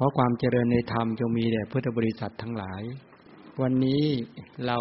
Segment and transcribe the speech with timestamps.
[0.00, 2.82] ขอความเจริญในธรรมจงมีแด่พุทธบริษัททั้งหลาย
[3.62, 4.02] วันนี้
[4.66, 4.78] เรา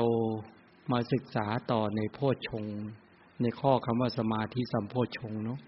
[0.91, 2.65] มาศึกษาต่อในโพชฌง
[3.41, 5.59] ในข้อคำว่าสมาธิสัมโพชฌงเนาะ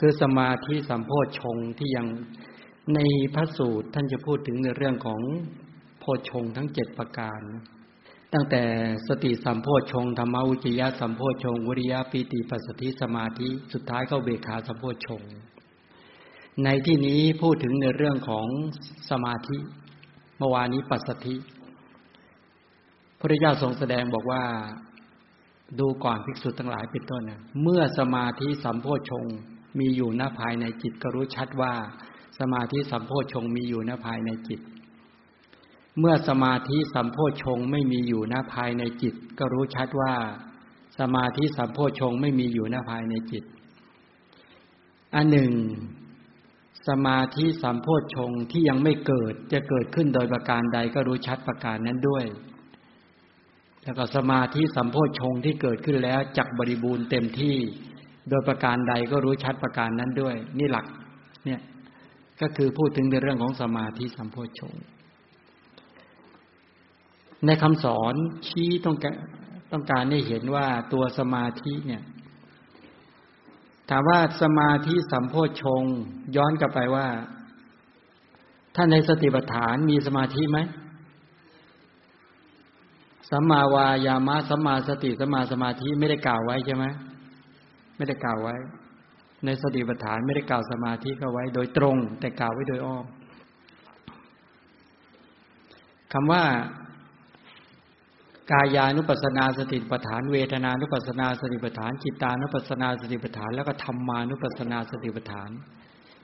[0.00, 2.06] คือสมาธิสัมโพชฌงที่ยัง
[2.94, 3.00] ใน
[3.34, 5.20] พระสูตรท่านจะพูดถึงในเรื่องของ
[6.00, 7.40] โพชฌงทั้งเจ็ดประการ
[8.32, 8.62] ตั้งแต่
[9.08, 15.22] สติสัมโพชฌงธรรมวิจยะสัมโพชฌงวิริยะปีติปัสสติสมาธิสุดท้ายเข้าเบขาสัมโพชฌง
[16.64, 18.46] ในที่นี้พูดถึงในเรื่องของ
[19.10, 19.58] สมาธิ
[20.38, 21.36] เมื่อวานนี้ปัสสธิ
[23.18, 24.42] พระเจ้าทรงแสดงบอกว่า
[25.80, 29.24] ดูก่อนภิกษุทั้งหลายเป็นต้นนะเมื่อสมาธิสัมโพชง
[29.78, 31.74] มีอยู่หน้าภายในจิตก็รู้ชัดว่า
[32.38, 34.60] สมาธิสัมโพชงมีอยู่หน้าภายในจิต
[35.98, 40.14] เมื่อสมาธิสัมโพชงไม่มีอยู่หน้าภายในจิต ก็รู้ชัดว่า
[40.98, 43.44] สมาธิสัมโพชงไม่มีอยู่หน้าภายในจิต
[45.14, 45.52] อันหนึ่ง
[46.88, 52.24] สมาธิสัมโพชงที่ยังไม่เกิดจะเกิดขึ้นโดยประการใดก็รู้ชัดประการนั้นด้วย
[53.84, 57.56] แล้วก็สมาธิสัมโพชงที่เกิดขึ้นแล้วจักบริบูรณ์เต็มที่
[58.28, 60.86] โดยประการใดก็รู้ชัดประการนั้นด้วย นี่หลัก
[61.44, 61.60] เนี่ย
[62.40, 64.74] ก็คือพูดถึงในเรื่องของสมาธิสัมโพชง
[67.46, 68.14] ในคำสอน
[68.48, 69.14] ชี้ต้องการ
[69.72, 72.02] ต้องการให้เห็นว่าตัวสมาธิเนี่ย
[73.90, 75.82] ถามว่าสมาธิสัมโพชง
[76.36, 77.06] ย้อนกลับไปว่า
[78.76, 80.58] ท่านในสติปัฏฐานมีสมาธิไหม
[83.30, 86.84] สัมมาวายามะสัมมาสติสัมมาสมาธิไม่ได้กล่าวไว้ใช่ไหม
[87.96, 88.54] ไม่ได้กล่าวไว้
[89.44, 93.04] ในสติปัฏฐานไม่ได้กล่าวสมาธิก็ไว้ โดยตรง แต่กล่าวไว้โดยอ้อม
[96.12, 96.44] คำว่า
[98.52, 105.50] กายานุปัสนาสติปัฏฐานเวทนานุปัสนาสติปัฏฐานจิตานุปัสนาสติปัฏฐาน แล้วก็ธรรมานุปัสนาสติปัฏฐาน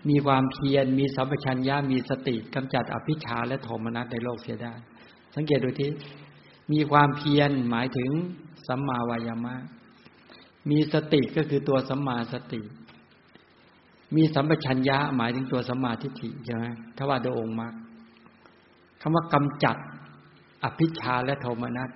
[0.09, 4.75] มีความเพียรมีสัมปชัญญะมีสติกำจัดอภิชาและโทมนัสในโลกเสียได้
[5.35, 5.91] สังเกตดูที่
[6.73, 8.11] มีความเพียรหมายถึง
[8.67, 9.55] สัมมาวายามะ
[10.71, 12.61] มีสติก็คือตัวสัมมาสติ
[14.17, 16.65] มีสัมปชัญญะหมายถึงตัวสัมมาทิฏฐิใช่ไหม
[16.97, 17.75] ถ้าว่าโดยองค์มรรค
[19.01, 19.77] คำว่ากำจัด
[20.65, 21.91] อภิชาและโทมนัส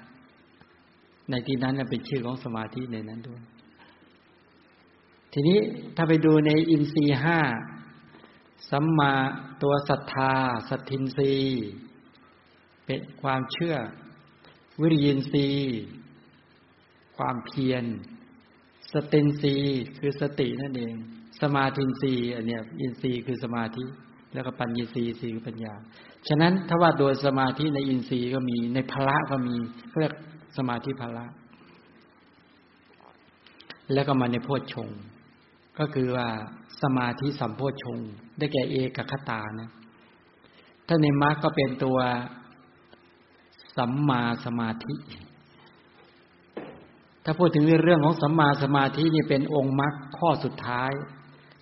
[1.30, 3.40] ในที่นั้นเป็นชื่อของสมาธิในนั้นด้วย
[5.32, 5.58] ทีนี้
[5.96, 7.40] ถ้าไปดูในอินทรีห้า
[8.70, 9.12] สัมมา
[9.62, 10.34] ตัวศรัทธา
[10.68, 11.36] สัตทินรี
[12.84, 13.76] เป็นความเชื่อ
[14.80, 15.48] วิริยินรี
[17.16, 17.84] ความเพียร
[18.92, 19.56] สตินรี
[19.98, 20.94] คือสตินั่นเอง
[21.42, 23.84] สมาธินรีอันเนี้ยอินทรีคือสมาธิ
[24.34, 25.74] แล้วก็ปัญญสีสีคือปัญญา
[26.28, 29.56] ฉะนั้นถ้าว่าโดยสมาธิในอินทรีย์ก็มีในพละก็มี
[30.00, 30.14] เรียก
[30.68, 31.26] มาธิภาระ
[33.92, 34.88] แล้วก็มาในโพชฌง
[35.78, 36.28] ก็คือว่า
[36.82, 37.98] สมาธิสัมโพชฌง
[38.38, 39.70] ได้แก่เอกคตานะ
[40.86, 41.98] ถ้าในมรรคก็เป็นตัว
[43.76, 44.94] สัมมาสมาธิ
[47.24, 50.92] ถ้าพูดถึงเรื่องของสัมมาสมาธินี่เป็นองค์มรรคข้อสุดท้าย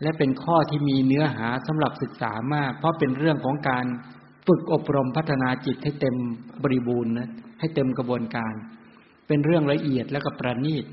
[0.02, 3.86] และเป็นข้อที่มีเนื้อหาสำหรับศึกษามาก เพราะเป็นเรื่องของการ
[4.46, 6.16] ฝึกอบรมพัฒนาจิตให้เต็ม
[6.62, 7.28] บริบูรณ์นะ
[7.58, 8.54] ให้เต็มกระบวนการ
[9.28, 10.84] เป็นเรื่องละเอียดแล้วก็ประณีต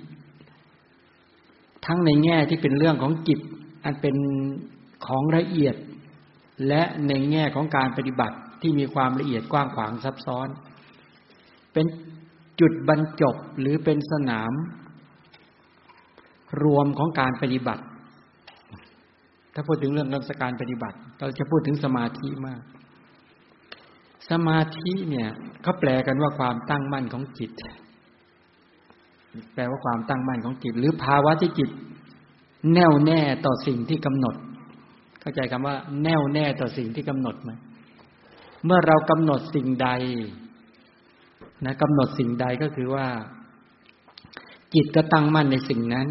[1.86, 3.40] ทั้งในแง่ที่เป็นเรื่องของจิต
[3.84, 4.16] อันเป็น
[5.06, 5.76] ของละเอียด
[6.68, 10.48] และในแง่ของการปฏิบัติที่มีความละเอียดกว้างขวางซับซ้อน
[11.74, 11.86] เป็น
[12.60, 14.54] จุดบรรจบหรือเป็นสนาม
[16.64, 17.84] รวมของการปฏิบัติ
[19.54, 20.08] ถ้าพูดถึงเรื่อง
[20.44, 22.62] การปฏิบัติ เราจะพูดถึงสมาธิมาก
[24.32, 25.30] สมาธิเนี่ย
[25.62, 27.52] เขาแปลกันว่าความตั้งมั่นของจิต
[29.54, 31.70] แปลว่าความตั้งมั่นของจิต หรือภาวะที่จิต
[32.74, 34.36] แน่วแน่ต่อสิ่งที่กำหนด
[35.22, 37.52] เข้าใจคำว่า แน่วแน่ต่อสิ่งที่กำหนดไหม
[38.66, 39.90] เมื่อเรากำหนดสิ่งใด
[41.66, 43.08] นะกำหนดสิ่งใดก็คือว่า
[44.74, 46.08] จิตก็ตั้งมั่นในสิ่งนั้น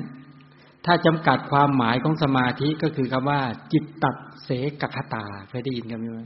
[0.85, 3.41] ถ้าจำกัดความหมายของสมาธิก็คือคำว่า
[3.73, 6.23] จิตตัดเสกคตาเคยได้ยินกันไหม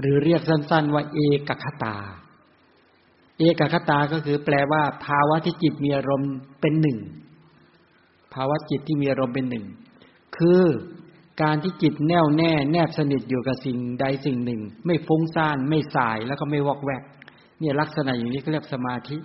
[0.00, 1.18] หรือเรียกสั้น ๆ ว่า เอ
[1.48, 1.96] กคตา
[3.38, 6.98] เอกคตาก็คือแปลว่า ภาวะที่จิตมีอารมณ์เป็นหนึ่ง
[8.34, 9.64] ภาวะจิตที่มีอารมณ์เป็นหนึ่ง
[10.36, 10.62] คือ
[11.42, 17.02] การที่จิตแน่วแน่แนบสนิทอยู่กับสิ่งใดสิ่งหนึ่ง ไม่ฟุ้งซ่านไม่สายแล้วก็ไม่วอกแวก
[17.60, 19.16] เนี่ยลักษณะอย่างนี้เขาเรียกสมาธิ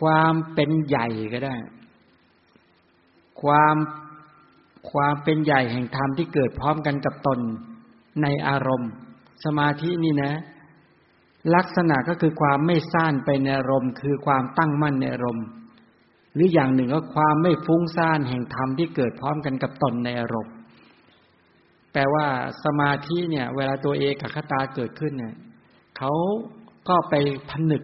[0.00, 1.56] ความเป็นใหญ่ก็ได้
[3.42, 3.76] ความ
[4.90, 7.38] ความเป็นใหญ่แห่งธรรมที่เกิดพร้อมกันกับตน
[8.22, 8.90] ในอารมณ์
[9.44, 10.32] สมาธินี่นะ
[11.54, 15.46] ลักษณะก็คือความไม่ซ่านไปในอารมณ์ คือความตั้งมั่นในอารมณ์
[16.34, 20.54] หรืออย่างหนึ่งก็ความไม่ฟุ้งซ่านแห่งธรรมที่เกิดพร้อมกันกับตนในอารมณ์
[21.92, 22.26] แปลว่า
[22.64, 25.34] สมาธิเนี่ย เวลาตัวเอกคตาเกิดขึ้นเนี่ย
[25.98, 26.12] เขา
[26.88, 27.14] ก็ไป
[27.50, 27.82] ผนึก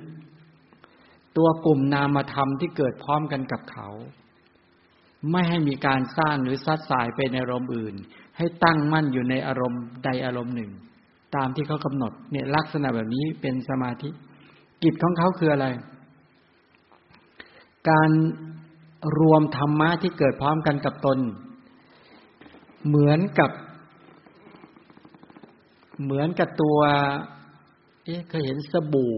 [1.36, 3.88] ตัวกลุ่มนามธรรมที่เกิดพร้อมกันกับเขา
[5.30, 7.94] ไม่ให้มีการสร้างหรือซัดสายไปในอารมณ์อื่น
[8.36, 10.70] ให้ตั้งมั่นอยู่ในอารมณ์ใดอารมณ์หนึ่ง
[11.34, 14.10] ตามที่เขากำหนด เนี่ยลักษณะแบบนี้เป็นสมาธิ
[14.82, 15.66] กิจของเขาคืออะไร
[17.90, 18.10] การ
[19.18, 21.18] รวมธรรมะที่เกิดพร้อมกันกับตน
[22.86, 23.50] เหมือนกับ
[26.02, 26.78] เหมือนกับตัว
[28.04, 29.16] เอ๊ะเคยเห็นสบู่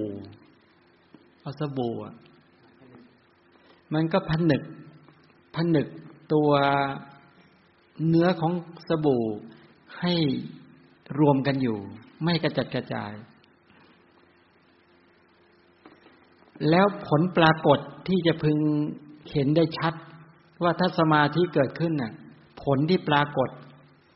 [1.41, 2.15] เอาสบู่อะ
[3.95, 4.63] มันก็ผนึก
[5.57, 5.87] ผนึก
[6.33, 6.51] ตัว
[8.09, 8.53] เนื้อของ
[8.89, 9.25] สบู่
[10.01, 10.15] ให้
[11.19, 11.79] รวมกันอยู่
[12.25, 13.13] ไม่กระจัดกระจาย
[16.71, 17.79] แล้วผลปรากฏ
[18.09, 18.59] ที่จะพึง
[19.33, 19.95] เห็นได้ชัด
[20.63, 22.13] ว่าถ้าสมาธิเกิดขึ้นน่ะ
[22.63, 23.49] ผลที่ปรากฏ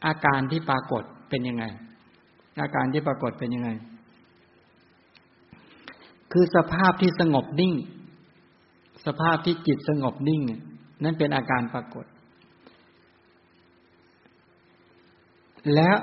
[0.06, 1.64] อาการที่ปรากฏเป็นยังไง
[2.60, 3.70] อาการที่ปรากฏเป็นยังไง
[6.32, 7.74] คือสภาพที่สงบนิ่ง
[9.06, 10.40] สภาพที่จิตสงบนิ่ง
[11.02, 12.06] นั่นเป็นอาการปรากฏ
[15.74, 15.96] แล้ว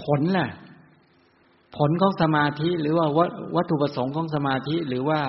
[0.00, 0.48] ผลล่ะ
[1.76, 3.06] ผลของสมาธิหรือว่า
[3.56, 5.20] วัตถุประสงค์ของสมาธิหรือว่า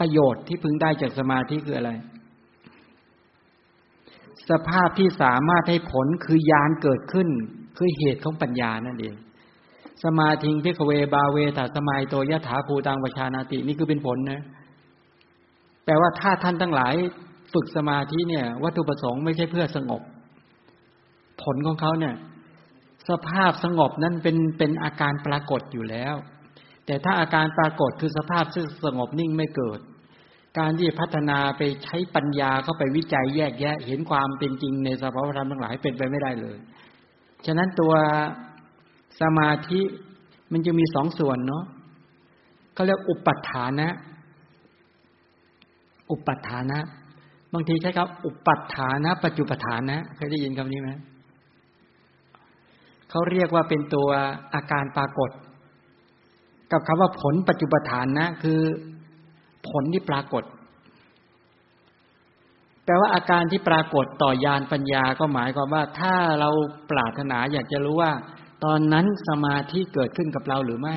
[0.00, 1.90] ประโยชน์ที่พึงได้จากสมาธิคืออะไร
[4.50, 7.28] สภาพที่สามารถให้ผลคือยานเกิดขึ้น
[7.76, 9.14] คือเหตุของปัญญานั่นเอง
[10.04, 14.42] สมาธิพิกเวบาเวตาสมัยโตยะถาภูตังวชานาตินี่คือเป็นผลนะ
[15.84, 16.94] แปลว่าถ้าท่านทั้งหลาย
[17.52, 20.02] ฝึกสมาธิเนี่ย วัตถุประสงค์ไม่ใช่เพื่อสงบ
[21.42, 22.14] ผลของเขาเนี่ย
[23.10, 26.14] สภาพสงบนั้นเป็นเป็นอาการปรากฏอยู่แล้ว
[26.86, 29.80] แต่ถ้าอาการปรากฏคือสภาพซึ่งสงบนิ่งไม่เกิด
[30.58, 36.56] การที่พัฒนาไปใช้ปัญญาเข้าไปวิจัยแยกแยะ เห็นความเป็นจริงในสภาวธรรมทั้งหลายเป็นไปไม่ได้เลย
[37.46, 37.92] ฉะนั้นตัว
[39.20, 39.80] สมาธิ
[40.52, 41.64] มันจะมีสองส่วนเนาะ
[42.74, 43.88] เขาเรียกอุปัฏฐานะ
[46.10, 46.78] อุปัฏฐานะ
[47.52, 50.90] บางทีใช้คำอุปัฏฐานะ ปัจจุปฐานะ เคยได้ยินคำนี้ไหม
[53.14, 54.08] เขาเรียกว่าเป็นตัว
[54.54, 55.30] อาการปรากฏ
[56.72, 58.60] กับคำว่าผลปัจจุบันนะ คือ
[59.68, 60.44] ผลที่ปรากฏ
[62.84, 66.50] แปลว่าอาการที่ปรากฏต่อยานปัญญาก็หมายความว่า ถ้าเรา
[66.90, 68.12] ปรารถนาอยากจะรู้ว่า
[68.64, 70.96] ตอนนั้นสมาธิเกิดขึ้นกับเราหรือไม่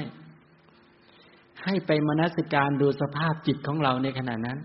[1.64, 4.60] ให้ไปมนสิการดูสภาพจิตของเราในขณะนั้น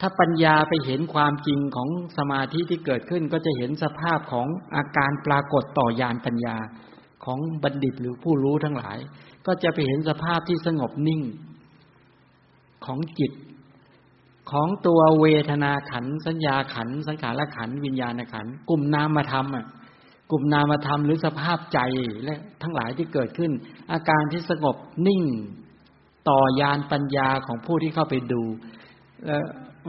[0.00, 4.46] ถ้าปัญญาไปเห็นความจริงของสมาธิที่เกิดขึ้นก็จะเห็นสภาพของ
[4.76, 6.56] อาการปรากฏต่อยานปัญญา
[7.24, 8.98] ของบัณฑิตหรือผู้รู้ทั้งหลาย
[9.46, 11.22] ก็จะไปเห็นสภาพที่สงบนิ่ง
[12.86, 13.32] ของจิต
[14.50, 19.66] ของตัวเวทนาขัน สัญญาขัน สังขารขัน วิญญาณขัน กลุ่มนามธรรมอะ
[20.30, 21.78] กลุ่มนามธรรมหรือสภาพใจ
[22.24, 23.50] และทั้งหลายที่เกิดขึ้น
[23.92, 25.22] อาการที่สงบนิ่ง
[26.28, 28.42] ต่อยานปัญญาของผู้ที่เข้าไปดู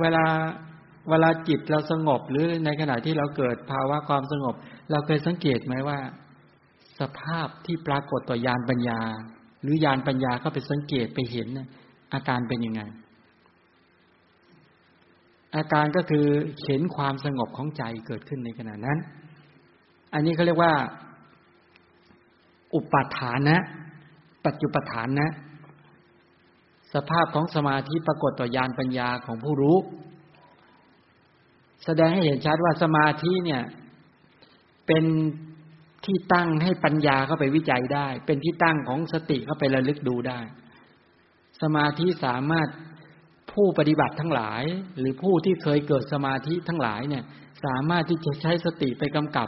[0.02, 0.26] เวลา
[1.10, 4.56] เวลาจิตเราสงบหรือในขณะที่เราเกิดภาวะความสงบ
[4.92, 6.00] เราเคยสังเกตไหมว่า
[7.00, 9.00] สภาพที่ปรากฏต่อยานปัญญา
[9.62, 11.48] หรือยานปัญญาก็ไปสังเกตไปเห็น
[12.14, 12.82] อาการเป็นยังไง
[15.56, 16.26] อาการก็คือ
[16.66, 18.98] เห็นความสงบของใจเกิดขึ้นในขณะนั้น
[20.14, 20.74] อันนี้เขาเรียกว่า
[22.74, 23.58] อุปัฏฐานะ
[24.46, 25.30] ปัจจุปฐานนะ
[26.94, 29.78] สภาพของสมาธิปรากฏต่อยานปัญญาของผู้รู้
[31.86, 33.62] แสดงให้เห็นชัดว่าสมาธิเนี่ย
[34.88, 35.04] เป็น
[36.06, 40.40] ที่ตั้งให้ปัญญาเข้าไปวิจัยได้ เป็นที่ตั้งของสติเข้าไประลึกดูได้
[41.62, 42.68] สมาธิสามารถ
[43.52, 44.64] ผู้ปฏิบัติทั้งหลาย
[45.00, 47.24] หรือผู้ที่เคยเกิดสมาธิทั้งหลายเนี่ย
[47.66, 49.48] สามารถที่จะใช้สติไปกำกับ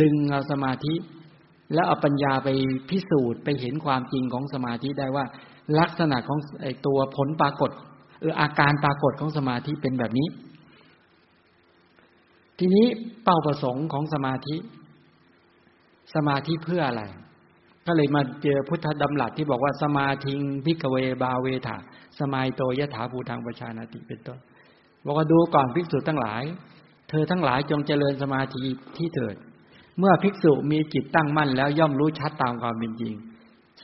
[0.00, 0.94] ดึงเอาสมาธิ
[1.74, 2.48] แล้วเอาปัญญาไป
[2.90, 5.24] พิสูจน์ไปเห็นความจริงของสมาธิได้ว่า
[5.78, 7.70] ลักษณะของไอตัวผลปรากฏ
[8.20, 10.28] เอออาการปรากฏของสมาธิเป็นแบบนี้
[12.58, 12.86] ทีนี้
[13.24, 14.56] เป้าประสงค์ของสมาธิ
[16.14, 17.02] สมาธิเพื่ออะไร
[17.86, 21.76] ก็เลยมาเจอพุทธดำรัสที่บอกว่าสมาธิงพิกเวบาเวถา
[22.20, 24.38] สมัยโตยถาภูทางประชานาติเป็นต้น
[25.04, 26.42] บอกว่าดูก่อนภิกษุทั้งหลาย
[27.08, 28.62] เธอทั้งหลายจงเจริญสมาธิ
[28.96, 29.36] ที่เถิด
[29.98, 33.14] เมื่อภิกษุมีจิตตั้งมั่นแล้วย่อมรู้ชัดตามความเป็นจริง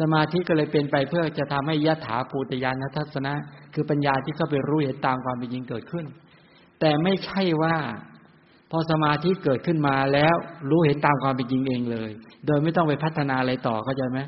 [0.01, 3.35] สมาธิก็เลยเป็นไปเพื่อจะทำให้ยะถาภูตยานทัศนะ
[3.75, 6.07] คือปัญญาที่เข้าไปรู้เห็นตามความเป็นจริงเกิดขึ้น
[6.81, 7.77] แต่ไม่ใช่ว่า
[8.71, 10.35] พอสมาธิเกิดขึ้นมาแล้ว
[10.71, 12.11] รู้เห็นตามความเป็นจริงเองเลย
[12.47, 14.21] โดยไม่ต้องไปพัฒนาอะไรต่อเข้าใจไหม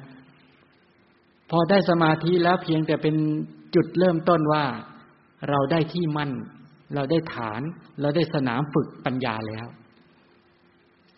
[1.50, 3.14] พอได้สมาธิแล้วเพียงแต่เป็น
[3.74, 4.64] จุดเริ่มต้นว่า
[5.48, 6.30] เราได้ที่มั่น
[6.94, 7.60] เราได้ฐาน
[8.00, 9.66] เราได้สนามฝึกปัญญาแล้ว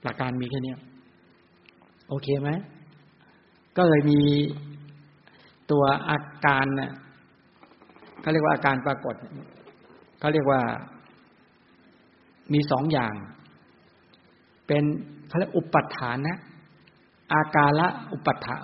[0.02, 0.74] หลักการมีแค่นี้
[2.08, 2.50] โอเคไหม
[3.78, 4.20] ก็เลยมี
[5.70, 6.92] ตัวอาการเนะ่ย
[8.20, 9.14] เขาเรียกว่าอาการปรากฏ
[10.20, 10.60] เขาเรียกว่า
[12.52, 13.14] มีสองอย่าง
[14.66, 14.84] เป็น
[15.28, 16.36] เขาเรียกอุปัฏฐานะ
[17.32, 18.56] อาการละอุปัฏฐา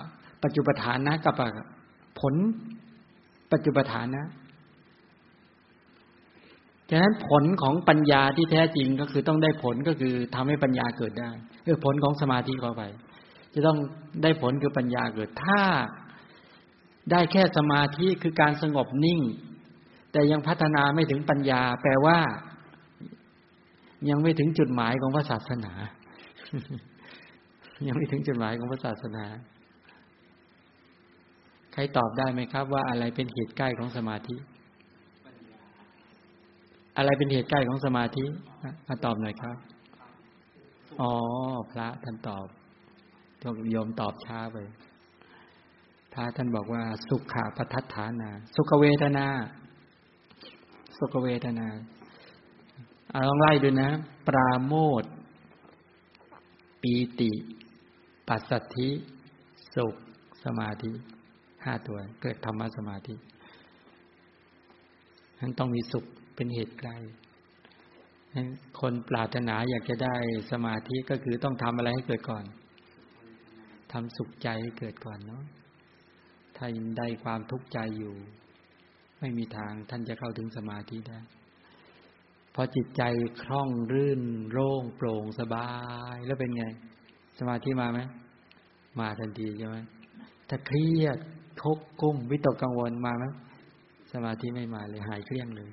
[0.43, 1.35] ปัจจุปฐานนะกับ
[2.19, 2.33] ผล
[3.51, 4.27] ปัจจุปฐานนะ
[6.89, 11.31] ฉะนั้นผลของปัญญาที่แท้จริงก็คือต้องได้ผลก็คือทำให้ปัญญาเกิดได้
[11.63, 12.83] เออผลของสมาธิเข้าไป
[13.55, 13.77] จะต้อง
[14.23, 15.61] ได้ผลคือปัญญาเกิด ถ้า
[17.11, 19.19] ได้แค่สมาธิคือการสงบนิ่ง
[20.11, 22.19] แต่ยังพัฒนาไม่ถึงปัญญา แปลว่า
[24.09, 25.73] ยังไม่ถึงจุดหมายของพระศาสนา
[27.87, 29.25] ยังไม่ถึงจุดหมายของพระศาสนา
[31.73, 34.35] ใครตอบได้ไหมครับ ว่าอะไรเป็นเหตุใกล้ของสมาธิ
[36.97, 38.25] อะไรเป็นเหตุใกล้ของสมาธิ
[38.87, 39.57] มาตอบหน่อยครับ
[41.01, 41.11] อ๋อ
[41.71, 42.47] พระท่านตอบ
[43.71, 44.57] โยมตอบช้าไป
[46.13, 49.27] พระท่านบอกว่า สุขาปทัฏฐานา สุขเวทนา
[50.97, 51.67] สุขเวทนา
[53.11, 53.89] เอาลองไล่ดูนะ
[54.27, 55.03] ปราโมท
[56.81, 57.31] ปีติ
[58.27, 58.89] ปัสสัทธิ
[59.75, 59.95] สุข
[60.43, 60.91] สมาธิ
[61.63, 63.15] ห้าตัว เกิดธรรมสมาธิ
[65.39, 66.91] นั้นต้องมีสุขเป็นเหตุไกล
[68.79, 70.15] คนปรารถนาอยากจะได้
[70.51, 72.43] สมาธิก็คือต้องทำอะไรให้เกิดก่อน
[73.95, 75.43] ทำสุขใจให้เกิดก่อนเนาะ
[76.57, 78.15] ถ้ายังได้ความทุกข์ใจอยู่
[79.19, 81.19] ไม่มีทางท่านจะเข้าถึงสมาธิได้
[82.55, 83.01] พอจิตใจ
[83.43, 84.21] คล่องรื่น
[84.51, 85.69] โล่งโปร่งสบา
[86.15, 86.65] ย แล้วเป็นไง
[87.39, 87.99] สมาธิมาไหม
[88.99, 89.77] มาทันทีใช่ไหม
[90.49, 91.17] ถ้าเครียด
[91.63, 93.25] ทุกข์กุ้มวิตกกังวลมาไหม
[94.13, 95.71] สมาธิไม่มาเลยหายเครียงเลย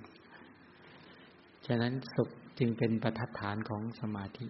[1.67, 4.47] ฉะนั้นสุขจึงเป็นประทัดฐานของสมาธิ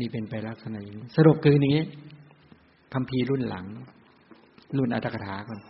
[0.00, 1.86] นี่เป็นไปลักษณะอย่างนี้สรุปคืออย่างนี้
[2.92, 3.66] คำพีรุ่นหลัง
[4.76, 5.60] รุ่นอัตถกถาก่อน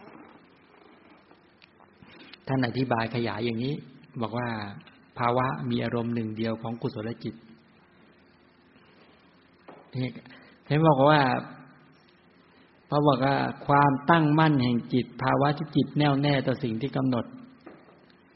[2.47, 3.75] ท่านอธิบายขยายอย่างนี้
[4.23, 4.49] บอกว่า
[5.19, 7.35] ภาวะมีอารมณ์หนึ่งเดียวของกุศลจิต
[10.67, 11.21] เห็นบอกว่า
[12.89, 17.25] พระบอกว่าความตั้งมั่นแห่งจิต ภาวะที่จิตแน่วแน่ต่อสิ่งที่กำหนด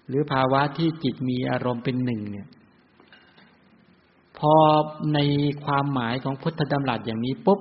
[0.09, 2.49] หรือภาวะที่จิตมีอารมณ์เป็นหนึ่งเนี่ย
[4.39, 4.55] พอ
[5.15, 5.19] ใน
[5.65, 7.61] ความหมายของพุทธดำรัสอย่างนี้ปุ๊บ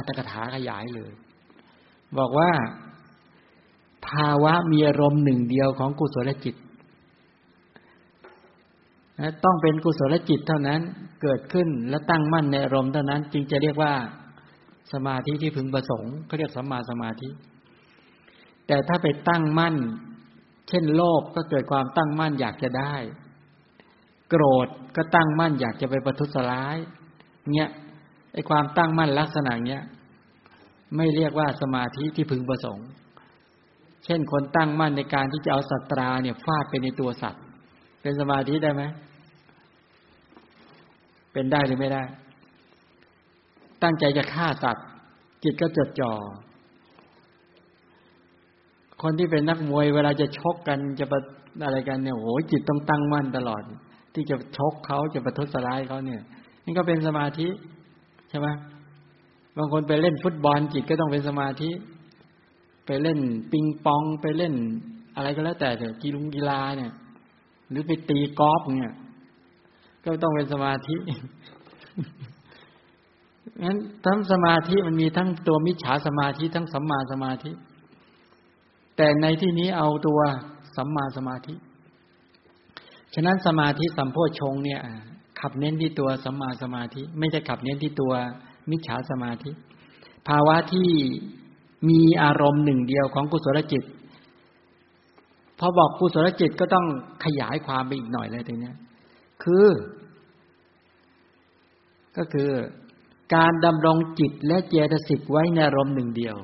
[0.00, 1.12] อัตถกถาขยายเลย
[2.18, 2.50] บอกว่า
[4.06, 6.54] ภาวะมีอารมณ์หนึ่งเดียวของกุศลจิต
[9.44, 10.80] ต้องเป็นกุศลจิตเท่านั้น
[11.22, 13.94] เกิดขึ้นและตั้งมั่นในอารมณ์เท่านั้น จึงจะเรียกว่า
[14.92, 17.28] สมาธิที่พึงประสงค์เขาเรียกสัมมาสมาธิ
[18.66, 19.76] แต่ถ้าไปตั้งมั่น
[20.68, 22.94] เช่นโลภก็เกิดความตั้งมั่นอยากจะได้
[24.28, 26.76] โกรธก็ตั้งมั่นอยากจะไปประทุษร้าย
[27.54, 27.70] เงี้ย
[28.32, 29.82] ไอ้ความตั้งมั่นลักษณะเนี้ย
[30.96, 32.88] ไม่เรียกว่าสมาธิที่พึงประสงค์
[34.04, 37.42] เช่นคนตั้งมั่นในการที่จะเอาสัตราเนี่ยฟาดไปในตัวสัตว์
[38.02, 38.82] เป็นสมาธิได้ไหม
[41.32, 42.02] เป็นได้หรือไม่ได้
[43.82, 44.86] ตั้งใจจะฆ่าสัตว์
[45.42, 46.12] จิตก็จดจ่อ
[49.02, 51.14] คนที่เป็นนักมวยเวลาจะชกกันจะป
[51.64, 53.62] อะไรกันเนี่ยโอ้ยจิตต้องตั้งมั่นตลอด
[54.14, 56.22] ที่จะชกเขาจะประทุษร้ายเขาเนี่ย
[56.64, 57.48] นี่ก็เป็นสมาธิ
[58.30, 58.48] ใช่ไหม
[59.56, 61.70] บางคนไปเล่นฟุตบอลจิตก็ต้องเป็นสมาธิ
[62.86, 63.18] ไปเล่น
[63.52, 64.54] ปิงปองไปเล่น
[65.16, 66.92] อะไรก็แล้ว แต่เถอะกีฬากีฬาเนี่ย
[67.70, 68.94] หรือไปตีกอล์ฟเนี่ย
[70.04, 70.96] ก็ต้องเป็นสมาธิ
[73.64, 77.50] งั้นทั้งสมาธิมันมีทั้งตัวมิจฉาสมาธิทั้งสัมมาสมาธิ
[78.96, 80.20] แต่ในที่นี้เอาตัว
[80.76, 81.54] สัมมาสมาธิ
[83.14, 84.80] ฉะนั้นสมาธิสัมโพชงเนี่ย
[85.40, 88.12] ขับเน้นที่ตัวสัมมาสมาธิ ไม่ใช่ขับเน้นที่ตัว
[88.70, 89.50] มิจฉาสมาธิ
[90.28, 90.90] ภาวะที่
[91.88, 93.84] มีอารมณ์หนึ่งเดียวของกุศลจิต
[95.58, 96.86] พอบอกกุศลจิตก็ต้อง
[97.24, 98.72] ขยายความไปอีกหน่อยเลยตรงนี้
[99.42, 99.66] คือ
[102.16, 102.50] ก็คือ
[103.34, 106.36] การดำรงจิตและเจตสิกไว้ในอารมณ์หนึ่งเดียว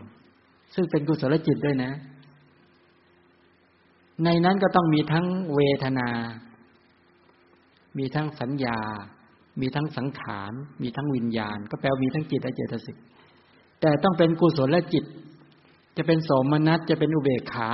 [0.74, 1.92] ซึ่งเป็นกุศลจิตด้วยนะ
[4.24, 6.08] ในนั้นก็ต้องมีทั้งเวทนา
[7.98, 8.78] มีทั้งสัญญา
[9.60, 12.96] มีทั้งสังขาร มีทั้งวิญญาณ ก็แปลว่ามีทั้งจิตและเจตสิก
[13.80, 15.04] แต่ต้องเป็นกุศลและจิต
[15.96, 17.70] จะเป็นโสมนัส จะเป็นอุเบกขา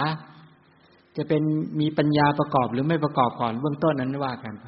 [1.16, 1.42] จะเป็น
[1.80, 4.66] มีปัญญาประกอบหรือไม่ประกอบก่อนเบื้องต้นนั้นว่ากันไป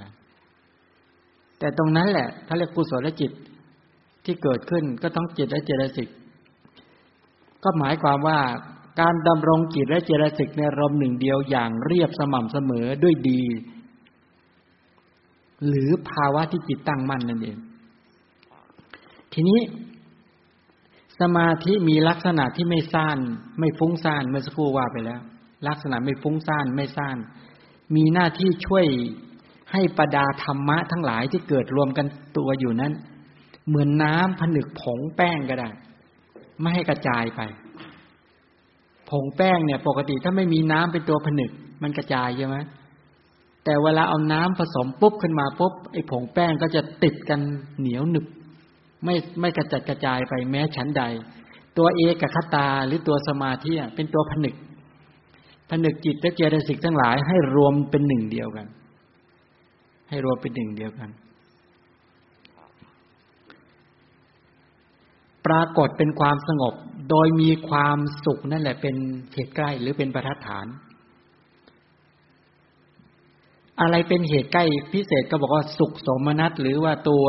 [1.59, 3.33] แต่ตรงนั้นแหละถ้าเรียกกุศลและจิต
[4.25, 6.09] ที่เกิดขึ้นก็ต้องจิตและเจตสิก
[7.65, 8.39] ก็หมายความว่า
[9.01, 13.43] การดำรงจิตและเจริญสิกในรมหนึ่งเดียวอย่างเรียบสม่ำเสมอด้วยดี
[15.69, 17.59] หรือภาวะที่จิตตั้งมั่นนั่นเอง
[19.33, 19.61] ทีนี้
[21.21, 23.19] สมาธิมีลักษณะที่ไม่ซ่าน
[23.61, 25.21] ไม่ฟุ้งซ่านเมื่อสักครู่ว่าไปแล้ว
[25.69, 27.17] ลักษณะไม่ฟุ้งซ่านไม่ซ่าน
[27.97, 28.87] มีหน้าที่ช่วย
[29.73, 32.07] ให้ประดาธรรมะทั้งหลายที่เกิดรวมกัน
[32.37, 32.93] ตัวอยู่นั้น
[33.69, 35.69] เหมือนน้ำผนึกผงแป้งก็ได้
[36.61, 37.41] ไม่ให้กระจายไป
[39.11, 41.51] ผงแป้งเนี่ย ปกติถ้าไม่มีน้ำเป็นตัวผนึก
[41.83, 42.57] มันกระจายใช่ไหม
[43.65, 47.41] แต่เวลาเอาน้ำผสมปุ๊บขึ้นมาปุ๊บไอ้ผงแป้งก็จะติดกัน
[47.79, 48.27] เหนียวหนึบ
[49.05, 51.03] ไม่ไม่กระจัดกระจายไปแม้ชั้นใด
[51.79, 54.55] ตัวเอกคตาหรือตัวสมาธิเป็นตัวผนึก
[55.71, 58.67] ผนึกจิตและเจตสิกทั้งหลายให้รวมเป็นหนึ่งเดียวกัน
[60.09, 61.11] ให้รวมเป็นหนึ่งเดียวกัน
[65.47, 66.75] ปรากฏเป็นความสงบ
[67.11, 68.97] โดยมีความสุขนั่นแหละเป็น
[69.33, 70.67] เหตุใกล้หรือเป็นประทัดฐาน
[73.81, 77.27] อะไรเป็นเหตุใกล้พิเศษก็บอกว่าสุขสมนัตหรือว่าตัว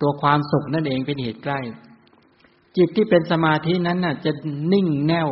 [0.00, 1.60] ตัวความสุขนั่นเองเป็นเหตุใกล้
[2.76, 4.32] จิตที่เป็นสมาธินั้นน่ะ จะ
[4.72, 5.28] นิ่งแน่ว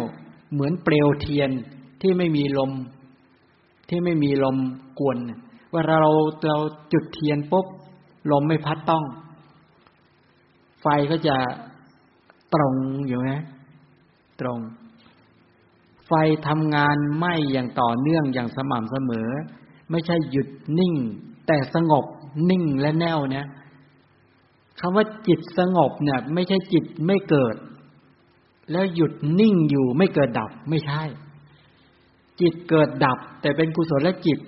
[0.52, 1.50] เหมือนเปลวเทียน
[2.00, 2.72] ที่ไม่มีลม
[3.88, 4.56] ที่ไม่มีลม
[4.98, 5.16] กวน
[5.72, 6.10] ว่าเรา
[6.48, 6.58] เรา
[6.92, 7.66] จุดเทียนปุ๊บ
[8.32, 9.04] ลมไม่พัดต้อง
[10.82, 11.36] ไฟก็จะ
[12.54, 12.74] ตรง
[13.06, 13.30] อยู่ไหม
[14.40, 14.58] ตรง
[16.06, 16.12] ไฟ
[16.48, 19.28] ทำงานไหมอย่างต่อเนื่องอย่างสม่ำเสมอ
[19.90, 20.94] ไม่ใช่หยุดนิ่ง
[21.46, 22.04] แต่สงบ
[22.50, 23.46] นิ่งและแน่วเนี่ย
[24.80, 27.56] คำว่าจิตสงบเนี่ย ไม่ใช่จิตไม่เกิด
[28.70, 31.02] แล้วหยุดนิ่งอยู่ไม่เกิดดับไม่ใช่
[32.40, 34.38] จิตเกิดดับ แต่เป็นกุศลและจิต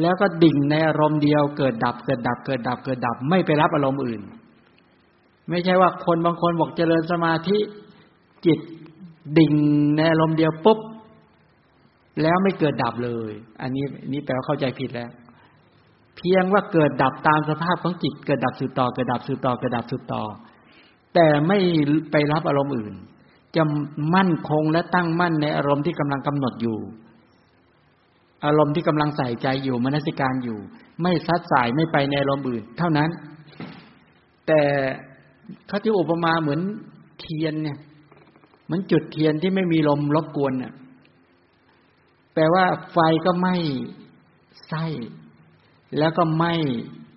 [0.00, 4.22] แล้วก็ดิ่งในอารมณ์เดียวเกิดดับเกิดดับ เกิดดับเกิดดับ ไม่ไปรับอารมณ์อื่น
[5.50, 7.58] ไม่ใช่ว่าคนบางคนบอกเจริญสมาธิ
[8.46, 8.58] จิต
[9.38, 9.52] ดิ่ง
[9.96, 10.78] ในอารมณ์เดียวปุ๊บ
[12.22, 13.32] แล้วไม่เกิดดับเลย
[13.62, 15.10] อันนี้นี่แปลว่าเข้าใจผิดแล้ว
[16.16, 20.22] เพียงว่าเกิดดับตามสภาพของจิต เกิดดับสืบต่อเกิดดับสืบต่อเกิดดับสืบต่อ
[21.14, 21.58] แต่ไม่
[22.10, 22.94] ไปรับอารมณ์อื่น
[23.56, 23.62] จะ
[24.14, 26.78] มั่นคงและตั้งมั่นในอารมณ์ที่กำลังกำหนดอยู่
[28.46, 30.58] อารมณ์ที่กำลังใส่ใจอยู่มนสิการอยู่
[31.02, 33.10] ไม่ซัดสายไม่ไปในอารมณ์อื่น เท่านั้น
[34.46, 34.60] แต่
[35.66, 36.60] เขาที่อุปมาเหมือน
[37.20, 37.78] เทียนเนี่ย
[38.70, 40.72] มือนจุดเทียนที่ไม่มีลมรบกวนเนี่ย
[42.34, 43.56] แปลว่าไฟก็ไม่
[44.68, 44.84] ไส้
[45.98, 46.52] แล้วก็ไหม้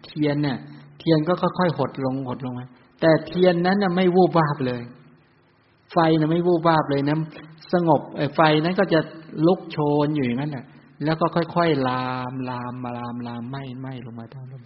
[0.06, 0.58] เทียนเนี่ย
[1.00, 2.68] เทียนก็ค่อยๆหดลงหดลงมา
[3.02, 4.82] แต่เทียนนั้นน่ะไม่วูบวาบเลย
[5.92, 7.18] ไฟน่ะไม่วูบวาบเลยนะ
[7.74, 8.02] สงบ
[8.36, 9.00] ไฟนั้นก็จะ
[9.48, 10.66] ลุกโชนอยู่อย่างนั้นแหละ
[11.04, 14.62] แล้วก็ค่อยๆลามลามมาลามลามไหม้ไหม้ลงมาทางลง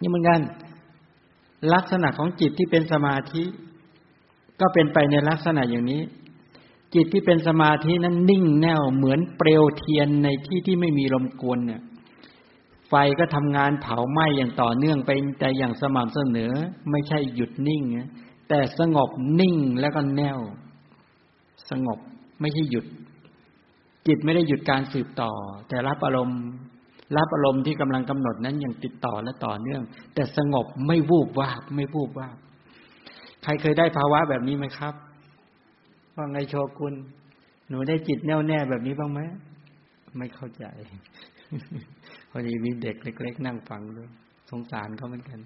[0.00, 0.40] นี่เหมือนกัน
[1.74, 3.42] ลักษณะของจิตที่เป็นสมาธิ
[4.60, 6.02] ก็เป็นไปในลักษณะอย่างนี้
[6.94, 11.82] จิตที่เป็นสมาธินั้นนิ่งแน่วเหมือนเปลวเทียนในที่ที่ไม่มีลมกวนเนี่ย
[12.88, 16.52] ไฟก็ทำงานเผาไหม้อย่างต่อเนื่องไปแต่อย่างสม่ำเสมอ
[16.90, 17.82] ไม่ใช่หยุดนิ่ง
[18.48, 20.38] แต่สงบนิ่งแล้วก็แน่ว
[21.70, 21.98] สงบ
[22.40, 22.86] ไม่ใช่หยุด
[24.06, 25.32] จิตไม่ได้หยุดการสืบต่อ
[25.68, 26.40] แต่รับอารมณ์
[27.16, 29.82] รับอารมณ์ที่กำลังกำหนดนั้นอย่างติดต่อและต่อเนื่อง
[30.14, 32.36] แต่สงบไม่วูบวาบไม่วูบวาบ
[33.44, 34.94] ใครเคยได้ภาวะแบบนี้ไหมครับ
[36.16, 36.94] ว่าไงโชกุล
[37.68, 39.20] หนูได้จิตแน่วแน่แบบนี้บ้างไหม
[40.18, 40.64] ไม่เข้าใจ
[42.30, 44.08] พอดีมีเด็กเล็ก ๆ นั่งฟังด้วย
[44.50, 45.40] สงสารเขาเหมือนกัน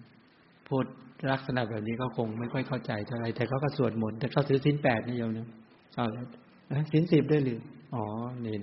[0.68, 0.84] พูด
[1.30, 5.48] ลักษณะแบบนี้เขาคงไม่ค่อยเข้าใจเท่าไหร่แต่เขาก็สวดมนต์แต่เขาถือสินแปดนี่โยมเนี่ย
[5.94, 6.26] เอาแล้ว
[6.92, 7.60] สินสิบได้หรือ
[7.94, 8.04] อ๋อ
[8.42, 8.62] เน้น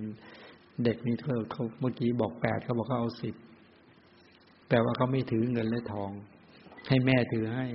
[0.83, 3.35] เด็กนี่เขาเขาเมื่อกี้บอกแปดเขาบอกเขาเอาสิบ
[4.69, 6.11] แปลว่าเขาไม่ถือเงินและทอง
[6.87, 7.65] ให้แม่ถือให้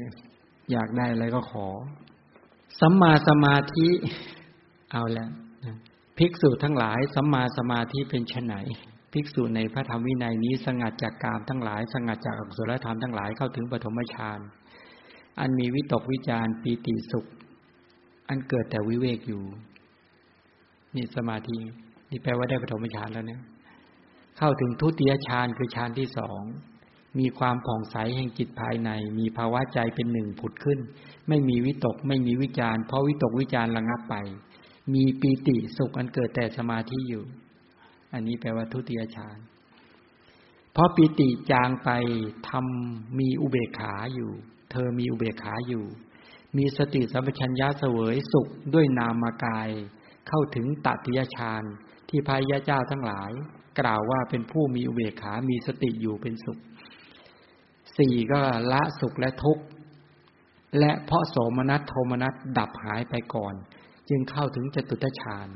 [0.73, 1.67] อยากได้อะไรก็ขอ
[2.81, 3.89] สัมมาสมาธิ
[4.93, 5.31] เอาแล้ว
[6.19, 8.57] ภิกษุทั้งหลายสัมมาสมาธิเป็นชนไหน
[9.13, 14.39] ภิกษุในพระธรรมวินัยนี้สงัดจากกามทั้งหลาย สงัดจากอกุศลธรรมทั้งหลายเข้าถึงปฐมฌาน
[15.41, 17.27] อันมีวิตกวิจารปีติสุข
[18.29, 19.43] อันเกิดแต่วิเวกอยู่
[20.95, 21.57] นี่สมาธิ
[22.11, 23.41] นี่แปลว่าได้ปฐมฌานแล้วเนี่ย
[24.39, 26.43] เข้าถึงทุติยฌานคือฌานที่สอง
[27.19, 30.79] มีความผ่องใสแห่งจิตภายใน มีภาวะใจเป็นหนึ่งผุดขึ้น
[31.29, 34.15] ไม่มีวิตกไม่มีวิจารเพราะวิตกวิจารระงับไป
[34.95, 37.25] มีปีติสุขอันเกิดแต่สมาธิอยู่
[38.13, 39.39] อันนี้แปลว่าทุติยฌาน
[40.73, 41.91] เพราะปิติจางไป
[42.49, 44.31] ทำมีอุเบกขาอยู่
[44.71, 45.85] เธอมีอุเบกขาอยู่
[46.57, 49.71] มีสติสัมปชัญญะเสวยสุขด้วยนามกาย
[50.29, 51.63] เข้าถึงตัติยฌาน
[52.09, 53.31] ที่พายาเจ้าทั้งหลาย
[53.81, 56.59] กล่าวว่าเป็นผู้มีอุเบกขามีสติอยู่เป็นสุข
[58.01, 58.41] สี่ก็
[58.73, 59.65] ละสุขและทุกข์
[60.79, 63.55] และเพราะโสมนัสโทมนัสดับหายไปก่อน
[64.09, 65.49] จึงเข้าถึงจตุตฌาน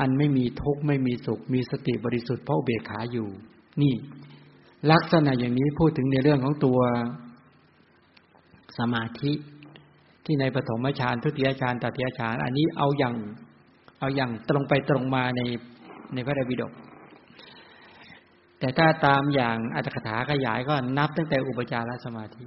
[0.00, 3.28] อันไม่มีทุกข์ไม่มีสุข มีสติบริสุทธิ์เพราะเบขาอยู่
[3.82, 3.94] นี่
[4.92, 6.78] ลักษณะอย่างนี้พูดถึงในเรื่องของตัว
[8.78, 9.32] สมาธิ
[10.24, 13.14] ที่ในปฐมฌานทุติยฌานตติยฌานอันนี้เอาอย่าง
[14.00, 15.40] เอาอย่างตรงไปตรงมาใน
[16.14, 16.72] ในพระไตรปิฎก
[18.58, 22.44] แต่ถ้าตามอย่างอัตถกถาขยายก็นับตั้งแต่อุปจารสมาธิ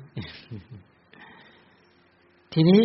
[2.53, 2.81] ทีนี้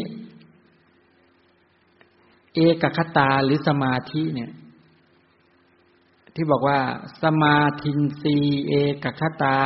[2.54, 4.50] เอกคตาหรือสมาธิเนี่ย
[6.34, 6.78] ที่บอกว่า
[7.22, 8.36] สมาธินรี
[8.68, 9.58] เอกคตา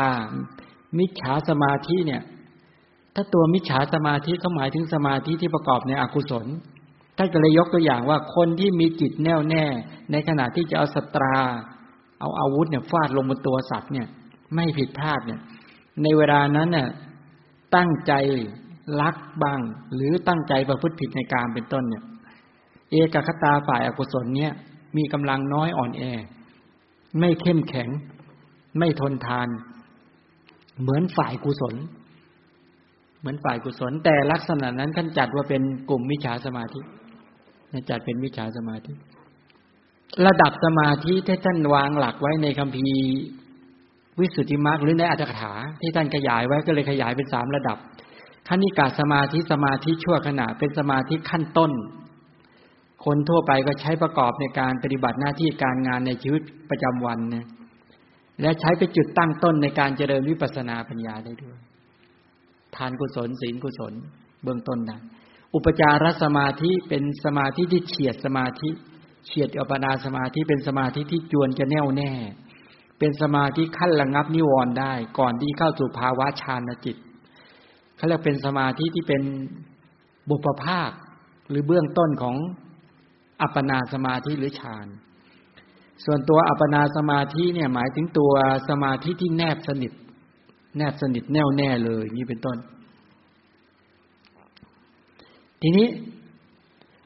[0.98, 2.22] มิจฉาสมาธิเนี่ย
[3.14, 6.46] ถ้าตัวมิจฉาสมาธิเขาหมายถึงสมาธิที่ประกอบในอกุศล
[7.16, 9.64] ท่านก็เลยยกตัวอย่างว่าคนที่มีจิตแน่วแน่
[10.10, 11.36] ในขณะที่จะเอาสตรา
[12.20, 14.06] เอาอาวุธเนี่ยฟาดลงบนตัวสัตว์เนี่ย
[14.54, 15.40] ไม่ผิดพลาดเนี่ย
[16.02, 16.88] ในเวลานั้นเนี่ย
[17.74, 18.12] ตั้งใจ
[19.00, 19.60] ลักบ้าง
[19.94, 22.04] หรือตั้งใจประพฤติผิดในการเป็นต้นเนี่ย
[22.90, 24.52] เอกคตาฝ่ายอากุศลเนี่ย
[24.96, 26.02] มีกำลังน้อยอ่อนแอ
[27.20, 27.88] ไม่เข้มแข็ง
[28.78, 29.48] ไม่ทนทาน
[30.80, 31.74] เหมือนฝ่ายกุศล
[33.20, 36.80] เหมือนฝ่ายกุศล แต่ลักษณะนั้นท่านจัดว่าเป็นกลุ่มมิจฉาสมาธิ
[37.90, 38.92] จัดเป็นวิชาสมาธิ
[40.26, 43.08] ระดับสมาธิที่ท่านวางหลักไว้ในคัมภีร์
[44.20, 47.78] วิสุทธิมรรคหรือในอัตถกถา ที่ท่านขยายไว้ก็เลยขยายเป็นสามระดับ
[48.48, 51.72] ขั้นิกาสมาธิสมาธิชั่วขณะเป็นสมาธิขั้นต้น
[53.04, 57.46] คนทั่วไปก็ใช้ประกอบในการปฏิบัติหน้าที่การงานในชีวิตประจำวันนะ
[58.42, 61.58] และใช้เป็นจุดตั้งต้นในการเจริญวิปัสสนาปัญญาได้ด้วย
[62.76, 63.92] ทานกุศลศีลกุศล
[64.44, 64.96] เบื้องต้นได้
[65.54, 68.70] อุปจารสมาธิเป็นสมาธิที่เฉียดสมาธิ
[69.28, 72.12] เฉียดอัปนาสมาธิเป็นสมาธิที่จวนจะแน่วแน่
[72.98, 76.96] เป็นสมาธิขั้นระงับนิวรณ์ได้ ก่อนที่เข้าสู่ภาวะฌานจิต
[77.96, 79.22] เขาเรียกเป็นสมาธิที่เป็น
[80.30, 80.90] บุพภาค
[81.48, 82.36] หรือเบื้องต้นของ
[83.40, 84.86] อัปปนาสมาธิหรือฌาน
[86.04, 88.32] ส่วนตัวอัปปนาสมาธิเนี่ยหมายถึงตัว
[88.68, 89.92] สมาธิที่แนบสนิท
[90.76, 92.56] แนบสนิทแน่วแน่เลยนี่เป็นต้น
[95.62, 95.86] ทีนี้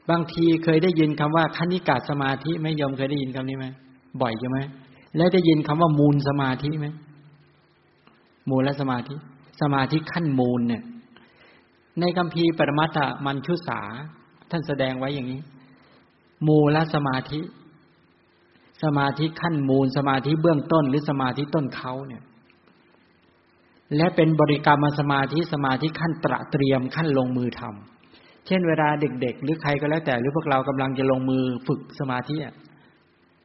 [0.09, 3.67] บางทีเคยได้ยินคำว่าคณิกาสมาธิไม่ยอมเคยได้ยินคำนี้ไหม
[4.21, 4.59] บ่อยใช่ไหม
[5.17, 6.87] แล้วได้ยินคำว่ามูลสมาธิไหม
[8.49, 9.15] มูลและสมาธิ
[9.61, 10.83] สมาธิขั้นมูลเนี่ย
[11.99, 13.79] ในคำพีปรมัตถมันชุสา
[14.51, 15.41] ท่านแสดงไว้อย่างนี้
[16.47, 17.41] มูลและสมาธิ
[18.83, 22.23] สมาธิขั้นมูล สมาธิเบื้องต้น หรือสมาธิต้นเขาเนี่ย
[23.95, 28.02] และเป็นบริกรรมสมาธิสมาธิขั้นตระเตรียมขั้นลงมือทำ
[28.47, 32.35] เช่นเวลาเด็ก ๆ หรือใครก็แล้วแต่ หรือพวกเรากำลังจะลงมือฝึกสมาธิ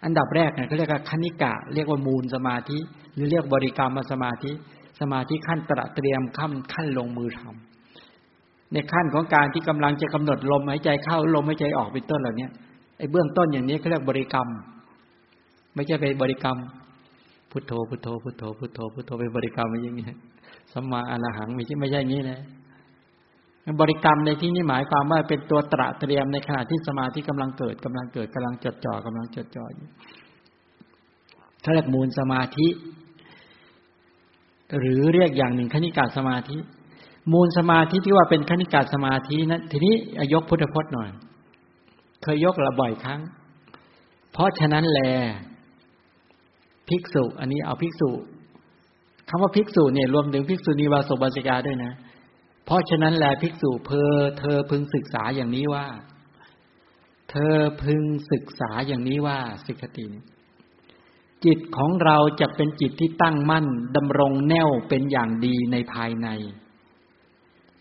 [0.04, 2.78] อันดับแรกเนี่ยเขาเรียกว่าคณิกะ เรียกว่ามูลสมาธิ
[3.14, 4.52] หรือเรียกบริกรรมสมาธิ
[5.00, 12.48] สมาธิขั้นตระเตรียมขั้นขั้นลงมือทำในขั้นของการที่กำลังจะกำหนดลมหายใจเข้าลมหายใจออกเป็นต้นเหล่านี้
[12.98, 14.48] ไอ้เบื้องต้นอย่างนี้เขาเรียกบริกรรม
[15.74, 16.56] ไม่ใช่ไปบริกรรม
[17.50, 20.06] พุทโธพุทโธพุทโธพุทโธพุทโธเป็นบริกรรมอย่างนี้
[20.72, 22.40] สัมมาอรหังไม่ใช่ไม่ใช่อย่างนี้นะ
[23.80, 29.88] บริกรรมในที่นี้หมายความว่าเป็นตัวตระเตรียมในขณะที่สมาธิกำลังเกิดกำลังเกิดกำลังจดจ่อกำลังจดจ่ออยู่
[31.60, 32.68] เขาเรียกมูลสมาธิ
[34.78, 36.56] หรือเรียกอย่างหนึ่งคณิกาสมาธิ
[37.32, 39.94] มูลสมาธิที่ว่าเป็นคณิกาสมาธินั้นทีนี้
[40.32, 41.10] ยกพุทธพจน์หน่อย
[42.22, 43.20] เคยยกละบ่อยครั้ง
[44.32, 45.00] เพราะฉะนั้นแล
[46.88, 48.10] ภิกษุ อันนี้เอาภิกษุ
[49.28, 55.86] คำว่าภิกษุเนี่ยรวมถึงภิกษุณีวาสุบาสิกาด้วยนะเพราะฉะนั้นแลภิกษุเพอเธอพึงศึกษาอย่างนี้ว่า
[57.30, 58.02] เธอพึง
[58.32, 60.06] ศึกษาอย่างนี้ว่าสิกติ
[61.44, 66.28] จิตของเราจะเป็นจิตที่ตั้งมั่นดำรงแน่วเป็นอย่างดีในภายใน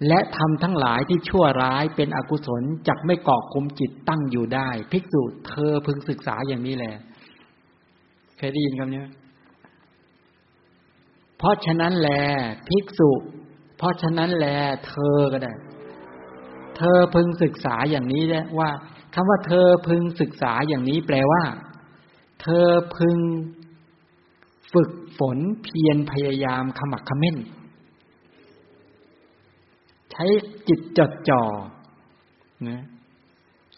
[0.08, 6.96] และทำทั้งหลายที่ชั่วร้ายเป็นอกุศลจักไม่เกาะคุมจิตตั้งอยู่ได้ ภิกษุเธอพึงศึกษาอย่างนี้แหละ
[8.38, 9.04] เคยได้ยินคำนี้
[11.38, 12.10] เพราะฉะนั้นแล
[12.68, 13.12] ภิกษุ
[13.78, 14.48] เพราะฉะนั้นแล
[14.88, 15.54] เธอก็ได้
[16.78, 18.70] เธอพึงศึกษาอย่างนี้แหละว่า
[19.14, 21.44] คำว่าเธอพึงศึกษาอย่างนี้แปลว่า
[22.42, 23.18] เธอพึง
[24.74, 27.38] ฝึกฝนเพียรพยายามขมักขม้น
[30.12, 30.26] ใช้
[30.68, 31.44] จิตจดจ่อ
[32.70, 32.84] นะ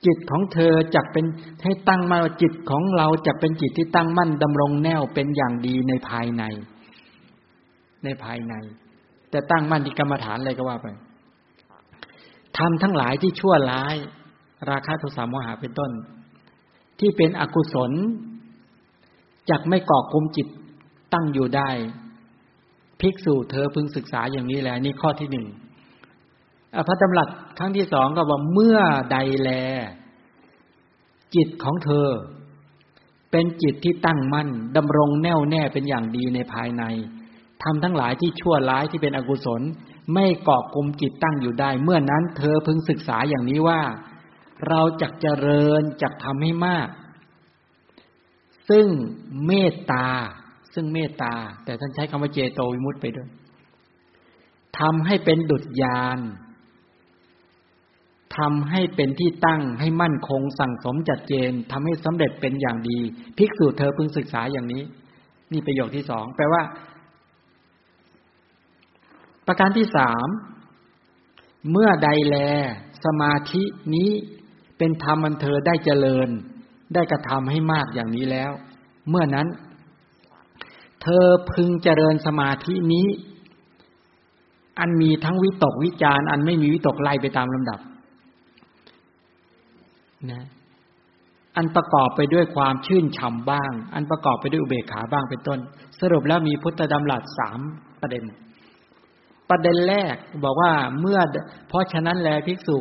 [0.06, 1.26] จิตของเธอจะเป็น
[1.64, 6.44] ให้ตั้งมาจิตของเราจะเป็นจิตที่ตั้งมั่นดำรงแนวเป็นอย่างดีในภายใน
[8.04, 8.54] ในภายใน
[9.34, 10.88] จะตั้งมั่นที่กรรมฐานอะไรก็ว่าไป
[12.58, 13.96] ทำทั้งหลายที่ชั่วร้าย
[14.70, 15.92] ราคะโทสะโมหะเป็นต้น
[17.00, 17.92] ที่เป็นอกุศล
[19.50, 20.48] จักไม่ก่อกุมจิต
[21.14, 21.70] ตั้งอยู่ได้
[23.02, 25.46] ภิกษุเธอพึงศึกษาอย่างนี้แหละนี่ข้อที่หนึ่ง
[26.88, 28.80] พระตำรัสครั้งที่สองก็ว่าเมื่อ
[29.12, 29.50] ใดแล
[31.36, 32.08] จิตของเธอ
[33.32, 36.84] เป็นจิตที่ตั้งมั่นดำรงแน่วแน่เป็นอย่างดีในภายใน
[37.64, 39.62] ทำทั้งหลายที่ชั่วร้ายที่เป็นอกุศล
[40.14, 43.82] ไม่เกาะกลุ่มจิตตั้งอยู่ได้ เมื่อนั้นเธอพึงศึกษาอย่างนี้ว่า
[44.68, 46.88] เราจักเจริญจักทำให้มาก
[48.70, 48.88] ซึ่ง
[49.46, 50.08] เมตตา
[50.74, 53.30] ซึ่งเมตตา แต่ท่านใช้คำว่าเจโตวิมุตไปด้วย
[54.80, 56.20] ทำให้เป็นดุจยาน
[58.38, 63.00] ทำให้เป็นที่ตั้งให้มั่นคงสั่งสมจัดเจนทำให้สำเร็จเป็นอย่างดี
[63.38, 64.84] ภิกษุเธอพึงศึกษาอย่างนี้
[65.52, 66.62] นี่ประโยคที่สองแปลว่า
[69.52, 70.28] ประการที่สาม
[71.72, 72.36] เมื่อใดแล
[73.06, 73.64] สมาธิ
[73.96, 74.10] นี้
[74.78, 76.30] เป็นธรรมมันเธอได้เจริญ
[76.94, 78.52] ได้กระทำให้มากอย่างนี้แล้ว
[79.10, 79.48] เมื่อนั้น
[81.04, 83.08] เธอพึงเจริญสมาธินี้
[84.80, 87.80] อันมีทั้งวิตกวิจารอันไม่มีวิตกไล่ไปตามลำดับ
[90.32, 90.44] นะ
[91.56, 95.60] อันประกอบไปด้วยความชื่นฉ่าบ้าง อันประกอบไปด้วยอุเบกขาบ้างเป็นต้น
[96.00, 97.60] สรุปแล้วมีพุทธดำรัสสาม
[98.04, 98.24] ประเด็น
[99.50, 101.20] ประเด็นแรกบอกว่าเมื่อ
[101.70, 102.78] เพราะฉะนั้นแลภิกษุ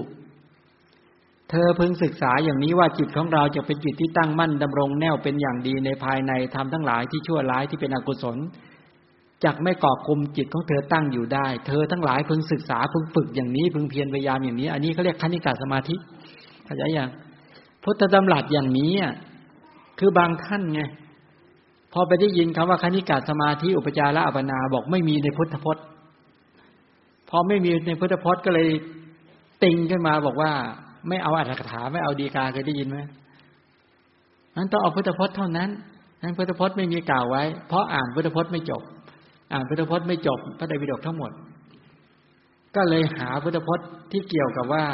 [1.50, 8.36] เธอพึงศึกษาอย่างนี้ว่าจิตของเราจะเป็นจิตที่ตั้งมั่นดำรงแนวเป็นอย่างดีในภายในทำทั้งหลายที่ชั่วร้ายที่เป็นอกุศล
[9.44, 15.94] จักไม่ก่อกลุมจิตของเธอตั้งอยู่ได้ เธอทั้งหลายพึงศึกษาพึงฝึกอย่างนี้พึงเพียรพยายามอย่างนี้ อันนี้เขาเรียกคณิกาสมาธิ
[16.64, 17.10] เข้าใจยัง
[17.84, 18.92] พุทธดำรัสอย่างนี้
[19.98, 20.80] คือบางท่านไง
[21.92, 25.84] พอไปได้ยินคำว่าคณิกาสมาธิอุปจาระอัปนาบอกไม่มีในพุทธพจน์
[27.30, 28.68] พอไม่มีในพุทธพจน์ก็เลย
[29.62, 30.52] ติงขึ้นมาบอกว่า
[31.08, 32.98] ไม่เอาอัตถกถาไม่เอาดีกาเคยได้ยินไหม
[34.56, 35.70] นั้นต้องเอาพุทธพจน์เท่านั้น
[36.22, 38.82] นั้นพุทธพจน์ไม่มีกล่าวไว้ เพราะอ่านพุทธพจน์ไม่จบ
[39.52, 41.32] อ่านพุทธพจน์ไม่จบพระไตรปิฎกทั้งหมด
[42.76, 44.84] ก็เลยหาพุทธพจน์ที่เกี่ยวกับว่า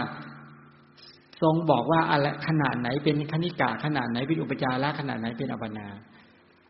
[1.42, 5.86] ทรงบอกว่าอะไรขนาดไหนเป็นคณิกาขนาดไหนเป็นอุปจาระขนาดไหนเป็นอัปนา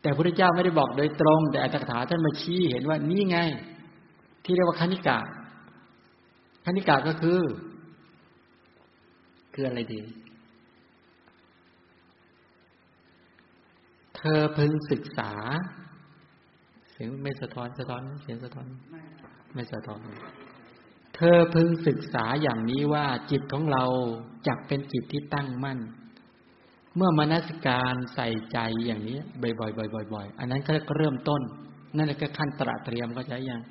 [0.01, 3.37] แต่พระเจ้าไม่ได้บอกโดยตรง แต่อัตถกถาท่านมาชี้เห็นว่านี่ไง
[4.43, 5.17] ที่เรียกว่าคณิกา
[6.65, 7.41] คณิกาก็คือ
[9.53, 10.01] คืออะไรดี
[14.15, 15.31] เธอพึงศึกษา
[16.91, 18.67] เสียงไม่สะท้อนสะท้อน เสียงสะท้อน
[19.53, 19.99] ไม่สะท้อน
[21.15, 23.83] เธอพึงศึกษาอย่างนี้ว่าจิตของเรา
[24.47, 25.79] จักเป็นจิตที่ตั้งมั่น
[26.95, 31.41] เมื่อมนสิการใส่ใจอย่างนี้ บ่อยๆบ่อยๆอันนั้นก็เริ่มต้น
[31.95, 33.61] นั่นก็ขั้นตระเตรียมก็ใช้ยัง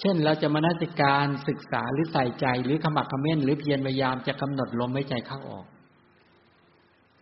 [0.00, 5.66] เช่นเราจะมานาสิการศึกษาหรือใส่ใจหรือขมักขม้น หรือเพียรพยายามจะกำหนดลมหายใจเข้าออก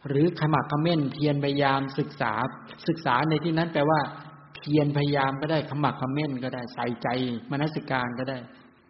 [0.08, 2.32] หรือขมักขม้นเพียรพยายามศึกษา
[2.88, 4.00] ศึกษาในที่นั้นแปลว่า
[4.56, 7.08] เพียรพยายามก็ได้ขมักขม้นก็ได้ใส่ใจ
[7.50, 8.38] มานาสิการก็ได้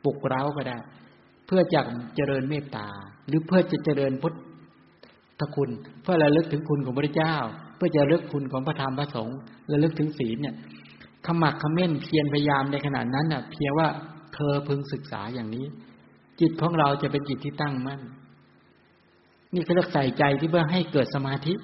[0.04, 0.76] ปลุกเร้าก็ได้
[1.46, 1.80] เพื่อจะ
[2.16, 2.88] เจริญเมตตา
[3.28, 4.32] หรือเพื่อจะเจริญพุท
[5.40, 5.70] ธคุณ
[6.02, 7.36] เพื่อระลึกถึงคุณของพระเจ้า
[7.76, 9.38] เพื่อจะระลึกคุณของพระธรรมพระสงฆ์
[9.72, 10.54] ระลึกถึงศีลเนี่ย
[11.26, 13.88] ขมักขม้นเพียรพยายามในขณะนั้นน่ะ เพียงว่า
[14.34, 15.66] เธอพึงศึกษาอย่างนี้
[16.40, 18.00] จิตของเราจะเป็นจิตที่ตั้งมั่น
[19.54, 21.54] นี่เขาเรียกใส่ใจที่เพื่อให้เกิดสมาธิ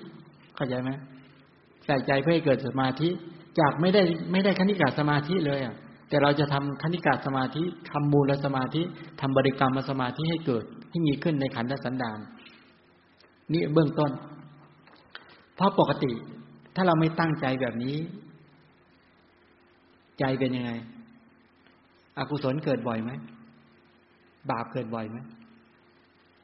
[0.56, 0.90] เข้าใจไหม
[1.86, 3.08] ใส่ใจเพื่อให้เกิดสมาธิ
[3.58, 5.74] จากไม่ได้ไม่ได้คณิกาสมาธิเลยอะ
[6.08, 8.82] แต่เราจะทำคณิกาสมาธิทำมูลสมาธิ
[9.20, 12.18] ทำบริกรรมสมาธิให้เกิดให้มีขึ้นในขันธสันดาน
[13.52, 14.10] นี่เบื้องต้น
[15.54, 16.12] เพราะปกติ
[16.74, 17.96] ถ้าเราไม่ตั้งใจแบบนี้
[20.22, 20.72] ใจเป็นยังไง
[22.18, 23.10] อกุศลเกิดบ่อยไหม
[24.50, 25.18] บาปเกิดบ่อยไหม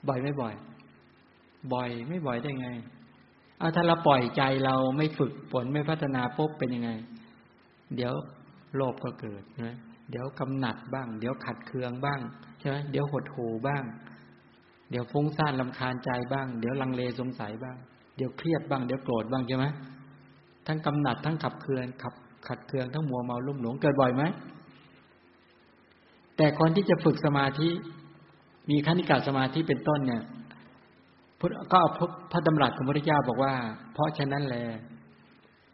[0.09, 0.55] บ่อยไม่บ่อย
[1.73, 2.69] บ่อยไม่บ่อยได้ไง
[3.59, 6.91] เอาถ้าเราปล่อยใจเราไม่ฝึกฝนไม่พัฒนาปุ๊บเป็นยังไง
[7.97, 8.13] เดี๋ยว
[8.77, 9.77] โลภก็เกิดนะ
[10.11, 12.21] เดี๋ยวกำหนัดบ้าง เดี๋ยวขัดเคืองบ้าง
[12.59, 13.85] ใช่ไหมเดี๋ยวหดหูบ้าง
[14.91, 17.77] เดี๋ยวฟุ้งซ่านลำคาญใจบ้าง เดี๋ยวลังเลสงสัยบ้าง
[18.17, 19.67] เดี๋ยวเครียดบ้าง เดี๋ยวโกรธบ้างใช่ไหม
[20.67, 22.15] ทั้งกำหนัดทั้งขับเคืองขับ
[22.47, 24.23] ขัดเคืองทั้งมัวเมาลุ่มหลงเกิดบ่อยไหม
[26.37, 27.69] แต่คนที่จะฝึกสมาธิ
[28.71, 30.23] มีขั้นิกาสมาธิเป็นต้นเนี่ย
[31.73, 32.01] ก็พ
[32.33, 33.55] พระดำรัสของพระพุทธเจ้าบอกว่า
[33.93, 34.57] เพราะฉะนั้นแล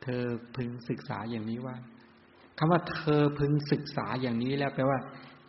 [0.02, 0.22] เธอ
[0.56, 1.76] พึงศึกษาอย่างนี้ว่า
[2.58, 4.98] คำว่าเธอพึงศึกษาอย่างนี้แล้วแปลว่า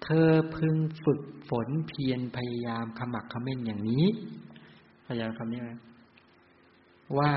[0.04, 0.75] เธอพึง
[1.06, 4.06] ฝึกฝนเพียรพยายามขมักขม้นอย่างนี้
[5.08, 5.71] พยายามคำนี้ไหม
[7.17, 7.32] ว่า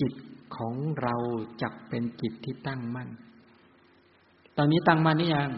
[0.00, 0.12] จิต
[0.56, 1.14] ของเรา
[1.62, 3.08] จักเป็นจิตที่ตั้งมั่น
[4.56, 5.50] ตอนนี้ตั้งมั่นหรือยัง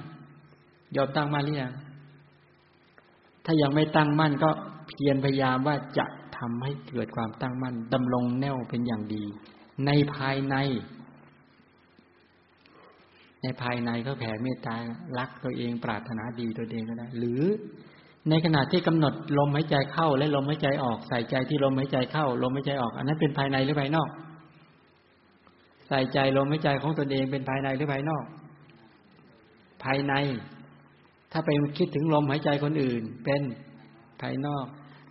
[0.96, 1.72] ยอมตั้งมั่นหรือยัง
[3.44, 4.50] ถ้ายังไม่ตั้งมั่นก็
[4.88, 9.24] เพียรพยายามว่าจะทำให้เกิดความตั้งมั่นดำรงแน่วเป็นอย่างดี
[9.86, 10.56] ในภายใน
[13.42, 14.76] ในภายในก็แผ่เมตตา
[15.18, 17.42] รักตัวเองปรารถนาดีตัวเองก็ได้ หรือ
[18.28, 24.08] ในขณะที่กำหนดลมหายใจเข้าและลมหายใจออกใส่ใจที่ลมหายใจเข้า ลมหายใจออก อันนั้นเป็นภายในหรือภายนอก
[25.90, 28.24] ใส่ใจลมหายใจของตนเองเป็นภายในหรือภายนอก
[29.84, 30.14] ภายใน
[31.32, 33.42] ถ้าไปคิดถึงลมหายใจคนอื่น เป็น
[34.22, 34.66] ภายนอก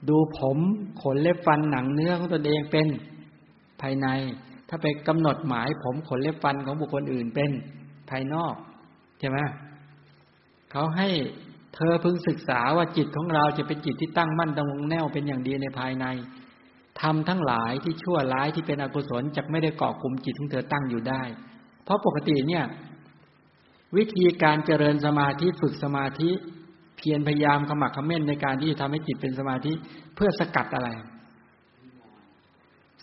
[0.09, 0.57] ดูผม
[1.01, 2.87] ขนเล็บฟันหนังเนื้อของตนเองเป็น
[3.81, 4.07] ภายใน
[4.69, 7.51] ถ้าไปกำหนดหมายผมขนเล็บฟันของบุคคลอื่นเป็น
[8.09, 8.55] ภายนอก
[9.19, 9.37] ใช่ไหม
[10.71, 11.09] เขาให้
[11.75, 16.05] เธอพึงศึกษาว่าจิตของเราจะเป็นจิตที่ตั้งมั่นดำรงแน่วเป็นอย่างดีในภายใน
[17.01, 21.21] ทำทั้งหลายที่ชั่วร้ายที่เป็นอกุศลจะไม่ได้เกาะกลุ่มจิตของเธอตั้งอยู่ได้
[21.83, 22.63] เพราะปกติเนี่ย
[23.97, 26.29] วิธีการเจริญสมาธิฝึกสมาธิ
[26.97, 29.73] เพียรพยายามขมักขม้นในการที่จะทำให้จิตเป็นสมาธิ
[30.15, 30.89] เพื่อสกัดอะไร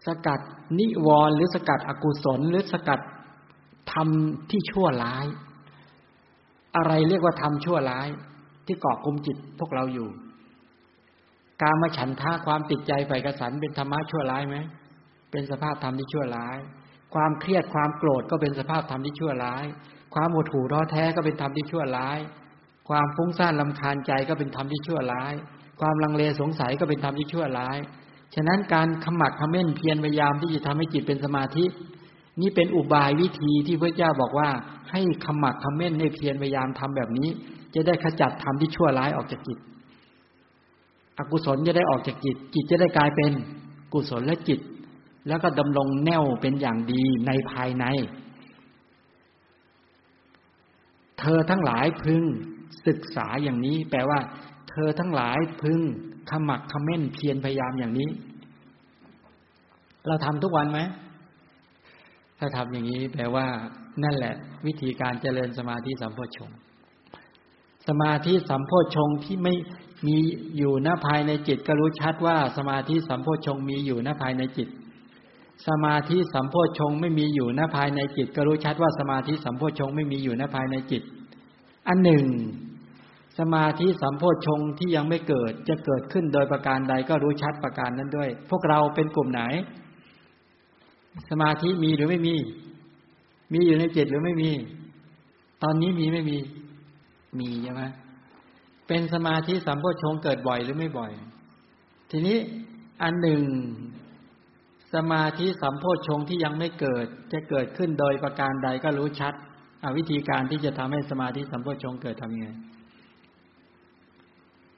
[0.06, 0.40] สกัด
[0.78, 3.00] นิวรณ์หรือสกัดอกุศลหรือสกัด
[3.92, 5.26] ทำที่ชั่วร้าย
[6.76, 8.09] อะไรเรียกว่าทำชั่วร้าย
[8.66, 10.09] ที่เกาะกลุ่มจิตพวกเราอยู่
[11.62, 14.57] การมาฉันท่าความติดใจไปกระสันเป็นธรรมะชั่วร้ายไหม
[15.31, 16.59] เป็นสภาพธรรมที่ชั่วร้าย
[17.14, 19.64] ความเครียดความโกรธก็เป็นสภาพธรรมที่ชั่วร้าย
[20.14, 22.19] ความหดหู่ท้อแท้ก็เป็นธรรมที่ชั่วร้าย
[22.88, 25.33] ความฟุ้งซ่านลำคาญใจก็เป็นธรรมที่ชั่วร้าย
[25.81, 27.79] ความลังเลสงสัยก็เป็นธรรมที่ชั่วร้าย
[28.35, 31.64] ฉะนั้นการขมักขม้นเพียรพยายามที่จะทำให้จิตเป็นสมาธิ
[32.40, 34.49] นี่เป็นอุบายวิธีที่พระเจ้าบอกว่า
[34.90, 37.29] ให้ขมักขม้นในเพียรพยายามทำแบบนี้
[37.75, 39.59] จะได้ขจัดธรรมที่ชั่วร้ายออกจากจิต
[41.18, 43.33] อกุศลจะได้ออกจากจิต จิตจะได้กลายเป็น
[43.92, 44.61] กุศลและจิต
[45.29, 47.85] แล้วก็ดำรงแน่วเป็นอย่างดีในภายใน
[51.18, 52.22] เธอทั้งหลายพึง
[52.87, 54.18] ศึกษาอย่างนี้ แปลว่า
[54.70, 55.81] เธอทั้งหลายพึง
[56.31, 58.11] ขมักขม้นเพียรพยายามอย่างนี้
[60.07, 60.79] เราทำทุกวันไหม
[62.38, 63.46] ถ้าทำอย่างนี้แปลว่า
[64.05, 64.35] นั่นแหละ
[64.66, 66.50] วิธีการเจริญสมาธิสัมโพชง
[67.88, 69.55] สมาธิสัมโพชงที่ไม่
[70.06, 70.16] มี
[70.56, 74.68] อยู่หน้าภายในจิตก็รู้ชัดว่าสมาธิสัมโพชงมีอยู่หน้าภายในจิต
[75.68, 81.02] สมาธิสัมโพชงไม่มีอยู่หน้าภายในจิต ก็รู้ชัดว่าสมาธิสัมโพชงไม่มีอยู่หน้าภายในจิต
[81.88, 82.26] อันหนึ่ง
[83.38, 89.42] สมาธิสัมโพชงที่ยังไม่เกิดจะเกิดขึ้นโดยประการใดก็รู้ชัดประการนั้นด้วย พวกเราเป็นกลุ่มไหน
[91.30, 92.35] สมาธิมีหรือไม่มี
[93.52, 94.50] มีอยู่ในจิตหรือไม่มี
[95.62, 96.38] ตอนนี้มีไม่มี
[97.38, 97.82] มีใช่ไหม
[98.88, 101.12] เป็นสมาธิสัมโพชงเกิดบ่อยหรือไม่บ่อย
[102.11, 102.38] ทีนี้
[103.03, 103.42] อันหนึ่ง
[104.94, 109.35] สมาธิสัมโพชงที่ยังไม่เกิด จะเกิดขึ้นโดยประการใดก็รู้ชัด
[109.96, 112.49] วิธีการที่จะทำให้สมาธิสัมโพชงเกิดทำยังไง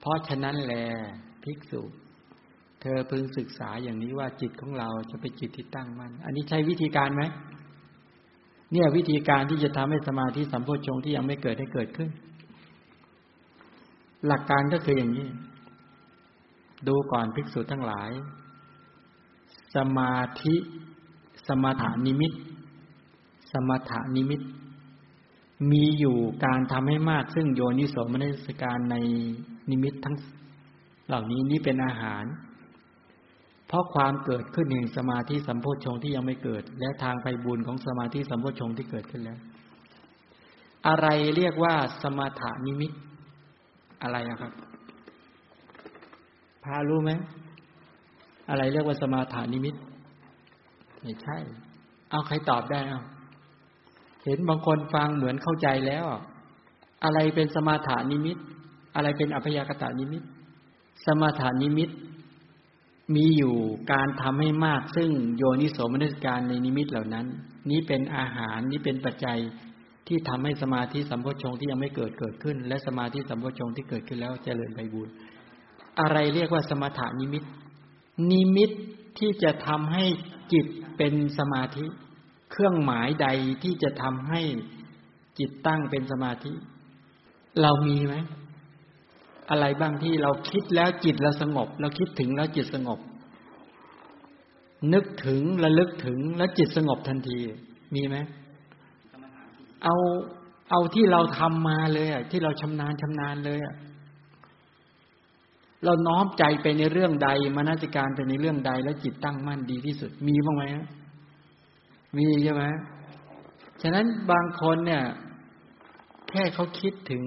[0.01, 0.85] เพราะฉะนั้นแหละ
[1.45, 1.83] ภิกษุ
[2.81, 7.23] เธอพึงศึกษาอย่างนี้ว่าจิตของเราจะเป็นจิตที่ตั้งมัน่นอันนี้ใช้วิธีการไหม
[8.73, 12.11] เนี่ยวิธีการที่จะทำให้สมาธิสัมโพชงที่ยังไม่เกิดให้เกิดขึ้น
[14.27, 15.29] หลักการก็คืออย่างนี้
[16.89, 18.11] ดูก่อนภิกษุทั้งหลาย
[19.77, 20.55] สมาธิ
[21.49, 22.33] สมถานิมิต
[23.53, 24.41] สมถานิมิต
[25.71, 28.97] มีอยู่การทำให้มากซึ่งโยนิโสมนสิการใน
[29.71, 30.17] นิมิตทั้ง
[31.09, 32.25] เหล่านี้นี้เป็นอาหาร
[33.67, 39.39] เพราะความเกิดขึ้นแห่งสมาธิสัมโพชงที่ยังไม่เกิด และทางไปบุญของสมาธิสัมโพชงที่เกิดขึ้นแล้ว
[40.89, 42.93] อะไรเรียกว่าสมถานิมิต
[44.03, 44.53] อะไรนะครับ
[46.65, 47.11] พารู้ไหม
[48.51, 49.75] อะไรเรียกว่าสมาฐานิมิต
[51.03, 51.37] ไม่ใช่
[52.11, 53.01] เอาใครตอบได้เอา
[54.25, 56.05] เห็นบางคนฟังเหมือนเข้าใจแล้ว
[57.05, 58.37] อะไรเป็นสมาฐานิมิต
[58.95, 60.23] อะไรเป็นอัพยัคคนิมิต
[61.07, 61.91] สมาฐานิมิต
[63.15, 63.55] มีอยู่
[63.93, 67.27] การทำให้มากซึ่งโยนิโสมนสิการในนิมิตเหล่านั้น
[67.71, 69.39] นี้เป็นอาหารนี้เป็นปัจจัย
[70.09, 75.09] ที่ทำให้สมาธิสัมโพชฌงค์ที่ยังไม่เกิดเกิดขึ้น และสมาธิสัมโพชฌงค์ที่เกิดขึ้นแล้วเจริญไพบูลย์
[76.01, 77.45] อะไรเรียกว่าสมถนิมิต
[78.31, 78.71] นิมิต
[79.19, 80.05] ที่จะทำให้
[80.53, 80.67] จิต
[80.97, 81.87] เป็นสมาธิ
[82.51, 83.29] เครื่องหมายใด
[83.63, 84.41] ที่จะทำให้
[85.39, 86.53] จิตตั้งเป็นสมาธิ
[87.63, 88.15] เรามีไหม
[89.51, 92.99] อะไรบ้างที่เราคิดแล้วจิตเราสงบ เราคิดถึงแล้วจิตสงบ
[94.93, 97.39] นึกถึงระลึกถึงแล้วจิตสงบทันที
[97.95, 98.17] มีไหม
[99.85, 99.95] เอา
[100.71, 103.75] เอาที่เราทำมาเลยอะที่เราชำนาญชำนาญเลยอะ
[105.85, 110.63] เราน้อมใจไปในเรื่องใดมานสิการไปในเรื่องใด แล้วจิตตั้งมั่นดีที่สุดมีบ้างไหม
[112.17, 112.65] มีใช่ไหม
[113.83, 115.03] ฉะนั้นบางคนเนี่ย
[116.31, 117.25] แค่เขาคิดถึง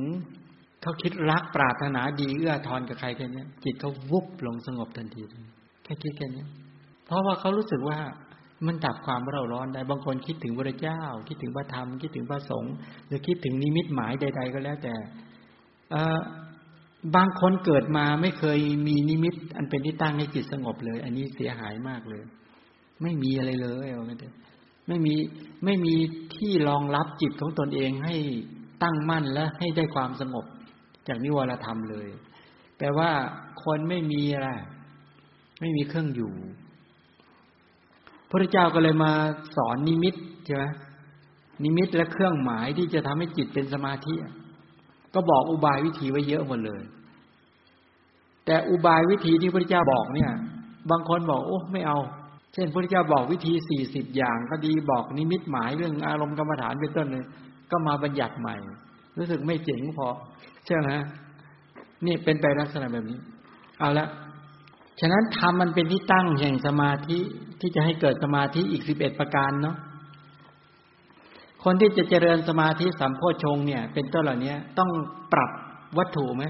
[0.81, 5.21] เขาคิดรักปรารถนาดีเอื้อทอนกับใครแค่นี้จิตเขาวุบลงสงบทันที
[5.83, 6.45] แค่คิดแค่นี้
[7.05, 7.99] เพราะว่าเขารู้สึกว่า
[8.65, 12.73] มันดับความเร่าร้อนได้ บางคนคิดถึงพระเจ้า คิดถึงพระธรรม คิดถึงพระสงฆ์
[13.07, 14.95] หรือคิดถึงนิมิตหมายใด ๆ ก็แล้วแต่
[17.15, 22.23] บางคนเกิดมาไม่เคยมีนิมิต อันเป็นที่ตั้งให้จิตสงบเลย อันนี้เสียหายมากเลย
[23.01, 24.27] ไม่มีอะไรเลยเอาไม่ได้
[24.87, 25.15] ไม่มี
[25.65, 25.95] ไม่มี
[26.35, 28.15] ที่รองรับจิตของตนเองให้
[28.83, 30.45] ตั้งมั่นและให้ได้ความสงบ
[31.07, 32.07] จากนิวรธรรมเลย
[32.77, 33.11] แปลว่า
[33.63, 34.49] คนไม่มีอะไร
[35.59, 36.33] ไม่มีเครื่องอยู่
[38.31, 39.11] พระเจ้าก็เลยมา
[39.55, 40.15] สอนนิมิต
[40.45, 40.65] ใช่ไหม
[41.63, 44.13] นิมิตและเครื่องหมายที่จะทำให้จิตเป็นสมาธิ
[45.13, 46.81] ก็บอกอุบายวิธีไว้เยอะหมดเลย
[48.45, 50.31] แต่อุบายวิธีที่พระเจ้าบอกเนี่ย
[50.91, 51.97] บางคนบอกโอ้ไม่เอา
[52.53, 57.25] เช่นพระเจ้าบอกวิธีสี่สิบอย่าง ก็ดีบอกนิมิตหมายเรื่องอารมณ์กรรมฐานเป็นต้นเลย
[57.71, 58.55] ก็มาบัญญัติใหม่
[59.17, 60.07] รู้สึกไม่เจ๋งพอ
[60.65, 60.89] ใช่ไหม
[62.05, 63.19] นี่เป็นไปลักษณะแบบนี้
[63.79, 64.07] เอาละ
[64.99, 67.19] ฉะนั้นทำมันเป็นที่ตั้งแห่งสมาธิ
[67.61, 69.77] ที่จะให้เกิดสมาธิอีกสิบเอ็ดประการเนาะ
[71.63, 74.89] คนที่จะเจริญสมาธิสัมโพชงเนี่ย เป็นต้นเหล่านี้ต้อง
[75.33, 75.51] ปรับ
[75.97, 76.43] วัตถุไหม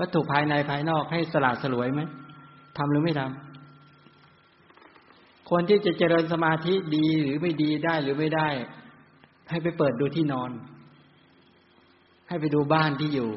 [0.00, 2.00] วัตถุภายในภายนอกให้สลาดสลวยไหม
[2.76, 8.48] ทำหรือไม่ทำคนที่จะเจริญสมาธิดีหรือไม่ดีได้หรือไม่ได้
[9.50, 10.50] ให้ไปเปิดดูที่นอน
[12.28, 13.30] ให้ไปดูบ้านที่อยู่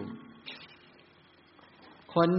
[2.16, 2.30] คน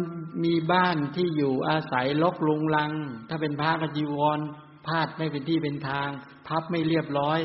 [0.45, 2.93] มีบ้านที่อยู่อาศัยลกลุงลัง
[3.29, 4.39] ถ้าเป็นพระกจีวร
[4.87, 6.09] พาดไม่เป็นที่เป็นทาง
[6.47, 7.41] พับไม่เรียบร้อย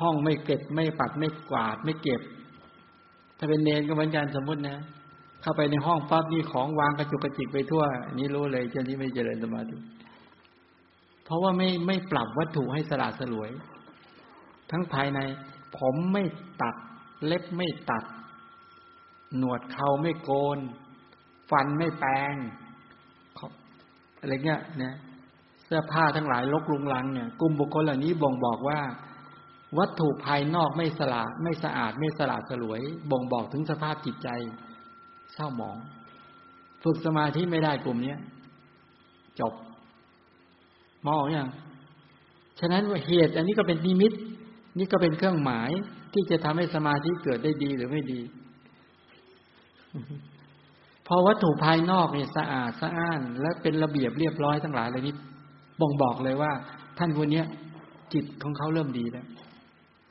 [0.00, 2.20] ห้องไม่เก็บไม่ปัดไม่กวาดไม่เก็บ
[3.38, 4.78] ถ้าเป็นเนนก็เหมือนกันสมมตินะ
[5.42, 7.82] เข้าไปในห้องปั๊บนี่ของวางกระจุกกระจิกไปทั่ว
[8.18, 9.76] นี่รู้เลยเจ้านี้ไม่เจริญสมาธิ
[11.24, 13.50] เพราะว่าไม่ไม่ปรับวัตถุให้สละสลวย
[14.70, 15.20] ทั้งภายใน
[15.78, 16.22] ผมไม่
[16.62, 16.74] ตัด
[17.26, 18.04] เล็บไม่ตัด
[19.36, 20.58] หนวดเขาไม่โกน
[21.50, 22.34] ฟันไม่แปรง
[24.20, 24.94] อะไรเงี้ยนะ
[25.64, 28.80] เสื้อผ้าทั้งหลายลกลุงลังเนี่ยกลุ่มบุคคลเหล่านี้บ่งบอกว่า
[29.78, 34.28] วัตถุภายนอกไม่สลาดไม่สะอาดไม่สลาดสลวย บ่งบอกถึงสภาพจิตใจ
[35.34, 35.76] เศร้าหมอง
[36.82, 38.18] ฝึกสมาธิไม่ได้กลุ่มเนี้ย
[39.40, 39.52] จบ
[41.06, 41.48] มองอย่าง
[42.60, 44.12] ฉะนั้นว่าเหตุ อันนี้ก็เป็นนิมิต
[44.78, 45.70] นี่ก็เป็นเครื่องหมาย
[46.12, 48.20] ที่จะทำให้สมาธิเกิดได้ดีหรือไม่ดี
[51.06, 55.14] พอวัตถุภายนอกเนี่ยสะอาดสะอ้าน และเป็นระเบียบเรียบร้อยทั้งหลายเลยนี้
[55.80, 56.52] บ่งบอกเลยว่า
[56.98, 57.42] ท่านคนนี้
[58.12, 59.26] จิตของเขาเริ่มดีแล้ว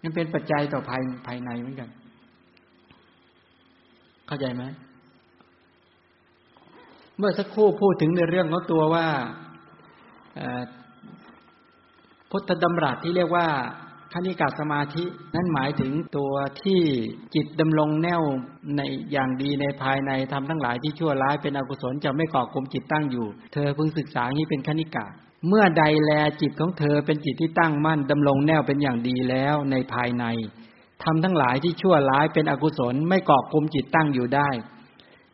[0.03, 1.89] มันเป็นปัจจัยต่อภายภายในเหมือนกัน
[4.27, 4.63] เข้าใจไหม
[7.17, 9.07] เมื่อสักครู่พูดถึงในเรื่องของตัวว่า
[12.31, 13.47] พุทธดำรัสที่เรียกว่า
[14.13, 15.03] คณิกาสมาธิ
[15.35, 16.33] นั่นหมายถึงตัว
[16.63, 16.81] ที่
[17.35, 18.21] จิตดำรงแนว
[18.77, 18.81] ใน
[19.11, 25.05] อย่างดีในภายในทำทั้งหลายที่ชั่วร้ายเป็นอกุศลจะไม่ก่อกลมจิตตั้งอยู่ เธอพึงศึกษานี้เป็นคณิกา
[25.47, 30.25] เมื่อใดแลจิตของเธอเป็นจิตที่ตั้งมั่นดำรงแนวเป็นอย่างดีแล้วในภายใน
[31.03, 34.49] ทำทั้งหลายที่ชั่วร้ายเป็นอกุศลไม่ก่อกลมจิตตั้งอยู่ได้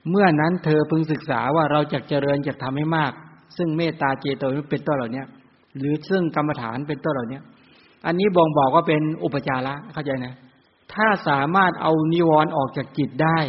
[0.10, 3.14] เมื่อนั้นเธอพึงศึกษาว่าเราจะเจริญจะทำให้มาก
[3.58, 5.24] ซึ่งเมตตาเจโตเป็นต้นเหล่านี้
[5.78, 7.40] หรือซึ่งกรรมฐานเป็นต้นเหล่านี้
[8.06, 10.36] อันนี้บ่งบอกว่าเป็นอุปจาระเข้าใจนะ
[10.94, 13.40] ถ้าสามารถเอานิวรณ์ออกจากจิตได้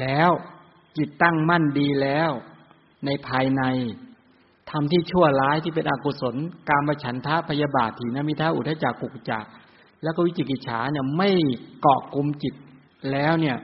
[0.00, 0.30] แล้ว
[0.96, 2.30] จิตตั้งมั่นดีแล้ว
[3.06, 3.62] ในภายใน
[4.70, 6.34] ทำที่ชั่วร้ายที่เป็นอกุศล
[6.68, 9.44] การมาฉันทะพยาบาทถีนมิทาอุทจักกุกจัก
[10.02, 11.30] แล้วก็วิจิกิจฉาเนี่ยไม่
[11.80, 12.54] เกาะกลุ่มจิต
[13.12, 13.56] แล้วเนี่ย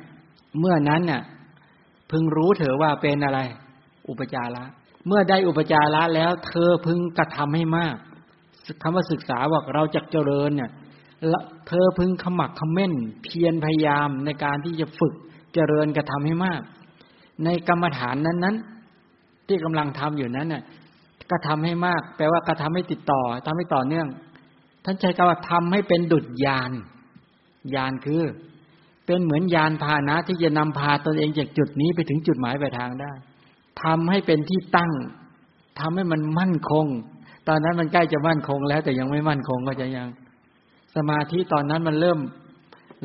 [0.59, 1.23] เมื่อนั้นเนี่ย
[2.11, 3.41] พึงรู้เถอะว่าเป็นอะไร
[4.09, 4.65] อุปจาระ
[5.07, 7.97] เมื่อได้อุปจาระแล้วเธอพึงกระทำให้มาก
[8.83, 10.71] คำว่าศึกษาว่าเราจะเจริญเนี่ย
[11.69, 12.93] เธอพึงขมักขม้น
[13.23, 15.15] เพียรพยายามในการที่จะฝึก
[15.55, 16.61] เจริญกระทำให้มาก
[17.45, 18.57] ในกรรมฐานนั้นนั้น
[19.47, 20.63] ที่กำลังทำอยู่นั้นเนี่ย
[21.31, 24.09] กระทาให้มาก แปลว่ากระทาให้ติดต่อทำให้ต่อเนื่อง
[24.85, 26.73] ท่านใช้คำว่าทำให้เป็นดุจยาน
[27.75, 28.23] ยานคือ
[29.07, 33.13] เป็นเหมือนยานพาหนะที่จะนำพาตนเองจากจุดนี้ไปถึงจุดหมายปลายทางได้
[33.83, 34.93] ทำให้เป็นที่ตั้ง
[35.81, 36.87] ทำให้มันมั่นคง
[37.49, 40.09] ตอนนั้นมันใกล้จะมั่นคงแล้ว แต่ยังไม่มั่นคงก็จะยัง
[40.97, 42.19] สมาธิตอนนั้นมันเริ่ม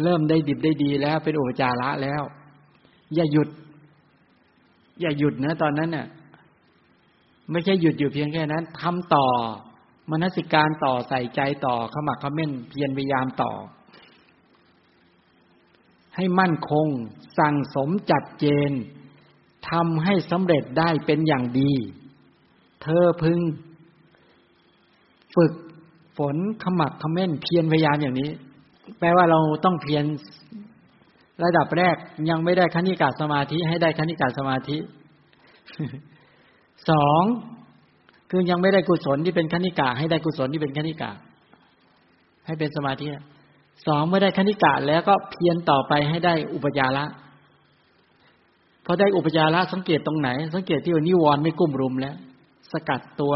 [0.03, 2.21] เริ่มได้ดิบได้ดีแล้ว เป็นอุปจาระแล้ว
[3.15, 3.49] อย่าหยุด
[5.01, 6.07] อย่าหยุดนะตอนนั้นเน่ะ
[7.51, 9.27] ไม่ใช่หยุดอยู่เพียงแค่นั้นทำต่อ
[10.09, 13.51] มนสิการต่อใส่ใจต่อขมักขม้นเพียรพยายามต่อ
[16.15, 16.87] ให้มั่นคง
[17.39, 18.71] สั่งสมจัดเจน
[19.69, 21.73] ทำให้สำเร็จได้เป็นอย่างดี
[22.81, 23.39] เธอพึง
[25.35, 25.53] ฝึก
[26.17, 28.29] ฝนขมักขม้นเพียรพยายามอย่างนี้
[28.99, 30.03] แปลว่าเราต้องเพียร
[31.43, 31.95] ระดับแรก
[32.29, 34.77] ยังไม่ได้คณิกาสมาธิ ให้ได้คณิกาสมาธิ
[36.89, 37.21] สอง
[38.29, 41.11] คือยังไม่ได้กุศลที่เป็นคณิกาให้ได้กุศลที่เป็นคณิกา
[42.45, 43.07] ให้เป็นสมาธิ
[43.87, 47.05] สองเมื่อได้คณิกาแล้วก็เพียรต่อไปให้ได้อุปจาระ
[48.85, 52.15] พอได้อุปจาระสังเกตตรงไหน สังเกตที่ว่านิวรณ์ไม่กุ้มรุมแล้ว
[52.71, 53.33] สกัดตัว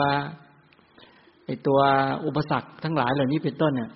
[1.48, 1.80] ไอตัว
[2.26, 3.90] อุปสรรคทั้งหลายเหล่านี้เป็นต้นเนี่ย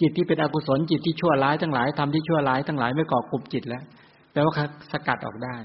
[0.00, 3.84] จิตที่เป็นอกุศลจิตที่ชั่วร้ายทั้งหลายทำที่ชั่วร้ายทั้งหลายไม่ก่อกลุ่มจิตแล้ว
[4.32, 4.52] แปลว่า
[4.92, 5.56] สกัดออกได้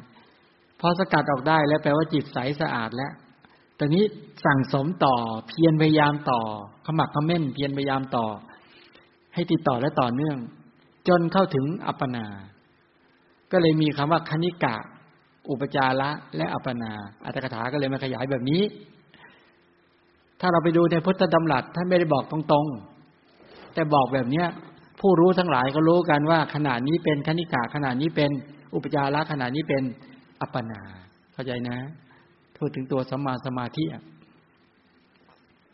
[0.80, 3.12] พอสกัดออกได้แล้วแปลว่าจิตใสสะอาดแล้ว
[3.80, 4.04] ตอนนี้
[4.46, 5.16] สั่งสมต่อ
[5.48, 6.42] เพียรพยายามต่อ
[6.86, 8.26] ขมักขม้นเพียรพยายามต่อ
[9.34, 10.38] ให้ติดต่อและต่อเนื่อง
[11.08, 12.26] จนเข้าถึงอัปปนา
[13.52, 14.76] ก็เลยมีคำว่าคณิกะ
[15.50, 16.92] อุปจาระและอัปปนา
[17.26, 18.62] อัตถกถาก็เลยมาขยายแบบนี้
[20.46, 24.48] ถ้าเราไปดูในพุทธดำรัสท่านไม่ได้บอกตรงๆ แต่บอกแบบเนี้ย
[25.00, 28.32] ผู้รู้ทั้งหลายก็รู้กันว่าขนาดนี้เป็นคณิกะขนาดนี้เป็น
[28.76, 29.84] อุปจาระขนาดนี้เป็น
[30.42, 30.82] อัปปนา
[31.34, 31.78] เข้าใจนะ
[32.58, 33.84] พูดถึงตัวสัมมาสมาธิ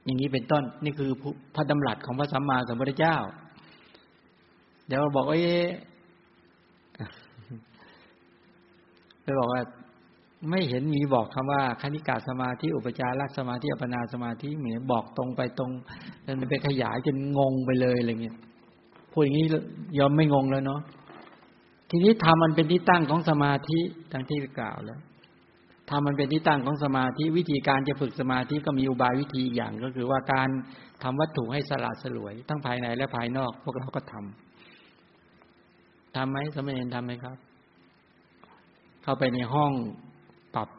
[0.05, 1.11] อย่างนี้เป็นต้น นี่คือ
[1.55, 3.17] พระดำรัสของพระสัมมาสัมพุทธเจ้า
[4.87, 5.57] เดี๋ยวบอกว่าเอ๊
[9.23, 9.61] ไปบอกว่า
[10.47, 15.71] ไม่เห็นมีบอกคำว่าคณิกาสมาธิอุปจารสมาธิอัปนาสมาธิเหมือนบอกตรงไปตรง
[16.39, 18.37] มันไปขยายจนงงไปเลยอะไรเงี้ย
[19.11, 19.45] พูดอย่างนี้
[19.99, 20.81] ยอมไม่งงแล้วเนาะ
[21.89, 23.79] ทีนี้ทำมันเป็นที่ตั้งของสมาธิ
[24.11, 24.99] ทั้งที่กล่าวแล้ว
[25.89, 30.49] ทำมันเป็นที่ตั้งของสมาธิ วิธีการจะฝึกสมาธิก็มีอุบายวิธีอย่างก็คือว่าการ
[31.03, 37.37] ทำวัตถุให้สละสลวย ทั้งภายในและภายนอก พวกเราก็ทำทำไหมสมณีทำไหมครับ
[39.03, 39.71] เข้าไปในห้อง
[40.55, 40.69] ปรับ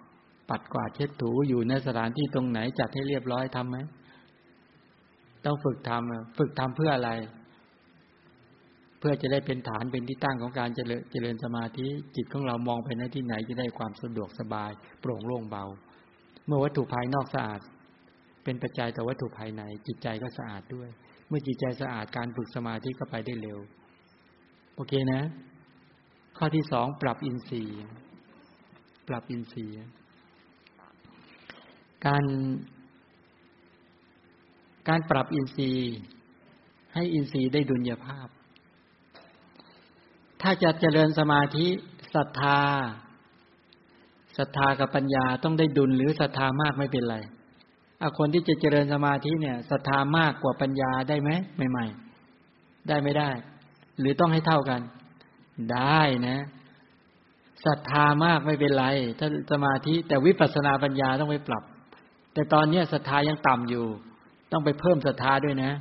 [0.48, 3.78] ปัดกวาดเช็ดถูอยู่ในสถานที่ตรงไหนจัดให้เรียบร้อยทำไหม
[5.44, 7.10] ต้องฝึกทำฝึกทำเพื่ออะไร
[8.98, 15.64] เพื่อจะได้เป็นฐานเป็นที่ตั้งของการเจริญเจริญสมาธิจิตของเรามองไปในที่ไหนจะได้ความสะดวกสบาย โปร่งโล่งเบา
[16.46, 17.60] เมื่อวัตถุภายนอกสะอาด
[18.44, 20.88] เป็นปัจจัยต่อวัตถุภายใน จิตใจก็สะอาดด้วย
[21.28, 23.58] เมื่อจิตใจสะอาดการฝึกสมาธิก็ไปได้เร็ว
[24.76, 25.22] โอเคนะ
[26.38, 27.82] ข้อที่สองปรับอินทรีย์
[29.08, 29.74] ปรับอินทรีย์
[32.06, 32.24] การ
[34.88, 35.94] การปรับอินทรีย์
[36.94, 38.28] ให้อินทรีย์ได้ดุลยภาพ
[40.42, 41.66] ถ้าจะเจริญสมาธิ
[42.14, 42.60] ศรัทธา
[44.38, 47.16] ศรัทธากับปัญญาต้องได้ดุลหรือศรัทธามากไม่เป็นไร
[48.02, 51.30] อาคนที่จะเจริญสมาธิเนี่ยศรัทธามากกว่าปัญญาได้ไหม
[51.70, 51.86] ใหม่
[52.36, 53.30] ๆ ได้ไม่ได้
[54.00, 54.80] หรือต้องให้เท่ากัน
[55.72, 56.38] ได้นะ
[57.66, 58.86] ศรัทธามากไม่เป็นไร
[59.18, 61.64] ถ้าสมาธิแต่วิปัสสนาปัญญาต้องไปปรับ
[62.34, 63.84] แต่ตอนนี้ศรัทธายังต่ำอยู่
[64.52, 65.72] ต้องไปเพิ่มศรัทธาด้วยนะ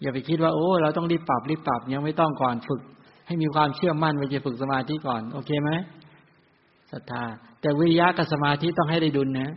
[0.00, 2.82] อย่าไปคิดว่าโอ้ เราต้องรีบปรับรีบปรับยังไม่ต้องก่อนฝึก
[3.26, 5.70] ให้มีความเชื่อมั่นไปจะฝึกสมาธิก่อน โอเคไหม
[6.92, 7.22] ศรัทธา
[7.60, 9.50] แต่วิริยะกับสมาธิต้องให้ได้ดุลนะ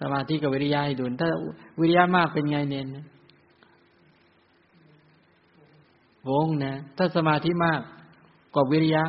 [0.00, 1.28] สมาธิกับวิริยะให้ดุลถ้า
[1.80, 2.86] วิริยะมากเป็นไงเน้น
[6.30, 7.80] วงนะ ถ้าสมาธิมาก
[8.54, 9.04] กว่าวิริยะ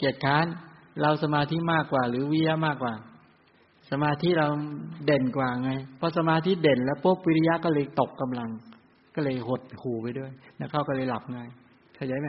[0.00, 0.46] เกียรติค้าน
[1.02, 2.94] เราสมาธิมากกว่า หรือวิริยะมากกว่า
[3.90, 4.48] สมาธิเรา
[5.06, 8.50] เด่นกว่าไงเพราะสมาธิเด่นแล้วปุ๊บวิริยะก็เลยตกกำลัง
[9.14, 11.48] ก็เลยหดหูไปด้วยแล้วเข้าก็เลยหลับง่าย
[11.94, 12.28] เข้าใจไหม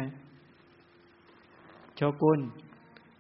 [1.95, 2.39] โชกุน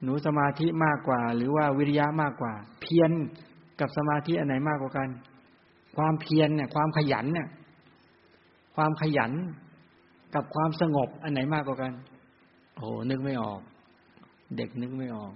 [0.03, 3.11] หนูสมาธิมากกว่า หรือว่าวิริยะมากกว่า เพียร
[3.79, 5.09] กับสมาธิอันไหนมากกว่ากัน
[5.95, 7.47] ความเพียรเนี่ย ความขยันเนี่ย
[8.75, 9.31] ความขยัน
[10.35, 11.93] กับความสงบอันไหนมากกว่ากัน
[12.75, 13.61] โอ้นึกไม่ออก
[14.57, 15.33] เด็กนึกไม่ออก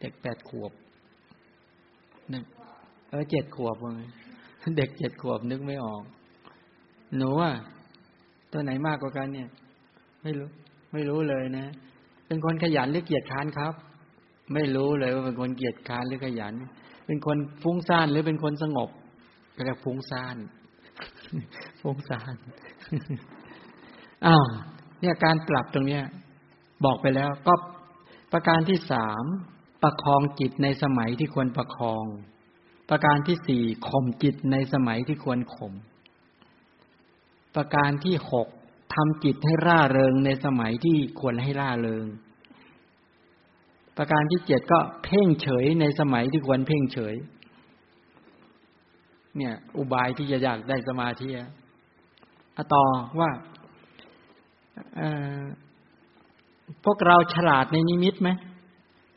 [0.00, 0.72] เด็กแปดขวบ
[2.32, 2.44] นึก
[3.10, 4.08] เออเจ็ดขวบเลย
[4.78, 6.02] เด็กเจ็ดขวบนึกไม่ออก
[7.16, 7.54] หนูอะ
[8.52, 9.48] ตัวไหนมากกว่ากันเนี่ย
[10.22, 10.48] ไม่รู้
[10.92, 11.66] ไม่รู้เลยนะ
[12.26, 13.74] เป็นคนขยันหรือเกียจค้านครับ
[14.54, 16.54] ไม่รู้เลยว่าเป็นคนเกียจค้านหรือขยัน
[17.06, 18.90] เป็นคนฟุ้งซ่านหรือเป็นคนสงบ
[19.56, 20.36] ก็เรียกฟุ้งซ่าน
[21.80, 22.34] ฟุ้งซ่าน
[24.26, 24.44] อ้าว
[25.00, 26.02] เนี่ยการปรับตรงเนี้ย
[26.84, 27.54] บอกไปแล้วก็
[28.32, 29.24] ประการที่สาม
[29.82, 32.04] ประคองจิตในสมัยที่ควรประคอง
[32.90, 35.72] ประการที่สี่ข่มจิตในสมัยที่ควรข่ม
[37.56, 38.48] ประการที่หก
[38.94, 42.06] ทำจิตให้ร่าเริงในสมัยที่ควรให้ร่าเริง
[43.96, 47.14] ประการที่เจ็ดก็เพ่งเฉยในสมัยที่ควรเพ่งเฉย
[49.36, 52.84] เนี่ย อุบายที่จะอยากได้สมาธิอะต่อ
[53.18, 53.30] ว่า
[56.84, 58.30] พวกเราฉลาดในนิมิตไหม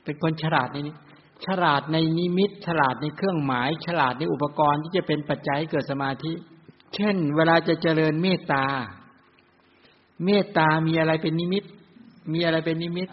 [0.03, 0.95] เป็นคนฉลาดในนี้
[1.45, 6.33] ฉลาดในนิมิต ฉลาดในเครื่องหมาย ฉลาดในอุปกรณ์ที่จะเป็นปัจจัยเกิดสมาธิ
[6.95, 8.65] เช่น เวลาจะเจริญเมตตา
[10.25, 11.63] เมตตามีอะไรเป็นนิมิต
[12.33, 13.09] มีอะไรเป็นนิมิต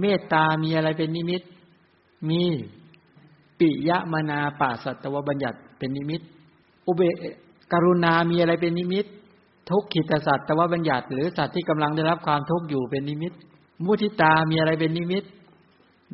[0.00, 1.42] เมตตามีอะไรเป็นนิมิต
[2.28, 2.42] มี
[3.58, 6.20] ปิยมนาป่าสัตวบัญญัติเป็นนิมิต
[6.86, 7.02] อุเบ
[7.72, 9.06] กรุณามีอะไรเป็นนิมิต
[9.70, 13.32] ทุกขิตสัตว์ตวบัญญัติ หรือสัตว์ที่กำลังได้รับความทุกข์อยู่เป็นนิมิต
[13.84, 15.24] มุทิตามีอะไรเป็นนิมิต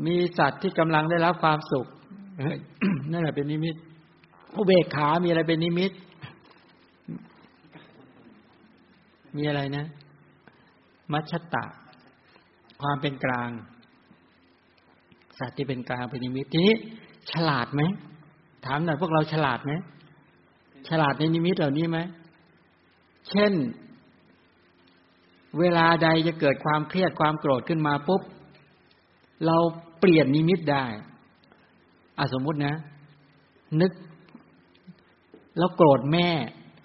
[0.06, 1.86] มีสัตว์ที่กำลังได้รับความสุข
[3.12, 3.74] นั่นแหละเป็นนิมิต
[4.56, 5.92] อุเบกขา มีอะไรเป็นนิมิต
[9.36, 9.86] มีอะไรนะ
[11.12, 11.64] มัชตะ
[12.80, 13.50] ความเป็นกลาง
[15.38, 16.74] สัตว์ที่เป็นกลางเป็นนิมิตทีนี้
[17.32, 17.82] ฉลาดไหม
[18.64, 19.72] ถามหน่อยพวกเราฉลาดไหม
[20.88, 21.98] ฉลาดในนิมิตเหล่านี้ไหม
[23.30, 23.52] เช่น
[25.58, 28.22] เวลาใดจะเกิดความเครียดความโกรธขึ้นมาปุ๊บ
[29.46, 29.56] เรา
[30.00, 30.84] เปลี่ยนนิมิตได้
[32.18, 32.74] อสมมุตินะ
[33.80, 33.92] นึก
[35.58, 36.28] แล้วโกรธแม่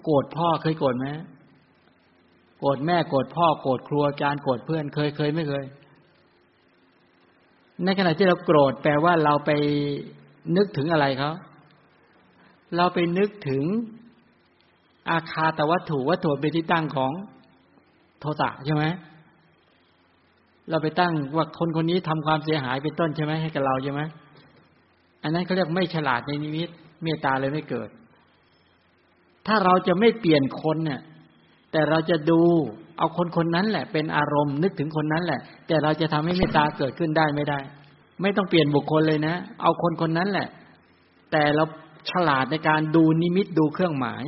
[0.04, 1.08] โกรธพ่อเคยโกรธไหม
[2.60, 5.66] โกรธแม่โกรธพ่อโกรธครัวอาจารย์โกรธเพื่อนเคยเคยไม่เคย
[7.84, 9.52] ในขณะที่เราโกรธแปลว่าเราไป
[10.58, 11.32] นึกถึงอะไรเขา
[12.76, 13.64] เราไปนึกถึง
[15.10, 17.12] อาคาตวัตถุวัตถุเป็นที่ตั้งของ
[18.20, 18.86] โทสะใช่ไหม
[20.70, 24.02] เราไปตั้งว่าคนคนนี้ทำความเสียหายเป็นต้นใช่ไหมให้กับเราใช่ไหม
[25.24, 26.70] อันนั้นเขาเรียกไม่ฉลาดในนิมิต
[27.04, 27.90] เมตตาเลยไม่เกิด
[29.48, 31.02] ถ้าเราจะไม่เปลี่ยนคนเนี่ย
[31.72, 32.42] แต่เราจะดู
[32.98, 37.60] เอาคนคนนั้นแหละ เป็นอารมณ์นึกถึงคนนั้นแหละ แต่เราจะทำให้เมตตาเกิดขึ้นได้ไม่ได้
[38.22, 40.48] ไม่ต้องเปลี่ยนบุคคลเลยนะ เอาคนคนนั้นแหละ
[41.32, 41.64] แต่เรา
[42.12, 44.24] ฉลาดในการดูนิมิตดูเครื่องหมาย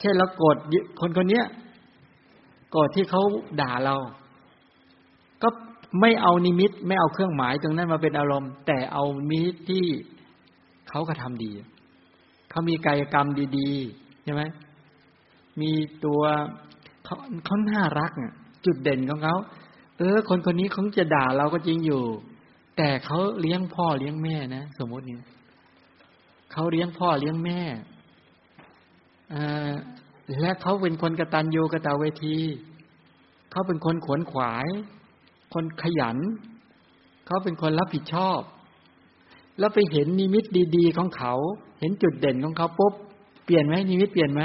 [0.00, 0.56] เช่นเราโกรธ
[1.00, 1.42] คนคนนี้
[2.70, 3.22] โกรธที่เขา
[3.60, 3.96] ด่าเรา
[5.42, 5.48] ก็
[6.00, 9.84] ไม่เอานิมิต ไม่เอาเครื่องหมายตรงนั้นมาเป็นอารมณ์ แต่เอามิตที่
[10.88, 11.50] เขากระทำดี
[12.50, 13.26] เขามีกายกรรม
[13.58, 14.42] ดีๆใช่ไหม
[15.60, 15.70] มี
[16.04, 16.22] ตัว
[17.04, 18.10] เขาเขาน่ารัก
[18.64, 19.36] จุดเด่นของเขา
[19.98, 22.02] เออ คนคนนี้เขาจะด่าเราก็จริงอยู่
[22.76, 25.16] แต่เขาเลี้ยงพ่อเลี้ยงแม่นะสมมตินี้
[26.52, 27.60] เขาเลี้ยงพ่อเลี้ยงแม่
[30.40, 32.36] และเขาเป็นคนกระตันยูกระตาเวที
[33.50, 34.66] เขาเป็นคนขวนขวาย
[35.54, 36.16] คนขยัน
[37.26, 38.40] เขาเป็นคนรับผิดชอบ
[39.58, 40.44] แล้วไปเห็นนิมิต
[40.76, 41.34] ดีๆของเขา
[41.80, 42.94] เห็นจุดเด่นของเขาปุ๊บ
[43.44, 44.42] เปลี่ยนไหมนิมิตเปลี่ยนไหม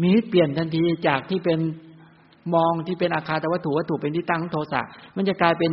[0.00, 1.58] มีนิมิตเปลี่ยนทันทีจากที่เป็น
[2.54, 4.82] มองที่เป็นอาคาตวัตถุวัตถุเป็นที่ตั้งโทสะ
[5.16, 5.72] มันจะกลายเป็น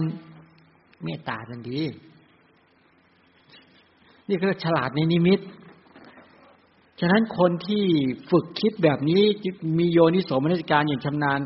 [1.04, 1.82] เมตตาทันที
[4.30, 5.40] นี่คือฉลาดในนิมิต
[7.00, 7.86] ฉะนั้นคนที่
[8.32, 9.24] ฝึกคิดแบบนี้
[9.80, 11.40] มีโยนิโสมนสิการอย่างชำนาญ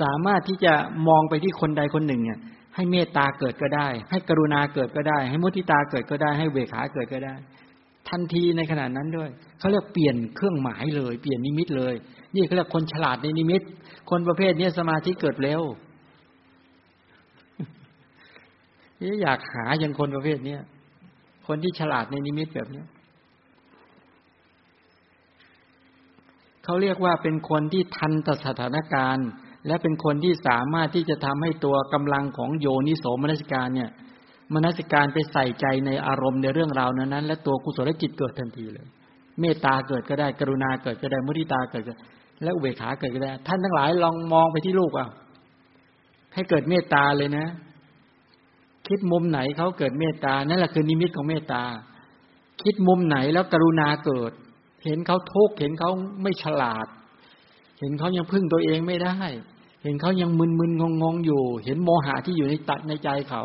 [0.00, 0.74] สามารถที่จะ
[1.08, 2.38] มองไปที่คนใดคนหนึ่งเนี่ย
[2.74, 7.34] ให้เมตตาเกิดก็ได้ ให้กรุณาเกิดก็ได้ ให้มุทิตาเกิดก็ได้ ให้เวขาเกิดก็ได้
[8.08, 11.94] ทันทีในขณะนั้นด้วยเขาเรียกเปลี่ยนเครื่องหมายเลย เปลี่ยนนิมิตเลย
[12.34, 13.62] นี่เขาเรียกคนฉลาดในนิมิต
[14.10, 15.62] คนประเภทนี้สมาธิเกิดเร็ว
[19.00, 20.56] นี่อยากหาอย่างคนประเภทนี้
[21.46, 22.82] คนที่ฉลาดในนิมิตแบบนี้
[26.68, 29.28] เขาเรียกว่าเป็นคนที่ทันต่อสถานการณ์
[29.66, 33.90] และเป็นคนที่สามารถที่จะทำให้ตัวกำลังของโยนิโสมนสิการเนี่ย
[34.54, 38.86] มนสิการไปใส่ใจในอารมณ์ในเรื่องราวนั้น และตัวกุศลจิตเกิดทันทีเลย
[39.40, 41.92] เมตตาเกิดก็ได้กรุณาเกิดก็ได้มุทิตาเกิดก็
[42.42, 45.08] และอุเบกขาเกิดก็ได้ ท่านทั้งหลายลองมองไปที่ลูกอะ
[46.34, 47.46] ให้เกิดเมตตาเลยนะ
[48.88, 51.62] คิดมุมไหนเขาเกิดเมตตานั่นแหละคือนิมิตของเมตตา
[52.62, 54.32] คิดมุมไหนแล้วกรุณาเกิด
[54.88, 55.90] เห็นเขาทุกข์เห็นเขา
[56.22, 56.86] ไม่ฉลาด
[57.80, 59.16] เห็นเขายังพึ่งตัวเองไม่ได้
[59.82, 63.42] เห็นเขายังมึนมึนงงงอยู่ เห็นโมหะที่อยู่ในตัดในใจเขา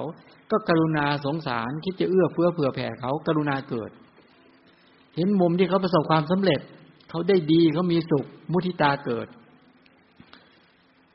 [0.51, 3.91] ก็กรุณาสงสารคิดจะเอื้อเฟื้อเผื่อแผ่เขากรุณาเกิด
[5.15, 6.59] เห็นมุมที่เขาประสบความสำเร็จ
[7.09, 9.27] เขาได้ดีเขามีสุขมุทิตาเกิด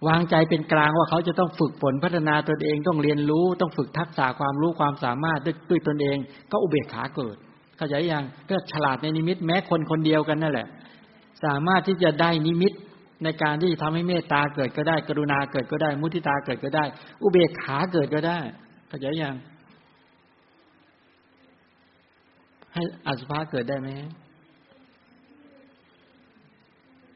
[0.09, 6.17] วางใจเป็นกลางว่าเขาจะต้องฝึกฝนพัฒนาตนเองต้องเรียนรู้ต้องฝึกทักษะความรู้ความสามารถด้วยด้วยตนเอง
[6.51, 7.37] ก็อุเบกขาเกิด
[7.79, 10.67] เข้าใจยังก็ฉลาดในนิมิต แม้คนคนเดียวกันนั่นแหละ
[11.45, 12.73] สามารถที่จะได้นิมิต
[13.25, 16.85] ในการที่ทำให้เมตตาเกิดก็ได้ กรุณาเกิดก็ได้ มุทิตาเกิดก็ได้
[17.23, 18.39] อุเบกขาเกิดก็ได้
[18.89, 19.37] เข้าใจยัง
[22.75, 23.89] ให้อสุภะเกิดได้ไหม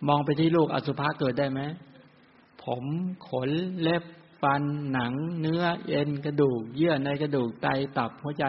[0.08, 1.60] มองไปที่ลูกอสุภะเกิดได้ไหม
[2.62, 2.84] ผม
[3.28, 3.50] ขน
[3.82, 4.04] เล็บ
[4.42, 7.66] ฟันหนัง เนื้อเอ็นกระดูก เยื่อในกระดูกไต
[7.98, 8.44] ตับหัวใจ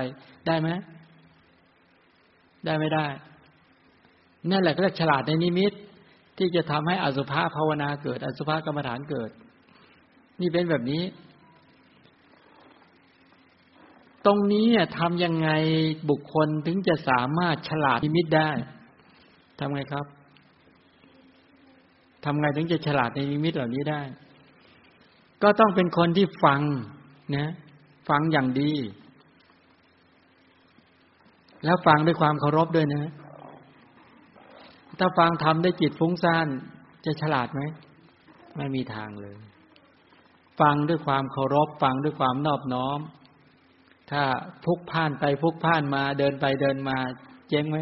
[0.47, 0.70] ได้ไหม
[2.66, 3.07] ได้ไม่ได้
[4.51, 5.72] นั่นแหละก็เรียกฉลาดในนิมิต
[6.38, 9.32] ที่จะทำให้อสุภะภาวนาเกิด อสุภะกรรมฐานเกิด
[10.41, 11.03] นี่เป็นแบบนี้
[14.26, 15.49] ตรงนี้เนี่ยทำยังไง
[16.09, 18.51] บุคคลถึงจะสามารถฉลาดนิมิตได้
[19.59, 20.05] ทำไงครับ
[22.26, 24.01] ทำไงถึงจะฉลาดในนิมิตเหล่านี้ได้
[25.43, 26.61] ก็ต้องเป็นคนที่ฟัง
[27.36, 27.51] นะ
[28.09, 28.72] ฟังอย่างดี
[31.66, 33.11] แล้วฟังด้วยความเคารพด้วยนะ
[34.99, 36.47] ถ้าฟังทำได้จิตฟุ้งซ่าน
[37.05, 37.61] จะฉลาดไหม
[38.57, 39.36] ไม่มีทางเลย
[40.61, 42.99] ฟังด้วยความเคารพ ฟังด้วยความนอบน้อม
[44.11, 44.24] ถ้า
[44.66, 46.97] พุกพ่านไปพุกพ่านมาเดินไปเดินมา
[47.49, 47.78] เจ๊งไหม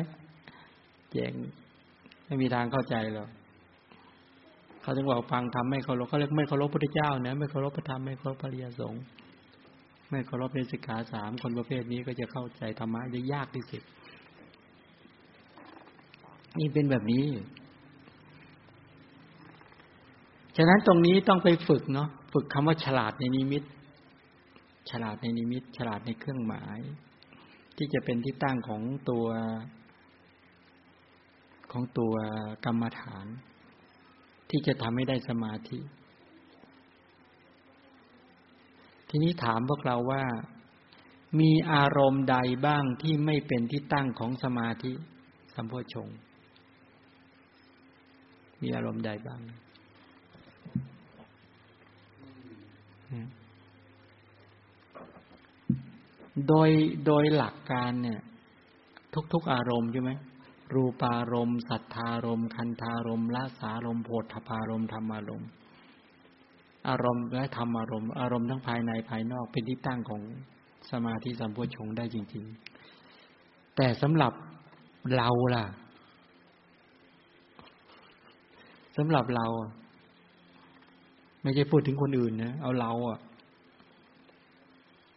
[1.11, 1.33] เจ๊ง
[2.25, 3.29] ไม่มีทางเข้าใจหรอก
[4.81, 9.01] เขาถึงบอกฟังทำไม่เคารพเขาเรียกไม่เคารพพระเจ้านะไม่เคารพพระธรรมไม่เคารพพระริยสงฆ์
[10.11, 13.83] ไม่เคารพในสิกขาสามคนประเภทนี้ก็จะเข้าใจธรรมะได้ยากที่สุด
[16.59, 17.25] นี่เป็นแบบนี้
[20.57, 23.63] ฉะนั้นตรงนี้ต้องไปฝึกเนาะฝึกคำว่าฉลาดในนิมิต
[24.91, 26.79] ฉลาดในนิมิต ฉลาดในเครื่องหมาย
[27.77, 29.25] ที่จะเป็นที่ตั้งของตัว
[31.71, 32.13] ของตัว
[32.65, 33.25] กรรมฐาน
[34.49, 35.79] ที่จะทำให้ได้สมาธิ
[39.13, 40.23] ทีนี้ถามพวกเราว่า
[41.39, 42.37] มีอารมณ์ใด
[42.67, 44.91] บ้างที่ไม่เป็นที่ตั้งของสมาธิ
[45.55, 46.07] สัมโพชง
[48.61, 49.39] มีอารมณ์ใดบ้าง
[56.47, 56.69] โดย
[57.05, 58.21] โดยหลักการเนี่ย
[59.33, 60.11] ทุก ๆ อารมณ์ใช่ไหม
[60.73, 65.49] รูปารมณ์ สัทธารมณ์ คันธารมณ์ละสารมณ์โพธพารมณ์ธรรมารมณ์
[66.89, 70.21] อารมณ์และธรรมอารมณ์ อารมณ์ทั้งภายในภายนอกเป็นที่ตั้งของ
[70.91, 72.45] สมาธิสัมโพชงได้จริง
[73.09, 74.33] ๆ แต่สำหรับ
[75.17, 75.65] เราล่ะ
[78.97, 79.45] สำหรับเรา
[81.41, 83.19] ไม่ใช่พูดถึงคนอื่นนะเอาเราอะ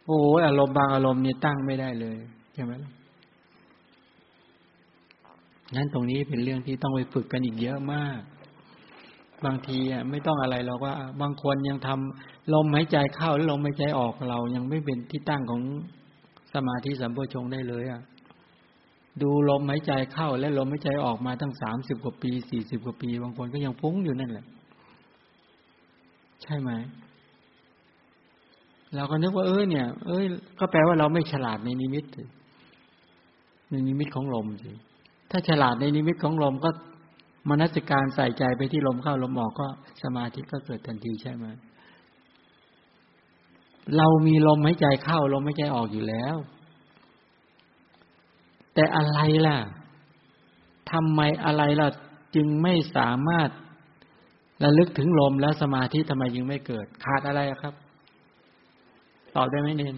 [0.05, 2.17] โอ้อารมณ์บางอารมณ์นี่ตั้งไม่ได้เลย
[2.53, 2.73] ใช่ไหม
[5.75, 8.19] นั้นตรงนี้เป็นเรื่องที่ต้องไปฝึกกันอีกเยอะมาก
[9.45, 15.61] บางทีอะไม่ต้องอะไรเราว่า บางคนยังทำลมหายใจเข้าแล้วลมหายใจออกเรายังไม่เป็นที่ตั้งของ
[16.53, 18.01] สมาธิสัมโพชงได้เลย อะ
[19.21, 24.45] ดูลมหายใจเข้า และลมหายใจออกมาตั้งสามสิบกว่าปีสี่สิบกว่าปี บางคนก็ยังฟุ้งอยู่นั่นแหละ
[26.43, 26.71] ใช่ไหม
[28.95, 30.25] เราก็นึกว่าเออเนี่ย เอ้ย
[30.59, 32.05] ก็แปลว่าเราไม่ฉลาดในนิมิต
[33.71, 34.71] ในนิมิตของลมสิ
[35.31, 36.69] ถ้าฉลาดในนิมิตของลมก็
[37.49, 39.67] มนัสการใส่ใจไปที่ลมเข้าลมออกก็
[40.03, 41.45] สมาธิก็เกิดทันทีใช่ไหม
[43.97, 46.35] เรามีลมหายใจเข้าลมหายใจออกอยู่แล้ว
[48.73, 49.57] แต่อะไรล่ะ
[50.91, 51.89] ทำไมอะไรล่ะ
[52.35, 53.49] จึงไม่สามารถ
[54.63, 57.73] ระลึกถึงลมแล้วสมาธิทำไมยังไม่เกิด ขาดอะไรครับ
[59.35, 59.97] ตอบได้ไหมเนน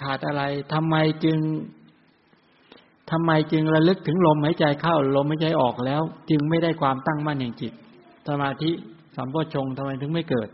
[0.00, 1.38] ขาดอะไรทำไมจึง
[3.10, 7.72] ทำไมจึงระลึกถึงลมหายใจเข้าลมหายใจออกแล้ว จึงไม่ได้ความตั้งมั่นแห่างจิต
[8.28, 8.70] สมาธิ
[9.16, 10.48] สัมโพชงทำไมถึงไม่เกิด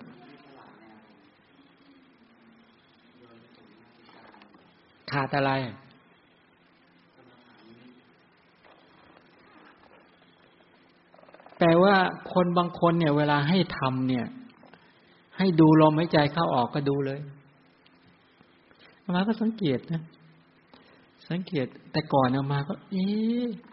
[5.13, 5.53] ขาดอะไร
[11.59, 11.95] แต่ว่า
[12.33, 14.27] คนบางคนเนี่ย เวลาให้ทำเนี่ย
[15.39, 17.21] ให้ดูลมหายใจเข้าออกก็ดูเลย
[19.15, 20.03] มาก็สังเกตนะ
[21.31, 23.07] สังเกตแต่ก่อนเอามาก็ เอ๊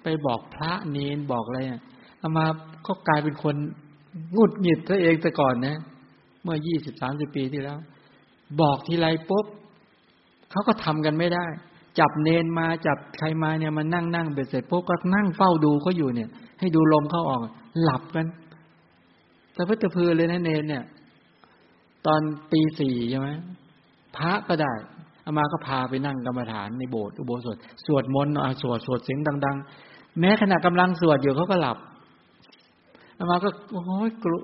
[0.03, 1.81] ไปบอกพระเนนบอกอะไรอะ
[2.19, 2.45] เอามา
[2.87, 3.55] ก็กลายเป็นคน
[4.35, 5.75] งุดหงิดตัวเองแต่ก่อนนะ
[6.43, 7.77] เมื่อยี่สิบสามสิบปีที่แล้ว
[8.61, 9.45] บอกทีไรปุ๊บ
[10.51, 11.45] เขาก็ทำกันไม่ได้
[11.99, 16.29] จับเนนมาจับใครมาเนี่ยมันนั่งนั่งเบ็ดเสร็จปุ๊บก็นั่งเฝ้าดูเขาอยู่เนี่ย
[16.59, 17.41] ให้ดูลมเข้าออก
[17.83, 18.25] หลับกัน
[19.53, 20.83] แต่พัตพือเลยนะเนนเนี่ย
[22.05, 22.21] ตอน
[22.51, 23.29] ปีสี่ใช่ไหม
[24.15, 24.73] พระก็ได้
[25.25, 29.57] อามาก็พาไปนั่งกรรมฐานในโบสถ์อุโบสถ สวดมนต์สวดสวดเสียงดัง
[29.87, 31.77] ๆ แม้ขณะกำลังสวดอยู่เขาก็หลับ
[33.17, 34.39] อามาก็โอ้ยกลัว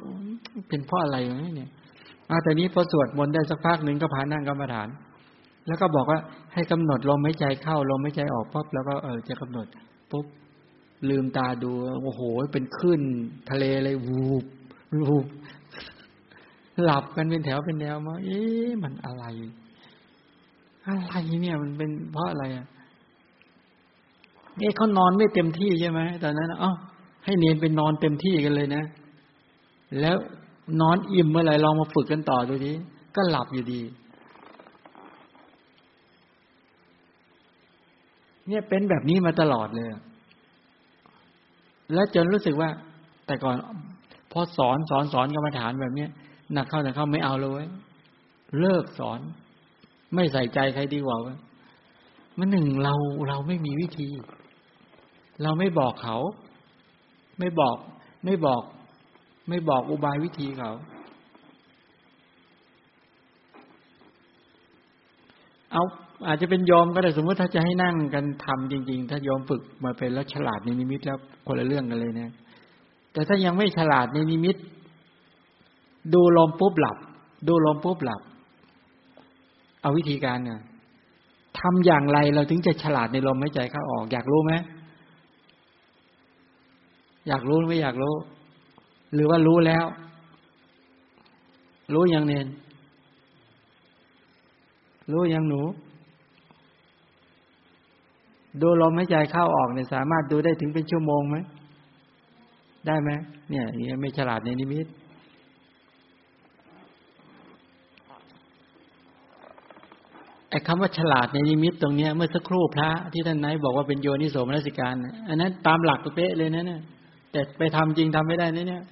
[0.70, 1.18] เป็นเพราะอะไร
[1.56, 1.70] เนี่ย
[2.30, 4.88] อาแต่นี้พอสวดมนต์ได้สักพักหนึ่งก็พานั่งกรรมฐาน
[5.68, 6.20] แล้วก็บอกว่า
[6.54, 9.68] ให้กำหนดลมหายใจเข้าลมหายใจออกปุ๊บแล้วก็เออจะกำหนด
[10.12, 10.26] ปุ๊บ
[11.10, 11.72] ลืมตาดู
[12.04, 12.22] โอ้โห
[12.54, 13.02] เป็นขึ้น
[13.50, 14.46] ทะเลเลยวูบ
[15.04, 15.26] วูบ
[16.84, 19.26] หลับกันเป็นแถวเป็นแนวมาเอ๊ะมันอะไร
[20.88, 22.66] อะไรเนี่ยมันเป็นเพราะอะไรอะ
[24.58, 26.72] เนี่ยเขานอนไม่เต็มที่ใช่ไหมตอนนั้นอ๋อ
[27.26, 28.84] ให้เนียนเป็นนอนเต็มที่กันเลยนะ
[30.00, 30.16] แล้ว
[30.82, 32.72] นอนอิ่มเมื่อไหร่ลองมาฝึกกันต่อดูที
[33.16, 33.82] ก็หลับอยู่ดี
[38.48, 39.88] เนี่ยเป็นแบบนี้มาตลอดเลย
[41.94, 42.70] แล้วจนรู้สึกว่า
[43.26, 43.56] แต่ก่อน
[44.32, 46.10] พอสอนสอนสอนกรรมฐานแบบเนี้ย
[46.54, 47.64] หนักเข้าหนักเข้าไม่เอาเลย
[48.60, 49.20] เลิกสอน
[50.16, 51.18] ไม่ใส่ใจใครดีกว่า
[52.38, 52.96] มันหนึ่งเรา
[53.28, 54.10] เราไม่มีวิธี
[55.44, 56.18] เราไม่บอกเขา
[57.40, 57.78] ไม่บอก
[58.26, 58.62] ไม่บอก
[59.50, 60.72] ไม่บอกอุบายวิธีเขา
[65.72, 65.84] เอา
[66.28, 72.34] อาจจะเป็นยอมก็ได้สมมติถ้าจะให้นั่งกันทำจริง ๆ ถ้ายอมฝึกมาเป็นแล้วฉลาดในนิมิตแล้วคนละเรื่องกันเลยนะ
[73.14, 74.56] แต่ถ้ายังไม่ฉลาดในนิมิต
[76.14, 76.98] ดูลมปุ๊บหลับ
[77.48, 78.22] ดูลมปุ๊บหลับ
[79.88, 80.60] เอาวิธีการเนี่ย
[81.60, 84.54] ทำอย่างไรเราถึงจะฉลาดในลมหายใจเข้าออก อยากรู้ไหม
[87.28, 88.16] อยากรู้ไม่อยากรู้
[89.14, 89.86] หรือว่ารู้แล้ว
[91.94, 92.48] รู้ยังเนน
[95.12, 95.62] รู้ยังหนู
[98.62, 101.38] ดูลมหายใจเข้าออกเนี่ยสามารถดูได้ถึงเป็นชั่วโมงไหม
[102.88, 103.10] ได้ไหม
[103.50, 104.88] เนี่ยนี่ไม่ฉลาดในนิมิต
[110.50, 114.94] ไอ้คำว่าฉลาดในนิมิตตรงเนี้ยเมื่อสักครู่พระที่ท่านไหนบอกว่าเป็นโยนิโสมนสิการ
[115.30, 116.82] อันนั้นตามหลักเป๊ะเลยนะเนี่ย
[117.32, 118.84] แต่ไปทำจริงทำไม่ได้นะเนี่ย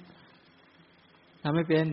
[1.42, 1.86] ทำไม่เป็น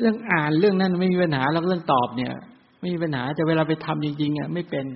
[0.00, 2.32] เรื่องอ่านเรื่องนั้นไม่มีปัญหาแล้วเรื่องตอบเนี่ย
[2.80, 4.86] ไม่มีปัญหาแต่เวลาไปทำจริงๆอะไม่เป็น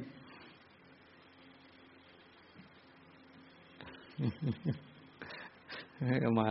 [6.20, 6.46] เอามา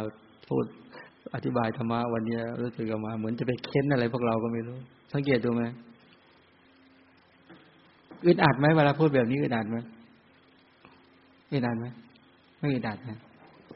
[0.47, 0.65] พูด
[1.35, 4.77] อธิบายธรรมะวันนี้รู้สึกออกมา เหมือนจะไปเค้นอะไรพวกเราก็ไม่รู้
[5.13, 5.63] สังเกตดูไหม
[8.25, 9.77] อึดอัดไหมเวลาพูดแบบนี้อึดอัดไหม
[11.51, 11.85] อึดอัดไหม
[12.59, 13.19] ไม่อึดอัดนะ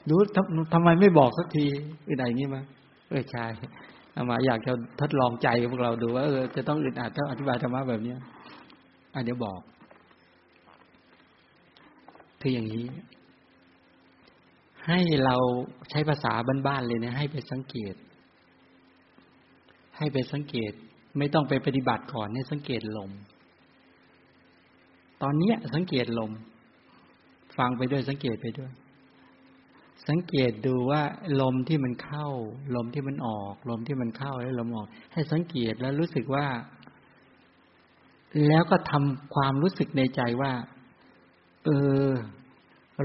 [0.09, 0.15] ดู
[0.73, 1.65] ทำไมไม่บอกสักที
[2.09, 2.61] อึดอัดอย่างนี้มา
[3.09, 3.45] เออใช่
[4.15, 8.13] อามาอยากจะทดลองใจพวกเราดูว่าเออจะต้องอึดอัดต้องอธิบายธรรมะแบบนี้
[9.13, 9.59] อะเดี๋ยวบอก
[12.41, 12.85] คืออย่างนี้
[14.87, 15.35] ให้เรา
[15.89, 16.33] ใช้ภาษา
[16.67, 17.95] บ้านๆเลยนะ ให้ไปสังเกต
[19.97, 20.71] ให้ไปสังเกต
[21.17, 23.11] ไม่ต้องไปปฏิบัติก่อนให้สังเกตลม
[25.21, 26.31] ตอนนี้สังเกตลม
[27.57, 28.71] ฟังไปด้วยสังเกตไปด้วย
[30.07, 31.01] สังเกตดูว่า
[31.41, 32.27] ลมที่มันเข้า
[32.75, 36.45] ลมที่มันออก ลมที่มันเข้าแล้วลมออก ให้สังเกตแล้วรู้สึกว่า
[38.47, 40.53] แล้วก็ทำความรู้สึกในใจว่า
[41.65, 41.69] เอ
[42.03, 42.07] อ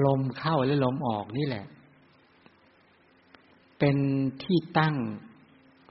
[0.07, 1.67] ลมเข้าและลมออกนี่แหละ
[3.79, 3.97] เป็น
[4.43, 4.97] ที่ตั้ง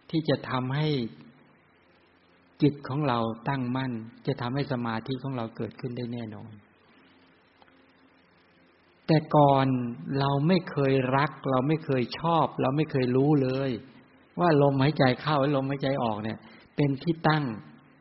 [0.09, 0.87] ที่จะทำให้
[2.61, 3.91] จิตของเราตั้งมั่น
[4.27, 6.51] จะทำให้สมาธิของเราเกิดขึ้นได้แน่นอน
[9.07, 9.67] แต่ก่อน
[10.19, 13.71] เราไม่เคยรัก เราไม่เคยชอบ เราไม่เคยรู้เลย
[14.39, 16.37] ว่าลมหายใจเข้าและลมหายใจออกเนี่ย
[16.75, 17.43] เป็นที่ตั้ง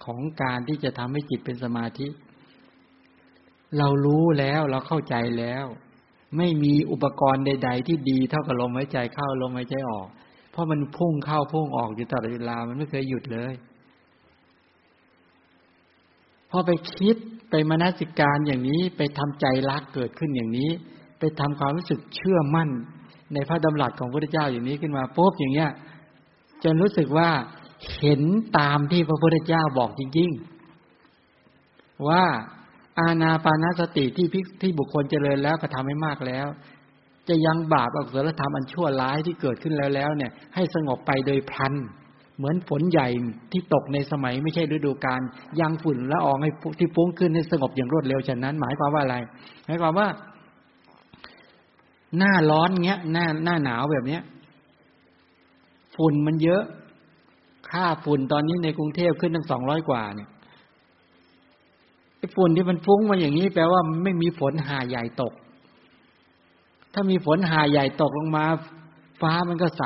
[0.04, 2.06] ของการที่จะทำให้จิตเป็นสมาธิ
[3.78, 5.64] เรารู้แล้วเราเข้าใจแล้ว
[6.36, 10.08] ไม่มีอุปกรณ์ใด ๆ ที่ดีเท่ากับลมหายใจเข้าลมหายใจออก
[10.50, 13.54] เพราะมันพุ่งเข้าพุ่งออกอยู่ตลอดเวลามันไม่เคยหยุดเลย
[16.56, 17.16] อไปคิด
[17.50, 20.70] ไปมนสิการอย่างนี้ไปทำใจรักเกิดขึ้นอย่างนี้
[21.18, 22.68] ไปทำความรู้สึกเชื่อมั่น
[23.34, 25.70] ในพระดำรัสของพระพุทธเจ้าอย่างนี้ขึ้นมาปุ๊บอย่างเงี้ย
[26.64, 27.30] จนรู้สึกว่า
[28.00, 28.22] เห็น
[28.58, 30.30] ตามที่พระพุทธเจ้าบอกจริง
[31.18, 32.24] ๆ ว่า
[32.98, 34.28] อาณาปานาสติที่
[34.60, 36.46] ที่บุคคลเจริญแล้วก็ทำให้มากแล้ว
[37.28, 43.08] จะยังบาปอกุศลธรรมอันชั่วร้ายที่เกิดขึ้นแล้วแล้วเนี่ย ให้สงบไปโดยพันเเหมือนฝนใหญ่
[43.52, 45.20] ที่ตกในสมัยไม่ใช่ฤดูกาล
[45.60, 49.16] ยังฝุ่นละอองให้ที่ฟุ้งขึ้นให้สงบอย่างรวดเร็วฉะนั้น หมายความว่าอะไร
[49.64, 50.08] หมายความว่า
[52.18, 54.22] หน้าร้อนเงี้ย หน้าหน้าหนาวแบบเนี้ย
[55.96, 56.62] ฝุ่นมันเยอะ
[57.70, 60.28] ค่าฝุ่นตอนนี้ในกรุงเทพขึ้นตั้งสองร้อยกว่าเนี่ย
[62.18, 65.32] ไอ้ฝุ่นที่มันฟุ้งมาอย่างนี้แปลว่าไม่มีฝนหาใหญ่ตก
[66.92, 68.44] ถ้ามีฝนหาใหญ่ตกลงมา
[69.20, 69.84] ฟ้ามันก็ใส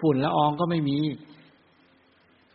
[0.00, 0.98] ฝุ่นละอองก็ไม่มี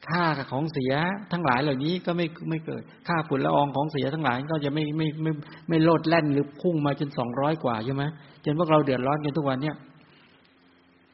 [0.10, 0.93] ค่าของเสีย
[1.32, 5.32] ทั้งหลายเหล่านี้ก็ไม่ไม่เกิด ค่าฝุ่นละอองของเสียทั้งหลายก็จะไม่ไม่ไม่
[5.70, 8.03] ไม่โลดแล่นหรือพุ่งมาจนสองร้อยกว่าใช่ไหม
[8.45, 9.76] จนพวกเราเดือดร้อนกันทุกวันเนี่ย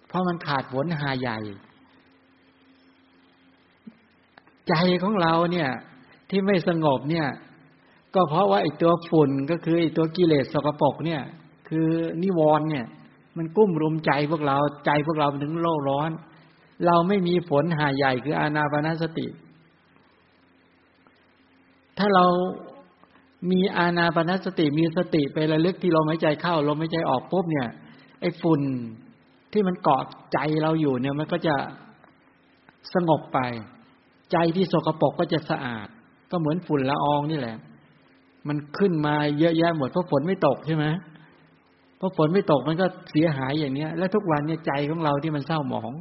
[0.08, 1.40] เพราะมันขาดฝนหาใหญ่
[4.68, 4.74] ใจ
[5.04, 5.70] ของเราเนี่ย
[6.30, 7.28] ที่ไม่สงบเนี่ย
[8.16, 11.22] ก็เพราะว่าไอ้ตัวฝุ่นก็คือไอ้ตัวกิเลสสกปรกเนี่ย
[11.70, 11.88] คือ
[12.24, 12.86] นิวรณ์เนี่ย
[13.38, 16.10] มันกุ้มรุมใจพวกเราใจพวกเราถึงโลกร้อน
[16.86, 19.28] เราไม่มีฝนหาใหญ่คืออานาปนาสติ
[21.98, 22.26] ถ้าเรา
[23.52, 27.70] มีอานาปนาสติมีสติไประลึกที่ลมหายใจเข้าลมหายใจออกปุ๊บเนี่ย
[28.22, 28.62] ไอ้ฝุ่น
[29.52, 30.02] ที่มันเกาะ
[30.34, 31.56] ใจเราอยู่เนี่ยมันก็จะ
[32.94, 33.40] สงบไป
[34.32, 35.88] ใจที่สกปรกก็จะสะอาด
[36.32, 37.58] ก็เหมือนฝุ่นละอองนี่แหละ
[38.48, 40.86] มันขึ้นมาเยอะแยะหมดเพราะฝนไม่ตกใช่ไหม
[41.98, 45.92] เพราะฝนไม่ตกมันก็เสียหายอย่างเนี้ย แล้วทุกวันเนี่ยใจของเราที่มันเศร้าหมอง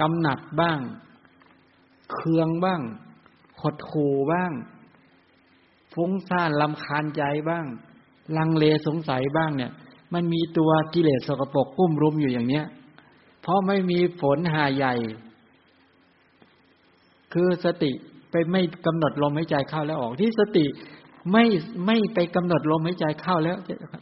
[0.00, 0.78] กำหนัดบ้าง
[2.12, 2.80] เคืองบ้าง
[3.60, 4.52] หดขู่บ้าง
[5.92, 7.66] ฟุ้งซ่านลำคาญใจบ้าง
[8.36, 9.72] ลังเลสงสัยบ้างเนี่ย
[10.14, 12.64] มันมีตัวกิเลสสกปรกกุ้มรุมอยู่อย่างเนี้ย
[13.42, 14.94] เพราะไม่มีฝนหาใหญ่
[17.32, 17.92] คือสติ
[18.30, 20.66] ไปไม่กำหนดลมหายใจเข้าแล้วออกที่สติ
[21.32, 21.44] ไม่
[21.86, 23.56] ไม่ไปกำหนดลมหายใจเข้าแล้ว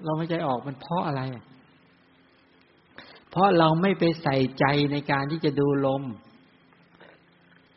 [0.07, 1.23] ลมหายใจออกมันเพราะอะไร
[3.35, 6.03] เพราะเราไม่ไปใส่ใจในการที่จะดูลม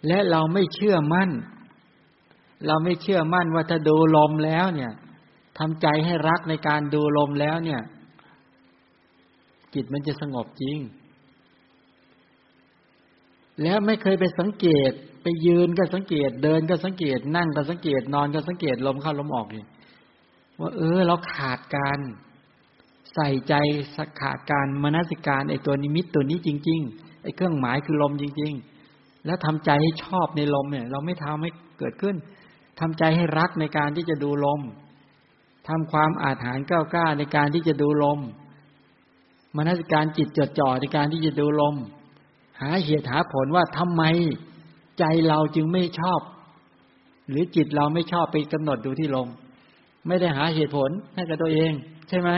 [0.08, 1.30] และเราไม่เชื่อมั่น
[2.68, 4.92] เราไม่เชื่อมั่นว่าถ้าดูลมแล้วเนี่ย
[5.58, 7.82] ทำใจให้รักในการดูลมแล้วเนี่ย
[9.74, 10.78] จิตมันจะสงบจริง
[13.64, 14.92] แล้วไม่เคยไปสังเกต
[15.22, 19.66] ไปยืนก็สังเกต เดินก็สังเกต นั่งก็สังเกต นอนก็สังเกตลมเข้าลมออกนี่
[20.60, 22.00] ว่าเออ เราขาดการ
[23.18, 23.56] ใส่ใจ
[23.98, 28.54] สักขาการมนสิการไอตัวนิมิตตัวนี้จริง ๆ ไอเครื่องหมายคือลมจริง
[28.90, 31.50] ๆ แล้วทำใจให้ชอบในลมเนี่ย เราไม่ทำให้
[31.80, 32.16] เกิดขึ้น
[32.80, 34.62] ทำใจให้รักในการที่จะดูลม
[35.68, 38.20] ทำความอาถรรพ์ก้าวกล้าในการที่จะดูลม
[39.58, 41.76] มนสิการจิตจดจ่อในการที่จะดูลม
[42.62, 44.04] หาเหตุหาผลว่าทำไม
[45.00, 46.22] ใจเราจึงไม่ชอบ
[47.30, 49.28] หรือจิตเราไม่ชอบไปกำหนดดูที่ลม
[50.08, 51.72] ไม่ได้หาเหตุผลให้กับตัวเอง
[52.10, 52.30] ใช่ไหม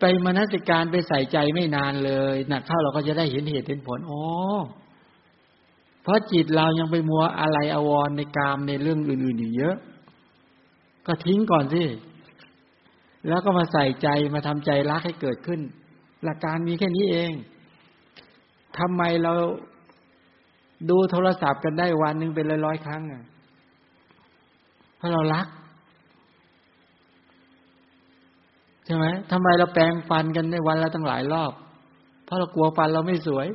[0.00, 4.22] ไปมนสิการไปใส่ใจไม่นานเลยหนักเข้าเราก็จะได้เห็นเหตุเห็นผลอ๋อ
[6.02, 9.76] เพราะจิตเรายังไปมัวอะไรอววรในกามในเรื่องอื่นๆอยู่เยอะ
[11.06, 11.82] ก็ทิ้งก่อนสิ
[13.28, 15.60] แล้วก็มาใส่ใจมาทำใจรักให้เกิดขึ้น
[16.24, 17.32] หลักการมีแค่นี้เอง
[18.78, 19.32] ทำไมเรา
[20.90, 23.22] ดูโทรศัพท์กันได้วันหนึ่งเป็นร้อยๆครั้งอะ
[24.96, 25.46] เพราะเรารัก
[28.79, 31.52] ใช่ไหมทำไมเราแปลงฟันกันในวันละตั้งหลายรอบ
[32.24, 33.46] เพราะเรากลัวฟันเราไม่สวย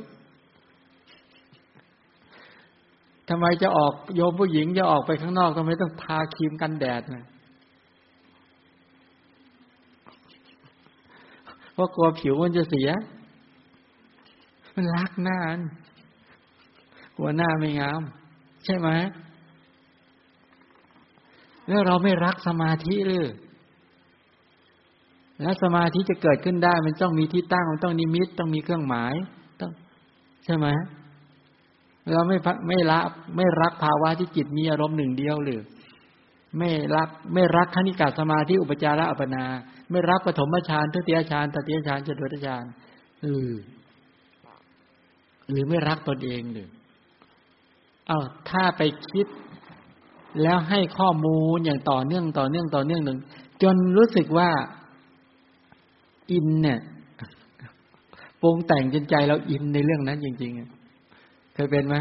[3.28, 7.24] ทำไมจะออกโยมผู้หญิงจะออกไปข้างนอกทำไมต้องทาครีมกันแดดนะ
[11.72, 12.90] เพราะกลัวผิวมันจะเสีย
[14.74, 15.38] มันรักหน้า
[17.16, 18.02] กลัวหน้าไม่งาม
[18.64, 18.88] ใช่ไหม
[21.66, 23.26] แล้วเราไม่รักสมาธิหรือ
[25.40, 29.14] แล้วสมาธิจะเกิดขึ้นได้ มันต้องมีที่ตั้งมันต้องนิมิตต้องมีเครื่องหมาย
[29.60, 29.70] ต้อง
[30.44, 30.66] ใช่ไหม
[32.12, 32.36] เราไม่
[32.68, 33.00] ไม่ละ
[33.36, 35.62] ไม่รักภาวะที่จิตมีอารมณ์หนึ่งเดียวหรือ
[36.58, 39.44] ไม่รักไม่รักคณิกาสมาธิอุปจาระอัปนา
[39.90, 42.64] ไม่รักปฐมฌานทุติยฌานตติยฌานจตุตฌาน
[43.22, 43.50] เออ
[45.48, 46.68] หรือไม่รักตนเองหรือ
[48.06, 48.20] เอา้า
[48.50, 49.26] ถ้าไปคิด
[50.42, 53.18] แล้วให้ข้อมูลอย่างต่อเนื่องต่อเนื่องต่อเนื่องหนึ่ง
[53.62, 54.50] จนรู้สึกว่า
[56.30, 56.78] อินเนี่ย
[58.42, 61.96] ปรุงแต่งจนใจเราอินในเรื่องนั้นจริงๆเคยเป็นไหม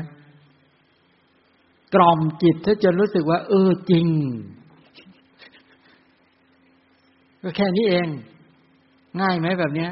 [1.94, 4.08] กล่อมจิตถ้าจนรู้สึกว่า เออจริง
[7.42, 8.08] ก็แค่นี้เอง
[9.22, 9.92] ง่ายไหมแบบเนี้ย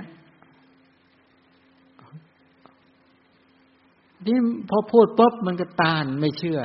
[4.26, 4.38] นี่
[4.70, 6.62] พอพูดปุ๊บมันก็ตานไม่เชื่อ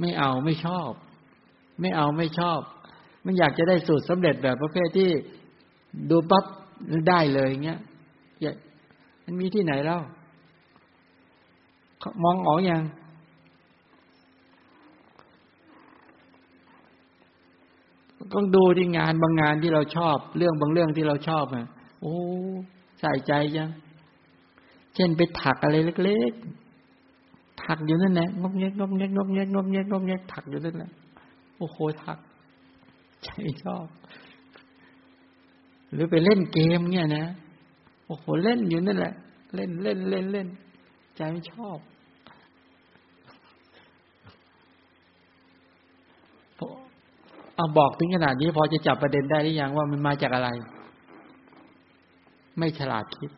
[0.00, 0.90] ไม่เอาไม่ชอบ
[1.80, 2.60] ไม่เอาไม่ชอบ
[3.24, 5.10] มันอยากจะได้สูตรสำเร็จแบบประเภทที่
[6.10, 6.44] ดูปั๊บ
[7.08, 7.78] ได้เลยเงี้ย
[9.24, 10.00] มันมีที่ไหนแล้ว
[12.22, 12.82] มองออกอยัง
[18.32, 21.66] ต้องดูที่งานบางงานที่เราชอบ เรื่องบางเรื่องที่เราชอบอะ
[22.00, 22.14] โอ้
[23.00, 23.70] ใส่ใจจัง
[24.94, 30.90] เช่นไปถักอะไรเล็กๆถักอยู่นั่นแหละงบเงี้ยงบเงี้ยงบเงี้ยงบเงี้ยงบเงี้ยถักอยู่นั่นแหละ
[31.58, 32.18] โอ้โหถัก
[33.24, 33.28] ใจ
[33.64, 33.86] ชอบ
[35.92, 37.24] หรือไปเล่นเกมเนี่ยนะ
[38.06, 39.14] โอ้โหเล่นอยู่นั่นแหละ
[39.54, 40.48] เล่นเล่นเล่นเล่น
[41.16, 41.78] ใจไม่ชอบ
[47.56, 50.48] เอาบอกถึงขนาดนี้พอจะจับประเด็นได้หรือยังว่ามันมาจากอะไร
[52.58, 53.30] ไม่ฉลาดคิด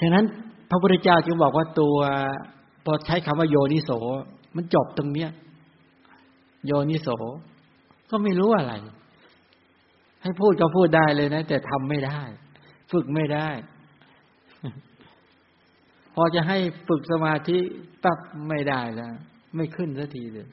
[0.00, 0.24] ฉะนั้น
[0.70, 1.96] พระพุทธเจ้าจึงบอกว่าตัว
[2.84, 3.90] พอใช้คำว่าโยนิโส
[4.56, 5.30] มันจบตรงเนี้ย
[6.66, 7.08] โยนิโส
[8.10, 8.74] ก็ไม่รู้อะไร
[10.22, 12.20] ให้พูดก็พูดได้เลยนะ แต่ทำไม่ได้
[12.92, 13.48] ฝึกไม่ได้
[16.14, 16.58] พอจะให้
[16.88, 17.58] ฝึกสมาธิ
[18.04, 18.18] ปั๊บ
[18.48, 19.14] ไม่ได้แล้ว
[19.56, 20.48] ไม่ขึ้นสักทีเลย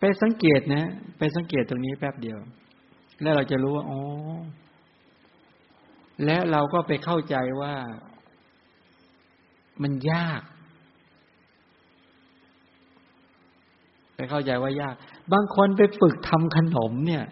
[0.00, 0.84] ไปสังเกตนะ
[1.18, 2.38] ไปสังเกตตรงนี้แป๊บเดียว
[3.22, 4.00] แล้วเราจะรู้ว่าอ๋อ
[6.24, 7.74] และเราก็ไปเข้าใจว่า
[9.82, 10.42] มันยาก
[14.16, 14.94] ไปเข้าใจว่ายาก
[15.32, 17.24] บางคนไปฝึกทำขนมเนี่ย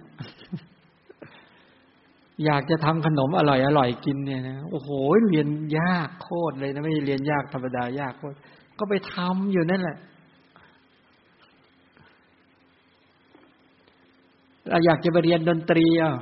[2.44, 4.90] อยากจะทำขนมอร่อยอร่อยกินเนี่ยนะโอ้โห
[5.28, 8.36] เรียนยากโคตรเลยนะไม่เรียนยากธรรมดายากโคตร
[8.78, 9.98] ก็ไปทำอยู่นั่นแหละ
[14.86, 16.14] อยากจะไปเรียนดนตรีอะ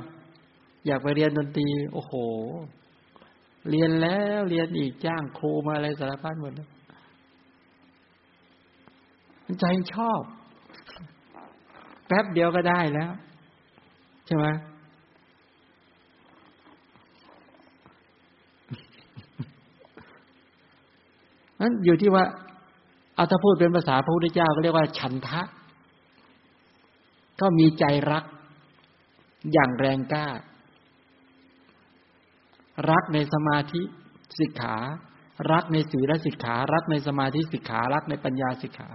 [0.87, 2.13] อยากไปเรียนดนตรี โอ้โห
[3.69, 6.53] เรียนแล้วเรียนอีกจ้างครูมาอะไรสารพัดหมด
[9.45, 10.21] มันใจชอบ
[12.11, 13.11] แป๊บเดียวก็ได้แล้ว
[14.25, 14.45] ใช่ไหม
[21.59, 22.23] นั้นอยู่ที่ว่า
[23.15, 25.41] เอาถ้าพูดเป็นภาษาพระพุทธเจ้าก็เรียกว่า ฉันทะ
[27.41, 28.25] ก็มีใจรัก
[29.53, 30.27] อย่างแรงกล้า
[32.89, 33.81] รักในสมาธิ
[34.39, 34.75] สิกขา
[35.51, 38.89] รักในศีลสิกขา รักในสมาธิสิกขา รักในปัญญาสิกขา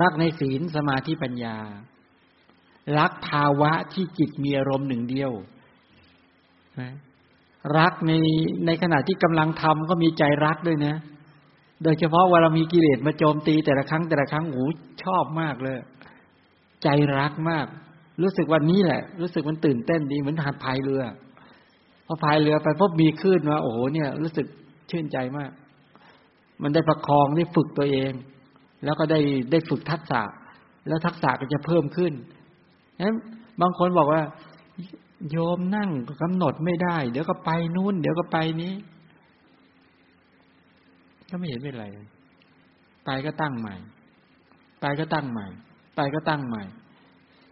[0.00, 1.56] รักในศีลสมาธิปัญญา
[2.98, 5.32] รักภาวะที่จิตมีอารมณ์หนึ่งเดียว
[7.78, 8.12] รักใน
[8.66, 10.94] ในขณะที่กำลังทำก็มีใจรักด้วยนะ
[11.82, 14.68] โดยเฉพาะเวลามีกิเลสมาโจมตีแต่ละครั้งแต่ละครั้งโอ้
[15.04, 15.78] ชอบมากเลย
[16.82, 16.88] ใจ
[17.18, 17.66] รักมาก
[18.22, 21.02] รู้สึกวันนี้แหละ รู้สึกมันตื่นเต้นดีเหมือนหัดพายเรือ
[22.06, 24.46] พอพายเรือไปพบมีคลื่นมาโอ้โหเนี่ย รู้สึก
[24.90, 25.50] ชื่นใจมาก
[26.62, 28.12] มันได้ประคองได้ฝึกตัวเอง
[28.84, 29.20] แล้วก็ได้
[29.50, 30.22] ได้ฝึกทักษะ
[30.88, 32.12] แล้วทักษะก็จะเพิ่มขึ้น
[33.00, 33.16] นั้น
[33.60, 34.22] บางคนบอกว่า
[35.30, 35.90] โยมนั่ง
[36.22, 38.74] กำหนดไม่ได้ เดี๋ยวก็ไปนู่น เดี๋ยวก็ไปนี้
[41.30, 41.86] ก็ไม่เห็นเป็นไร
[43.04, 43.76] ไปก็ตั้งใหม่
[44.80, 45.46] ไปก็ตั้งใหม่
[45.96, 46.64] ไปก็ตั้งใหม่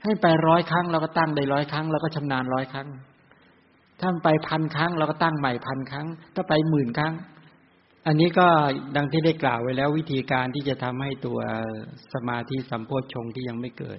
[0.02, 2.88] ให้ไปร้อยครั้งเราก็ตั้งได้ร้อยครั้งเราก็ชำนาญร้อยครั้ง
[4.00, 7.14] ถ้าไปพันครั้งเราก็ตั้งใหม่พันครั้ง ถ้าไปหมื่นครั้ง
[8.06, 8.48] อันนี้ก็
[8.96, 11.38] ดังที่ได้กล่าวไว้แล้ววิธีการที่จะทำให้ตัว
[12.14, 13.98] สมาธิสัมโพชงที่ยังไม่เกิด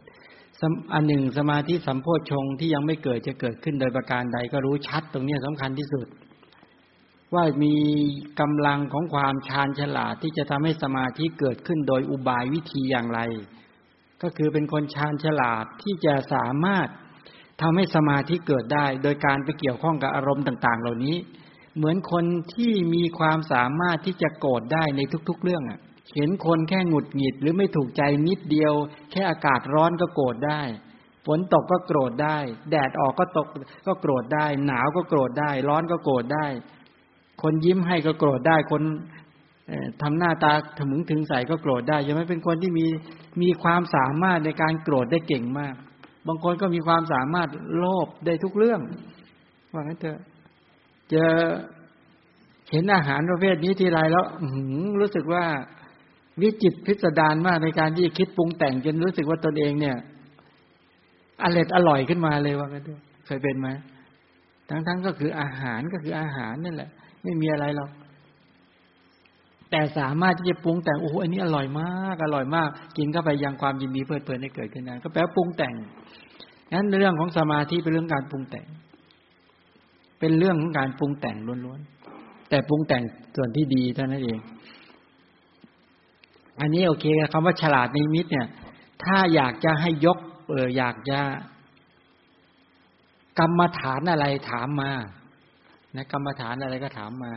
[0.93, 6.07] อันหนึ่งสมาธิสัมโพชงที่ยังไม่เกิดจะเกิดขึ้นโดยประการใดก็รู้ชัดตรงนี้สำคัญที่สุด
[7.33, 7.75] ว่ามี
[8.39, 13.19] กำลังของความชาญฉลาดที่จะทำให้สมาธิเกิดขึ้นโดยอุบายวิธีอย่างไร
[14.23, 16.87] ก็คือเป็นคนชาญฉลาดที่จะสามารถ
[17.61, 21.15] ทำให้สมาธิเกิดได้ โดยการไปเกี่ยวข้องกับอารมณ์ต่าง ๆ เหล่านี้
[21.77, 25.79] เหมือนคนที่มีความสามารถที่จะโกรธได้ในทุกๆเรื่องอะ
[26.15, 28.73] เห็นคนแค่หงุดหงิดหรือไม่ถูกใจนิดเดียว
[29.11, 30.61] แค่อากาศร้อนก็โกรธได้
[31.25, 32.37] ฝนตกก็โกรธได้
[32.71, 33.47] แดดออกก็ตก
[33.87, 36.45] ก็โกรธได้ หนาวก็โกรธได้ ร้อนก็โกรธได้
[37.41, 38.83] คนยิ้มให้ก็โกรธได้คน
[40.01, 42.87] ทำหน้าตาถมึงถึงใส่ก็โกรธได้ยังไม่เป็นคนที่มี
[43.41, 45.75] มีความสามารถในการโกรธได้เก่งมาก
[46.27, 48.81] บางคนก็มีความสามารถโลภได้ทุกเรื่อง
[49.73, 50.19] ว่างั้นเถอะ
[51.13, 51.25] จะ
[52.71, 54.25] เห็นอาหารประเภทนี้ทีไรแล้ว
[54.99, 55.43] รู้สึกว่า
[56.41, 59.97] วิจิตพิสดารมากในการที่คิดปรุงแต่งจนรู้สึกว่าตนเองเนี่ย
[61.43, 63.69] อร่อยอร่อยขึ้นมาเลยว่ากันด้วยเคยเป็นไหม
[64.69, 66.89] ทั้งๆก็คืออาหารก็คืออาหารนั่นแหละ
[67.23, 67.89] ไม่มีอะไรหรอก
[69.71, 75.73] แต่สามารถที่จะปรุงแต่งโอ้โหอันนี้อร่อยมากอร่อยมาก กินเข้าไปยังความยินดีเพลิดเพลินให้เกิดขึ้นได้ก็แปลว่าปรุงแต่ง
[76.73, 78.65] นั้นเรื่องของสมาธิเป็นเรื่องการปรุงแต่ง
[80.21, 83.03] เป็นเรื่องของการปรุงแต่งล้วนๆแต่ปรุงแต่ง
[83.35, 84.39] ส่วนที่ดีเท่านั้นเอง
[86.59, 88.47] อันนี้โอเคคำว่าฉลาดในมิตรเนี่ย
[89.03, 90.17] ถ้าอยากจะให้ยก
[90.49, 91.19] เอออยากจะ
[93.39, 94.91] กรรมฐานอะไรถามมา
[95.95, 97.31] นะกรรมฐานอะไรก็ถามมา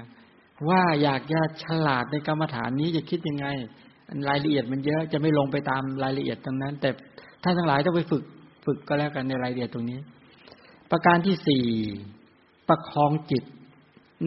[0.69, 3.47] ว่าอยากจะฉลาดในกรรมฐานนี้จะคิดยังไง
[4.29, 6.91] รายละเอียดมันเยอะจะไม่ลงไปตามรายละเอียดตรงนั้น แต่
[7.43, 8.25] ท่านทั้งหลายต้องไปฝึก
[8.65, 9.99] ฝึกก็แล้วกันในรายละเอียดตรงนี้
[10.91, 11.65] ประการที่สี่
[12.69, 13.45] ประคองจิต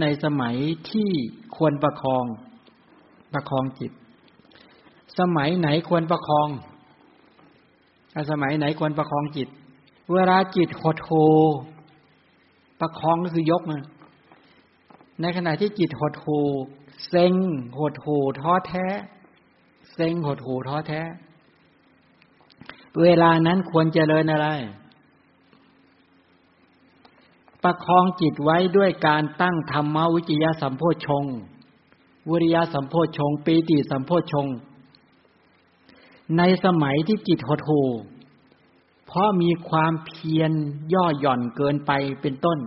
[0.01, 0.55] ในสมัย
[0.91, 1.09] ที่
[1.55, 2.25] ควรประคอง
[3.33, 3.91] ประคองจิต
[5.19, 6.49] สมัยไหนควรประคอง
[8.31, 9.47] สมัยไหนควรประคองจิต
[10.13, 11.11] เวลาจิตหดโห
[12.79, 13.77] ประคองก็คือยกมา
[15.21, 16.27] ในขณะที่จิตหดโห
[17.07, 17.33] เซ็ง
[17.77, 18.07] หดโห
[18.39, 18.87] ท้อแท้
[19.93, 21.01] เซ็งหดโหท้อแท้
[23.01, 24.47] เวลานั้นควรเจริญอะไร
[27.67, 31.25] ประคองจิตไว้ด้วยการตั้งธรรมวิจยสัมโพชง
[32.29, 34.47] วิริยสัมโพชงปีติสัมโพชง
[36.37, 37.81] ในสมัยที่จิตหดหู
[39.05, 40.51] เพราะมีความเพียร
[40.93, 41.91] ย่อหย่อนเกินไป
[42.21, 42.59] เป็นต้น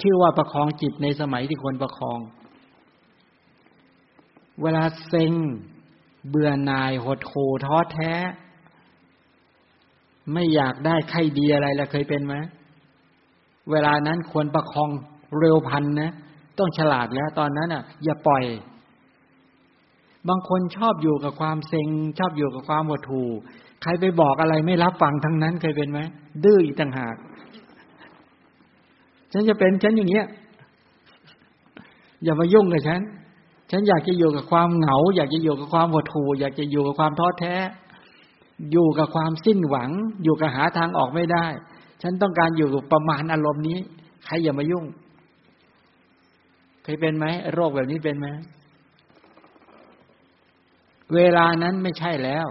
[0.00, 2.18] ชื่อว่าประคองจิตในสมัยที่ควรประคอง
[4.62, 5.32] เวลาเซ็ง
[6.28, 8.12] เบื่อหน่ายหดหูท้อแท้
[10.32, 12.34] ไม่อยากได้ใครดีอะไรแล้วเคยเป็นไหม
[13.70, 14.90] เวลานั้นควรประคอง
[15.38, 16.12] เร็วพันนะ
[16.58, 18.44] ต้องฉลาดแล้วตอนนั้นอะ อย่าปล่อย
[20.28, 21.88] บางคนชอบอยู่กับความเซ็ง
[22.18, 23.30] ชอบอยู่กับความหดหู่
[23.82, 26.00] ใครไปบอกอะไรไม่รับฟังทั้งนั้นเคยเป็นไหม
[26.44, 27.16] ดื้ออีกต่างหาก
[29.32, 30.26] ฉันจะเป็นฉันอย่างเงี้ย
[32.24, 33.00] อย่ามายุ่งกับฉัน
[33.70, 37.54] ฉันอยากจะอยู่กับความเหงา อยากจะอยู่กับความหดหู่อยากจะอยู่กับความท้อแท้
[38.72, 39.90] อยู่กับความสิ้นหวัง
[40.24, 41.46] อยู่กับหาทางออกไม่ได้
[42.06, 43.78] ฉันต้องการอยู่ประมาณอารมณ์นี้
[44.24, 44.84] ใครอย่ามายุ่ง
[46.82, 48.26] เคยเป็นไหมโรคแบบนี้เป็นไหม
[51.14, 52.46] เวลานั้นไม่ใช่แล้ว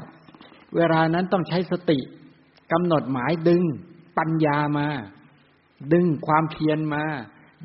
[0.76, 2.00] เวลานั้นต้องใช้สติ
[2.72, 3.62] กำหนดหมายดึง
[4.18, 4.88] ปัญญามา
[5.94, 7.04] ดึงความเพียรมา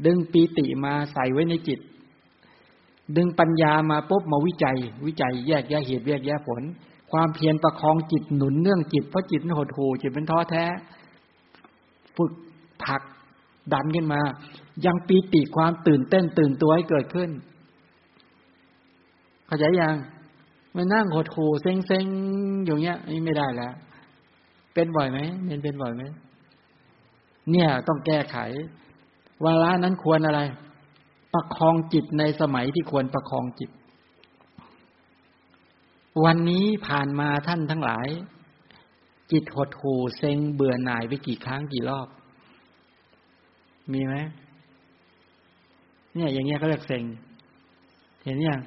[0.06, 1.80] ดึงปีติมาใส่ไว้ในจิต
[3.16, 6.62] ดึงปัญญามาปุ๊บมาวิจัย วิจัยแยกแยะเหตุแยกแยะผล
[7.12, 10.64] ความเพียรประคองจิตหนุนเนื่องจิตเพราะจิตหดหูจิตเป็นท้อแท้
[12.18, 12.32] ฝึก
[12.84, 13.02] ผลัก
[13.72, 14.20] ดันขึ้นมา
[14.86, 17.30] ยังปีติความตื่นเต้นตื่นตัวให้เกิดขึ้น
[19.46, 19.96] เข้าใจยัง
[20.74, 22.06] มานั่งหดหูเซ็งเซ็ง
[22.64, 23.74] อยู่เงี้ยนี่ไม่ได้แล้ว
[24.74, 26.02] เป็นบ่อยไหมเน้นเป็นบ่อยไหม
[27.50, 28.36] เนี่ยต้องแก้ไข
[29.44, 30.40] วาระนั้นควรอะไร
[31.32, 33.70] ประคองจิตในสมัยที่ควรประคองจิต
[36.24, 38.06] วันนี้ผ่านมาท่านทั้งหลาย
[39.32, 42.08] จิตหดหูเซ็งเบื่อหน่ายไปกี่ครั้งกี่รอบ
[43.92, 44.14] มีไหม
[46.14, 47.04] เนี่ย อย่างเงี้ยเขาเรียกเซ็ง
[48.24, 48.60] เห็นยัง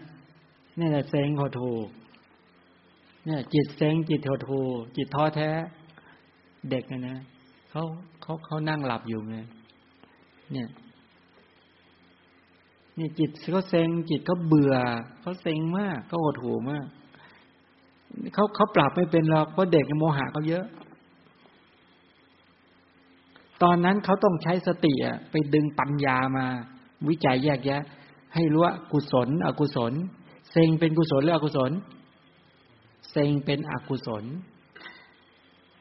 [0.80, 1.74] นี่แหละเซ็งหดหู
[3.26, 4.62] เนี่ย จิตเซ็งจิตหดหู
[4.96, 5.50] จิตท้อแท้
[6.70, 7.18] เด็กนะ
[7.70, 7.84] เขา
[8.22, 9.38] เขาเขานั่งหลับอยู่ไง
[10.54, 10.68] เนี่ย
[12.98, 14.76] นี่จิตเขาเซ็งจิตเขาเบื่อ
[15.22, 16.86] เขาเซ็งมากเขาหดหูมาก
[18.34, 20.66] เขาเขาปรับไม่เป็นหรอกเพราะเด็กโมหะเขาเยอะ
[23.64, 24.94] ตอนนั้นเขาต้องใช้สติ
[25.32, 26.46] ไปดึงปัญญามา
[27.10, 27.82] วิจัยแยกแยะ
[28.34, 29.94] ให้รู้ว่ากุศล อกุศล
[30.52, 31.72] เซงเป็นกุศลหรืออกุศล
[33.12, 34.24] เซงเป็นอกุศล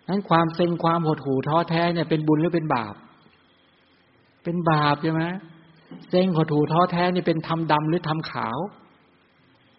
[0.09, 2.95] นั้นความเซ็งความหดหู่ท้อแท้เนี่ยเป็นบุญหรือเป็นบาป
[4.45, 5.25] เป็นบาปใช่ไหม
[6.11, 8.59] เซ็งหดหู่ท้อแท้นี่เป็นทำดำหรือทำขาว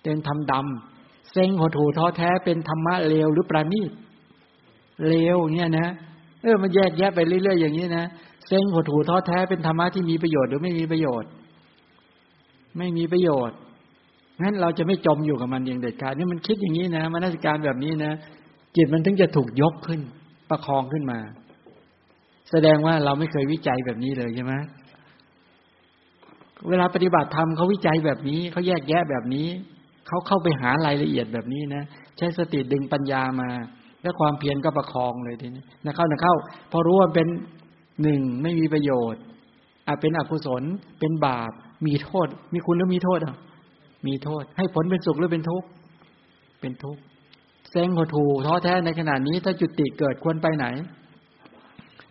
[0.04, 0.91] เป็นทำดำ
[1.32, 3.92] เซ็งหดหูท้อแท้เป็นธรรมะเลวหรือประณีต
[5.08, 5.88] เลวเนี่ยนะ
[6.42, 8.06] เออมันแยกแยะไปเรื่อยๆอย่างนี้นะ
[8.48, 11.30] เซ็งหดหูท้อแท้เป็นธรรมะที่มีประโยชน์หรือไม่มีประโยชน์
[12.78, 13.58] ไม่มีประโยชน์
[14.42, 18.14] งั้นเราจะไม่จมอยู่กับมันอย่างเด็ดขาดนี่มันคิดอย่างนี้นะมนสิการแบบนี้นะ
[18.76, 20.02] จิตมันถึงจะถูกยกขึ้น
[20.50, 21.20] ประคองขึ้นมา
[22.52, 24.54] แสดงว่าเราไม่เคยวิจัยแบบนี้เลยใช่ไหม
[26.70, 29.48] เวลาปฏิบัติธรรมเขาวิจัยแบบนี้เขาแยกแยะแบบนี้
[30.08, 31.84] เขาเข้าไปหารายละเอียดแบบนี้นะ
[32.18, 33.50] ใช้สติดึงปัญญามา
[34.02, 36.36] แล้วความเพียรก็ประคองเลยทีนี้นะเข้านะเข้า
[36.72, 37.28] พอรู้ว่าเป็น
[38.04, 39.22] หนึ่งไม่มีประโยชน์
[39.88, 40.64] อาจเป็นอกุศล
[41.00, 41.52] เป็นบาป
[41.88, 43.38] มีโทษ มีคุณหรือมีโทษอะ
[44.08, 45.68] มีโทษ ให้ผลเป็นสุขหรือเป็นทุกข์
[46.62, 47.02] เป็นทุกข์
[47.72, 50.66] เซ็งหดหูท้อแท้ในขณะนี้ ถ้าจุติเกิดควรไปไหน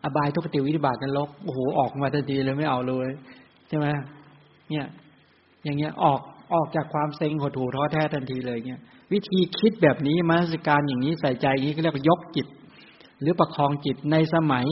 [0.02, 3.08] อบายทุกติวิธิบาตนรกโอ้โหออกมาทันทีเลยไม่เอาเลย
[3.68, 3.86] ใช่ไหม
[4.70, 4.86] เนี่ย
[5.64, 6.20] อย่างเงี้ยออก
[6.55, 8.81] ออกจากความเซ็งหดหูท้อแท้ทันทีเลยเนี่ย
[9.12, 12.47] วิธีคิดแบบนี้มาสการอย่างนี้ใส่ใจอย่างนี้ก็เรียกว่ายกจิต
[13.20, 14.66] หรือประคองจิตในสมัย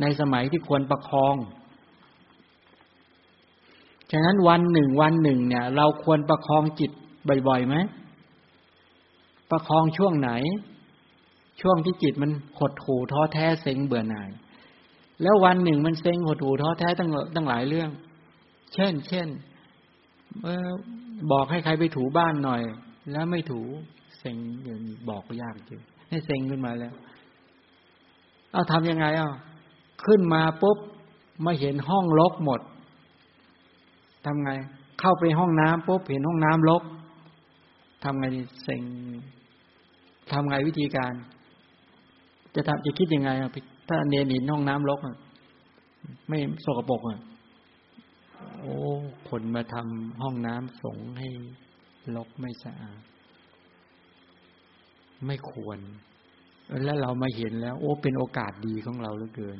[0.00, 1.36] ในสมัยที่ควรประคอง
[4.12, 6.90] ฉะนั้นวันหนึ่งวันหนึ่งเนี่ย เราควรประคองจิต
[7.48, 7.76] บ่อยๆไหม
[9.50, 10.30] ประคองช่วงไหน
[11.60, 14.30] ช่วงที่จิตมันหดหูท้อแท้เซ็งเบื่อหน่าย
[15.22, 17.90] แล้ววันหนึ่งมันเซ็งหดหูท้อแท้ตั้งตั้งหลายเรื่อง
[18.74, 19.28] เช่น เช่น
[21.32, 22.62] บอกให้ใครไปถูบ้านหน่อย
[23.12, 23.60] แล้วไม่ถู
[24.18, 25.80] เซ็งอย่างบอกยากจริง
[26.10, 26.94] ให้เซ็งขึ้นมาแล้ว
[28.52, 29.30] เอาทำยังไงอะ
[30.04, 30.78] ขึ้นมาปุ๊บ
[31.44, 32.60] มาเห็นห้องรกหมด
[34.24, 34.50] ทำไง
[35.00, 36.82] เข้าไปห้องน้ำปุ๊บเห็นห้องน้ำรก
[38.04, 38.26] ทำไง
[38.64, 38.82] เซ็ง
[40.32, 41.12] ทำไงวิธีการ
[42.54, 43.50] จะทำจะคิดยังไงอะ
[43.88, 45.16] ถ้าเนียนหินห้องน้ำรกอะ
[46.28, 47.18] ไม่สกปรกอะ
[48.60, 48.76] โอ้
[49.28, 51.28] คนมาทำห้องน้ำสงให้
[52.16, 53.00] รกไม่สะอาด
[55.26, 55.78] ไม่ควร
[56.84, 59.58] แล้วเรามาเห็นแล้ว โอ้ เป็นโอกาสดีของเราเหลือเกิน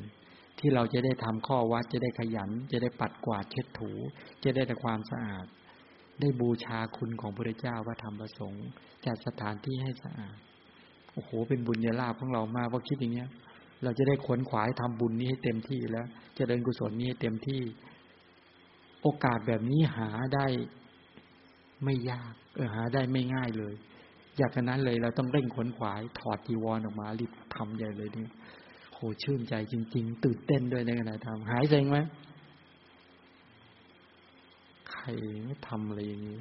[0.59, 3.91] ที่เราจะได้ทำข้อวัดจะได้ขยัน จะได้ปัดกวาดเช็ดถู
[4.43, 5.45] จะได้แต่ความสะอาด
[6.19, 8.65] ได้บูชาคุณของพระเจ้าว่าทำประสงค์
[9.05, 10.37] จัดสถานที่ให้สะอาด
[11.13, 13.29] โอ้โห เป็นบุญญาลาภของเรามากเพราะคิดอย่างเงี้ย
[13.83, 16.05] เราจะได้ขวนขวายทำบุญนี้ให้เต็มที่แล้ว
[16.37, 17.61] จะเดินกุศลนี้ให้เต็มที่
[19.01, 20.45] โอกาสแบบนี้หาได้
[21.83, 23.73] ไม่ยากเออหาได้ไม่ง่ายเลย
[24.37, 28.27] อยากนั้นเลยเราต้องเร่งขนขวาย ถอดจีวรออกมารีบทำใหญ่เลยนี่
[28.93, 31.97] โหชื่นใจจริง ๆ ตื่นเต้นด้วยในขณะทำหายเซ็งไหม
[34.91, 35.05] ใคร
[35.45, 36.37] ไม่ทำอะไรอย่างนี้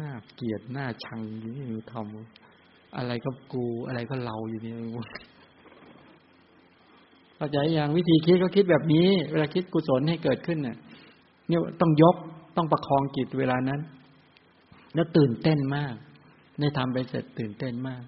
[0.00, 4.72] น่าเกลียดน่าชังอย่างนี้ทำอะไรก็กู อะไรก็เราอยู่นี่
[7.40, 10.76] เข้าใจอย่างวิธีคิดก็คิดแบบนี้ เวลาคิดกุศลให้เกิดขึ้นเนี่ย
[11.48, 12.16] เนี่ยต้องยก
[12.56, 13.80] ต้องประคองจิตเวลานั้น
[14.94, 15.94] แล้วตื่นเต้นมาก
[16.60, 18.02] ในทำไปเสร็จตื่นเต้นมาก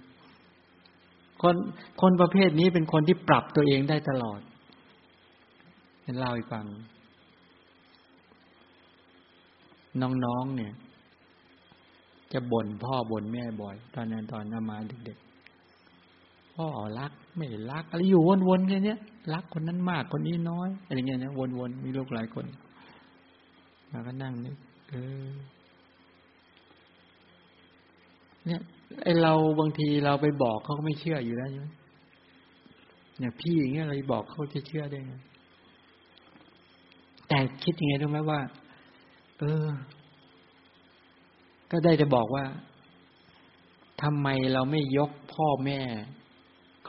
[1.42, 1.56] คน
[2.00, 4.40] คนประเภทนี้เป็นคนที่ปรับตัวเองได้ตลอด
[6.02, 6.66] เป็นเล่าให้ฟัง
[10.24, 10.72] น้องๆเนี่ย
[12.32, 14.76] จะบ่นพ่อบ่นแม่บ่อย ตอนนั้นตอนนามา
[15.06, 16.66] เด็กๆพ่อ
[16.98, 18.96] รัก ไม่รักอะไรอยู่วนๆแค่นี้
[19.34, 22.44] รักคนนั้นมากคนนี้น้อยอะไรเงี้ยนะวนๆมีลูกหลายคน
[23.92, 24.56] มาก็นั่งนึก
[24.88, 24.94] เอ
[25.24, 25.28] อ
[28.46, 28.60] เนี่ย
[29.02, 31.68] ไอเราบางทีเราไปบอกเขาก็ไม่เชื่ออยู่แล้วใช่ไหม
[33.18, 35.14] เนี่ยพี่อย่างเงี้ยเราบอกเขาจะเชื่อได้ไง
[37.28, 38.40] แต่คิดยังไงรู้ไหมว่า
[39.38, 39.66] เออ
[41.70, 42.44] ก็ได้จะบอกว่า
[44.02, 45.78] ทำไมเราไม่ยกพ่อแม่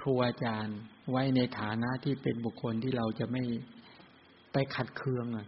[0.04, 0.78] ครูอาจารย์
[1.12, 3.44] ไว้ในฐานะที่เป็นบุคคลที่เราจะไม่
[4.54, 5.48] ไปขัดเคืองอะ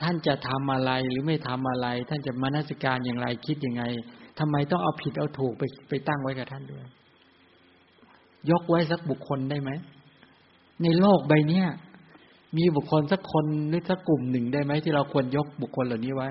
[0.00, 3.82] ท่านจะทำอะไรหรือไม่ทำอะไร ท่านจะมานาสิการอย่างไรคิดยังไง
[4.38, 6.84] ทำไมต้องเอาผิดเอาถูกไปไปตั้งไว้กับท่านด้วย
[8.50, 9.70] ยกไว้สักบุคคลได้ไหม
[10.82, 11.66] ในโลกใบเนี้ย
[12.56, 16.28] มีบุคคลสักคนหรือสักกลุ่มหนึ่งได้ไหมที่เราควรยกบุคคลเหล่านี้ไว้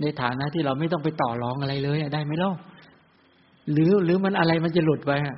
[0.00, 2.50] ในฐานะที่เราไม่ต้องไปต่อรองอะไรเลยได้ไหมล่ะ
[3.72, 5.36] หรือหรือมันอะไรมันจะหลุดไปฮะ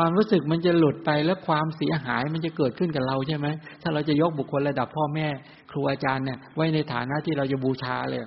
[0.00, 3.46] ความรู้สึกมันจะหลุดไปแล้วความเสียหายมันจะเกิดขึ้นกับเราใช่ไหม
[3.82, 5.26] ถ้าเราจะยกบุคคลระดับพ่อแม่
[5.70, 8.20] ครูอาจารย์เนี่ยไว้ในฐานะที่เราจะบูชาเลย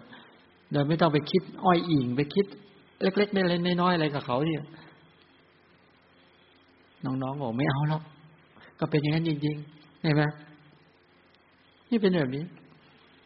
[0.71, 2.45] โดยไม่ต้องไปคิดอ้อยอิงไปคิด
[3.01, 4.63] เล็กๆเล็กๆน้อยๆอะไรกับเขาเนี่ย
[7.05, 8.03] น้องๆบอกไม่เอาหรอก
[8.79, 10.23] ก็เป็นอย่างนั้นจริงๆเห็นไหม
[11.89, 12.43] นี่เป็นแบบนี้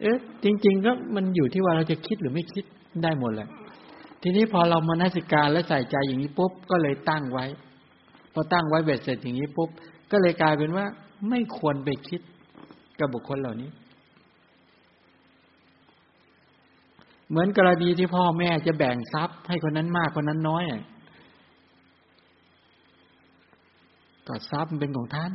[0.02, 2.66] เอ๊ะจริง ๆ ก็มันอยู่ที่ว่าเราจะคิดหรือไม่คิด
[3.04, 3.50] ได้หมดแหละ
[4.22, 7.46] ทีนี้พอเรามานาสิการและใส่ใจอย่างนี้ปุ๊บก็เลยตั้งไว้
[8.36, 9.70] พอตั้งไว้เบ็ดเสร็จอย่างนี้ปุ๊บ
[10.12, 10.86] ก็เลยกลายเป็นว่า
[11.30, 12.22] ไม่ควรไปคิด
[13.00, 13.70] กับบุคคลเหล่านี้
[17.30, 20.64] เหมือนกรณีที่พ่อแม่จะแบ่งทรัพย์ ให้คนนั้นมากคนนั้นน้อย
[24.28, 25.34] ก็ทรัพย์มันเป็นของท่าน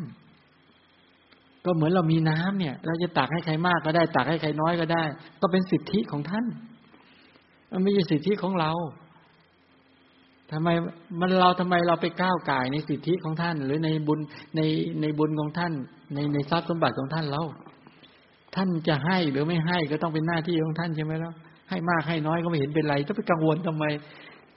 [1.65, 5.05] ก็เหมือนเรามีน้ำเนี่ย เราจะตักให้ใครมากก็ได้ ตักให้ใครน้อยก็ได้
[5.41, 6.45] ก็เป็นสิทธิของท่าน
[7.71, 8.73] มันไม่ใช่สิทธิของเรา
[10.53, 10.69] ทำไม
[11.21, 14.21] มันเราทำไมเราไปก้าวไก่ในสิทธิของท่าน หรือในบุญ
[14.57, 14.61] ใน
[15.01, 15.73] ในบุญของท่าน
[16.15, 17.43] ในในทรัพย์สมบัติของท่านเรา
[18.55, 21.33] ท่านจะให้หรือไม่ให้ก็ต้องเป็นหน้าที่ของท่านใช่ไหมล่ะ
[21.71, 23.85] ให้มากให้น้อยก็ไม่เห็นเป็นไรต้องไปกังวลทำไม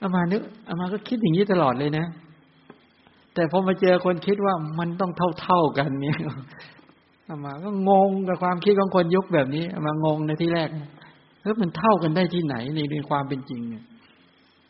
[0.00, 2.06] อามานึกอามาก็คิดอย่างนี้ตลอดเลยนะ
[3.34, 6.18] แต่พอมาเจอคนคิดว่ามันต้องเท่าเท่ากันเนี่ย
[7.28, 10.68] อามาก็งงกับความคิดของคนยุคแบบนี้อามางงในที่แรก
[11.42, 13.84] แล้วมันเท่ากันได้ที่ไหนในในความเป็นจริงเนี่ย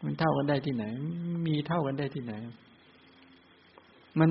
[0.05, 0.85] มันเท่ากันได้ที่ไหน
[1.47, 2.35] มีเท่ากันได้ที่ไหน
[4.19, 4.31] มัน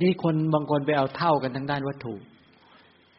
[0.00, 2.14] นี่คนบางคนไปเอาเท่ากันทางด้านวัตถุ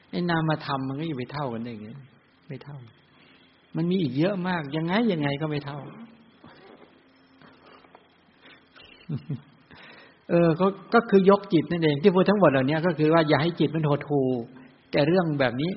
[0.10, 1.90] ไอ้นามธรรมมันก็อยู่ไปเท่ากันได้ไง
[2.48, 2.78] ไม่เท่า
[3.76, 5.80] มันมีอีกเยอะมาก ยังไงยังไงก็ไม่เท่า
[10.30, 14.22] เออ ก็ก็คือยกจิตนั่นเองที่พูดทั้งหมดเหล่านี้ก็คือว่าอย่าให้จิตมันโหดหู
[14.92, 15.72] แก่เรื่องแบบนี้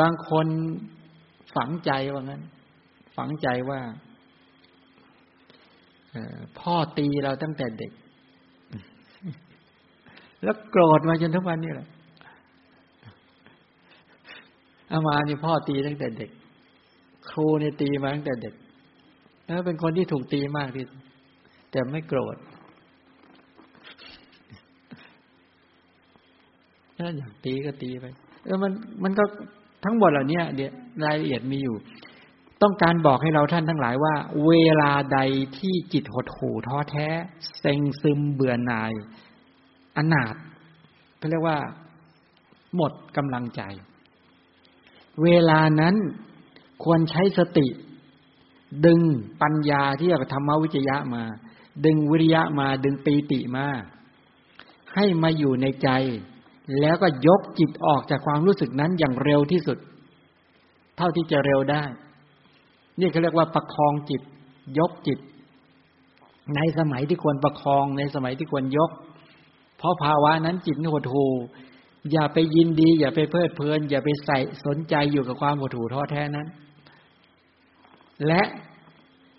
[0.00, 0.46] บางคน
[1.54, 2.42] ฝังใจว่างั้น
[3.16, 3.80] ฝังใจว่า
[6.60, 7.92] พ่อตีเราตั้งแต่เด็ก
[10.42, 11.88] แล้วโกรธมาจนทุกวันนี้แหละ
[14.90, 16.30] อามานี่พ่อตีตั้งแต่เด็ก
[17.30, 18.54] ครูเนี่ยตีมาตั้งแต่เด็ก
[19.44, 21.00] แล้วเป็นคนที่ถูกตีมากที่สุด
[21.70, 22.36] แต่ไม่โกรธ
[26.96, 28.06] ถ้าอยากตีก็ตีไป
[28.44, 28.72] เออมัน
[29.02, 29.24] มันก็
[29.84, 30.70] ทั้งหมดเหล่านี้เดี๋ยว
[31.04, 31.76] รายละเอียดมีอยู่
[32.62, 34.14] ต้องการบอกให้เราท่านทั้งหลายว่า
[34.46, 35.20] เวลาใด
[35.58, 37.08] ที่จิตหดหู่ท้อแท้
[37.58, 38.92] เซ็งซึมเบื่อหน่าย
[39.96, 40.34] อนาถ
[41.18, 41.58] เขาเรียกว่า
[42.76, 43.62] หมดกำลังใจ
[45.22, 45.94] เวลานั้น
[46.84, 47.66] ควรใช้สติ
[48.86, 49.00] ดึง
[49.42, 51.24] ปัญญาที่เรียกธรรมวิจยะมา
[51.84, 53.66] ดึงวิริยะมาดึงปีติมา
[54.94, 55.88] ให้มาอยู่ในใจ
[56.80, 59.78] แล้วก็ยกจิตออกจากความรู้สึกนั้นอย่างเร็วที่สุด
[60.96, 61.84] เท่าที่จะเร็วได้
[62.98, 64.22] นี่เขาเรียกว่าประคองจิต
[64.78, 65.18] ยกจิต
[66.56, 68.90] ในสมัยที่ควรประคองในสมัยที่ควรยก
[69.78, 71.26] เพราะภาวะนั้นจิตหดหู
[72.12, 76.48] อย่าไปยินดี อย่าไปเพลิดเพลิน อย่าไปใส่สนใจอยู่กับความหดหูท้อแท้นั้น
[78.26, 78.42] และ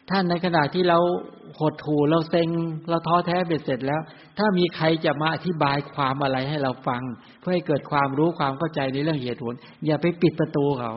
[0.09, 0.99] ท่านในขณะที่เรา
[1.59, 2.49] หดหูเราเซ็ง
[2.89, 4.01] เราท้อแท้เบ็ดเสร็จแล้ว
[4.37, 7.01] ถ้ามีใครจะมาอธิบายความอะไรให้เราฟัง
[7.39, 9.53] เพื่อให้เกิดความรู้ความเข้าใจในเรื่องเหตุผล
[9.85, 10.93] อย่าไปปิดประตูเขา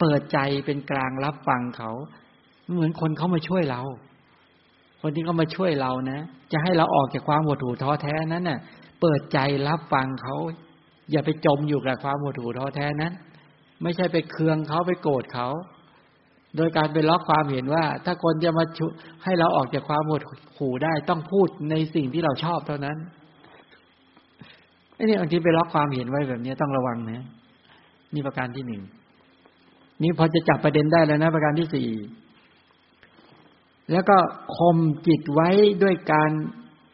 [0.00, 1.90] เปิดใจเป็นกลางรับฟังเขา
[2.74, 3.82] เหมือนคนเขามาช่วยเรา
[5.00, 6.20] คนที่เขามาช่วยเรานะ
[6.52, 8.58] จะให้เราออกจากความหดหูท้อแท้นั้นน่ะ
[9.00, 10.36] เปิดใจรับฟังเขา
[11.10, 13.12] อย่าไปจมอยู่กับความหดหูท้อแท้นั้น
[13.82, 15.48] ไม่ใช่ไปเคืองเขาไปโกรธเขา
[16.56, 18.64] โดยการไปล็อกความเห็นว่า ถ้าคนจะมา
[19.24, 20.22] ให้เราออกจากความหด
[20.58, 22.96] หู่ได้ต้องพูดในสิ่งที่เราชอบเท่านั้น
[24.94, 27.24] ไอ้นี่บางทีไปล็อกความเห็นไว้แบบนี้ต้องระวังนะ
[28.14, 28.82] นี่ประการที่หนึ่ง
[30.02, 31.88] นี่พอจะจับประเด็นได้แล้วนะ ประการที่สี่
[33.92, 34.16] แล้วก็
[34.56, 35.48] ข่มจิตไว้
[35.82, 36.30] ด้วยการ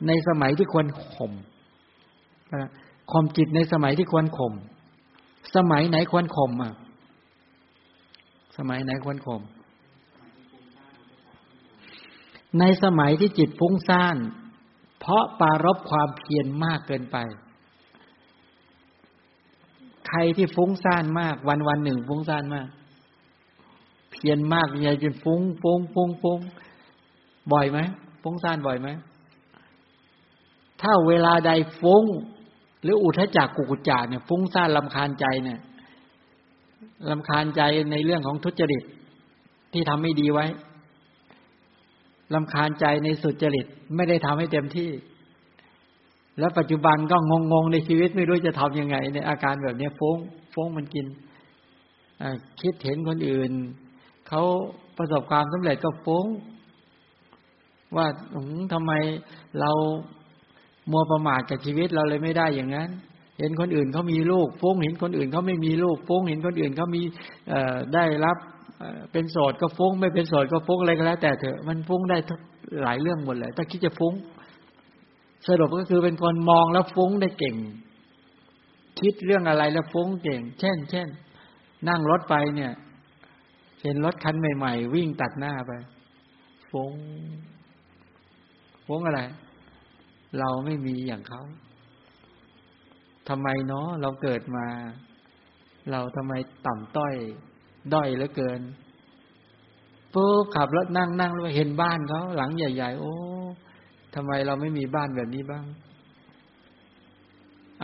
[0.06, 1.32] ในสมัยที่ควรข่ม
[3.12, 4.54] ข่มจิตในสมัยที่ควรข่ม
[5.56, 6.74] สมัยไหนควรข่มอะ
[8.58, 9.42] สมัยไหนควรข่ม
[12.60, 14.16] ในสมัยที่จิตฟุ้งซ่าน
[14.98, 17.16] เพราะปารบความเพียรมากเกินไป
[20.08, 22.66] ใครที่ฟุ้งซ่านมาก วันวันหนึ่งฟุ้งซ่านมาก
[24.16, 26.40] พียรมากใหญ่จนฟุ้งฟุ้งฟุ้งฟุ้ง
[27.52, 27.78] บ่อยไหม
[28.22, 28.88] ฟุ้งซ่านบ่อยไหม
[30.80, 32.04] ถ้าเวลาใดฟุ้ง
[32.82, 35.60] หรืออุทจักกุกุจาเนี่ยฟุ้งซ่านลำคาญใจเนี่ย
[37.10, 38.82] ลำคาญใจในเรื่องของทุจริต
[39.72, 40.46] ที่ทำไม่ดีไว้
[42.34, 43.66] ลำคาญใจในสุจริต
[43.96, 44.90] ไม่ได้ทำให้เต็มที่
[46.38, 47.16] แล้วปัจจุบันก็
[47.52, 50.18] งงๆในชีวิตไม่รู้จะทำยังไง ในอาการแบบนี้ฟุ้ง
[50.54, 51.06] ฟุ้งมันกิน
[52.60, 53.52] คิดเห็นคนอื่น
[54.28, 54.42] เขา
[54.96, 56.26] ประสบความสำเร็จก็ฟุ้ง
[57.96, 58.06] ว่า
[58.72, 58.92] ทำไม
[59.60, 59.70] เรา
[60.90, 62.90] มัวประมาทกับชีวิตเราเลยไม่ได้อย่างนั้น
[63.38, 67.02] เห็นคนอื่นเขามีลูกฟุ้งเห็นคนอื่นเขาไม่มีลูกฟุ้งเห็นคนอื่นเขามี
[67.94, 68.38] ได้รับ
[69.12, 72.16] เป็นโสดก็ฟุ้ง ไม่เป็นโสดก็ฟุ้งอะไรก็แล้ว แต่เถอะมันฟุ้งได้
[72.82, 74.14] หลายเรื่องหมดเลยถ้าคิดจะฟุ้ง
[75.46, 77.56] สรุปก็คือเป็นคนมองแล้วฟุ้งได้เก่ง
[79.00, 81.08] คิดเรื่องอะไรแล้วฟุ้งเก่ง เช่น เช่น
[81.88, 82.72] นั่งรถไปเนี่ย
[83.82, 85.72] เห็นรถคันใหม่ ๆ วิ่งตัดหน้าไป
[86.70, 86.92] ฟง
[88.86, 89.22] ฟงอะไร
[90.38, 91.42] เราไม่มีอย่างเขา
[93.28, 94.66] ทำไมเนาะเราเกิดมา
[95.90, 96.32] เราทำไม
[96.66, 97.14] ต่ำต้อย
[97.94, 98.60] ด้อยเหลือเกิน
[100.14, 103.14] ปุ๊บขับรถนั่งนั่งแล้วเห็นบ้านเขาหลังใหญ่ ๆ โอ้
[104.14, 105.64] ทำไมเราไม่มีบ้านแบบนี้บ้าง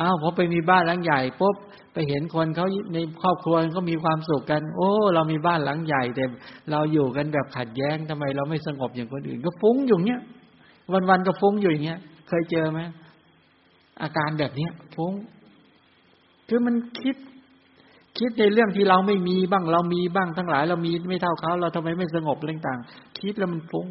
[0.00, 1.56] อ้าวพอไปมีบ้านหลังใหญ่ปุ๊บ
[1.92, 6.24] ไปเห็นคนเขาในครอบครัวเขามีความสุขกัน โอ้ เรามีบ้านหลังใหญ่แต่
[6.70, 10.20] เราอยู่กันแบบขัดแย้งทำไมเราไม่สงบอย่างคนอื่น ก็ฟุ้งอยู่เนี้ย
[11.08, 12.80] วันๆก็ฟุ้งอยู่อย่างเงี้ย เคยเจอไหม
[14.02, 15.12] อาการแบบเนี้ยฟุ้ง
[16.48, 17.16] คือมันคิด
[18.18, 22.78] คิดในเรื่องที่เราไม่มีบ้าง เรามีบ้างทั้งหลาย เรามีไม่เท่าเขาเราทำไมไม่สงบเรื่องต่าง
[23.18, 23.86] คิดแล้วมันฟุ้ง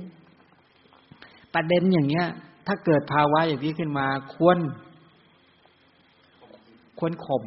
[1.54, 2.28] ประเด็นอย่างเงี้ย
[2.68, 4.06] ถ้าเกิดภาวะอย่างนี้ขึ้นมา
[4.36, 4.58] ควร
[7.02, 7.44] ควรข่ม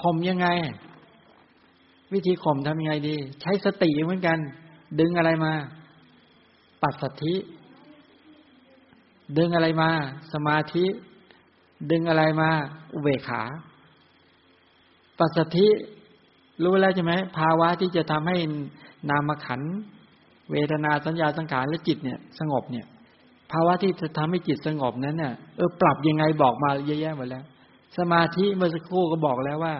[0.00, 0.48] ข่มยังไง
[2.12, 4.38] วิธีข่มทำยังไงดี ใช้สติเหมือนกัน
[5.00, 5.52] ดึงอะไรมา
[6.82, 7.34] ปัสสัทธิ
[9.38, 9.90] ดึงอะไรมา
[10.32, 10.84] สมาธิ
[11.90, 12.50] ดึงอะไรมา
[12.94, 13.42] อุเบกขา
[15.18, 15.68] ปัสสธิ
[16.62, 18.36] รู้แล้วใช่ไหมภาวะที่จะทำให้
[19.10, 19.60] นามขัน
[20.50, 22.86] เวทนาสัญญาสังขารและจิตเนี่ย สงบเนี่ย
[23.52, 27.44] ภาวะที่จะทำให้จิตสงบนั้นเนี่ยเออปรับยังไงบอกมาเยอะแยะหมดแล้ว
[27.98, 29.74] สมาธิเมื่อสักครู่ก็บอกแล้วว่า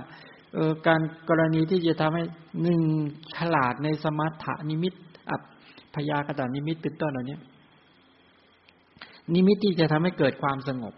[0.55, 2.25] เออการกรณีที่จะทำให้
[2.63, 2.81] หนึ่ง
[3.37, 4.95] ฉลาดในสมถะนิมิต
[5.31, 5.41] อับ
[5.95, 7.39] พยากตานิมิตเป็นต้นเหล่านี้
[9.35, 10.95] นิมิตที่จะทำให้เกิดความสงบ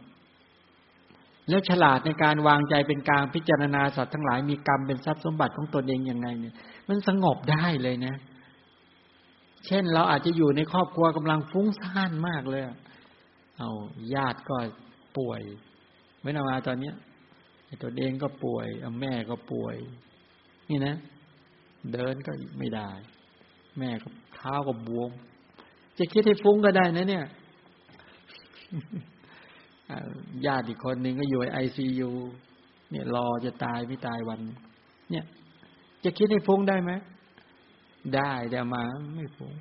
[1.49, 6.55] แล้วฉลาดในการวางใจเป็นกลางพิจารณาสัตว์ทั้งหลายมีกรรมเป็นทรัพย์สมบัติของตนเองอยังไงเนี่ย
[6.89, 8.15] มันสงบได้เลยนะ
[9.66, 12.62] เช่นเราอาจจะอยู่ในครอบครัวกำลังฟุ้งซ่านมากเลย
[13.59, 13.70] เอา
[14.15, 14.57] ญาติก็
[15.16, 15.40] ป่วย
[16.23, 16.95] ไม่นามาตอนเนี้ย
[17.82, 18.66] ตัวเองก็ป่วย
[19.01, 19.77] แม่ก็ป่วย
[20.70, 20.97] นี่นะ
[21.93, 22.90] เดินก็ไม่ได้
[23.78, 25.11] แม่ก็เท้าก็บวม
[25.99, 27.27] จะคิดให้ฟุ้งก็ได้นะ เนี่ย
[30.47, 32.11] ญาติอีกคนหนึ่งก็อยู่ไอซียู
[32.90, 34.40] เนี่ยรอจะตายไม่ตายวัน
[35.11, 35.24] เนี่ย
[36.05, 36.93] จะคิดให้ฟุ้งได้ไหม
[38.16, 38.82] ได้แต่มา
[39.16, 39.53] ไม่ฟุ้ง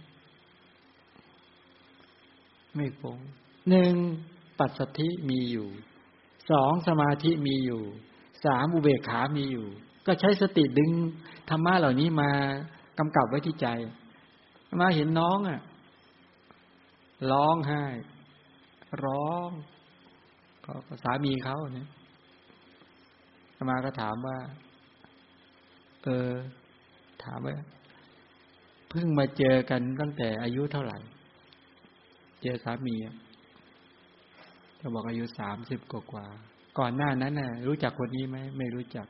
[2.75, 3.17] ไม่ฟุ้ง
[3.69, 3.93] หนึ่ง
[4.59, 5.67] ปัสสธิมีอยู่
[6.51, 7.81] สองสมาธิมีอยู่
[8.45, 9.67] สามอุเบกขามีอยู่
[10.05, 10.91] ก็ใช้สติดึง
[11.49, 12.29] ธรรมะเหล่านี้มา
[12.99, 13.67] กำกับไว้ที่ใจ
[14.81, 15.61] มาเห็นน้องอะ
[17.31, 17.83] ร้องไห้
[19.05, 19.49] ร้อง
[20.65, 21.87] ก็สามีเขาเนี่ย
[23.69, 24.37] มาก็ถามว่า
[26.03, 26.31] เออ
[27.23, 27.55] ถามว่า
[28.89, 30.97] เพิ่งมาเจอกันตั้งแต่อายุเท่าไหร่
[32.43, 36.25] เจอสามีเขาบอกอายุสามสิบกว่า
[36.79, 39.07] ก่อนหน้านั้นน่ะ รู้จักคนนี้ไหมไม่รู้จัก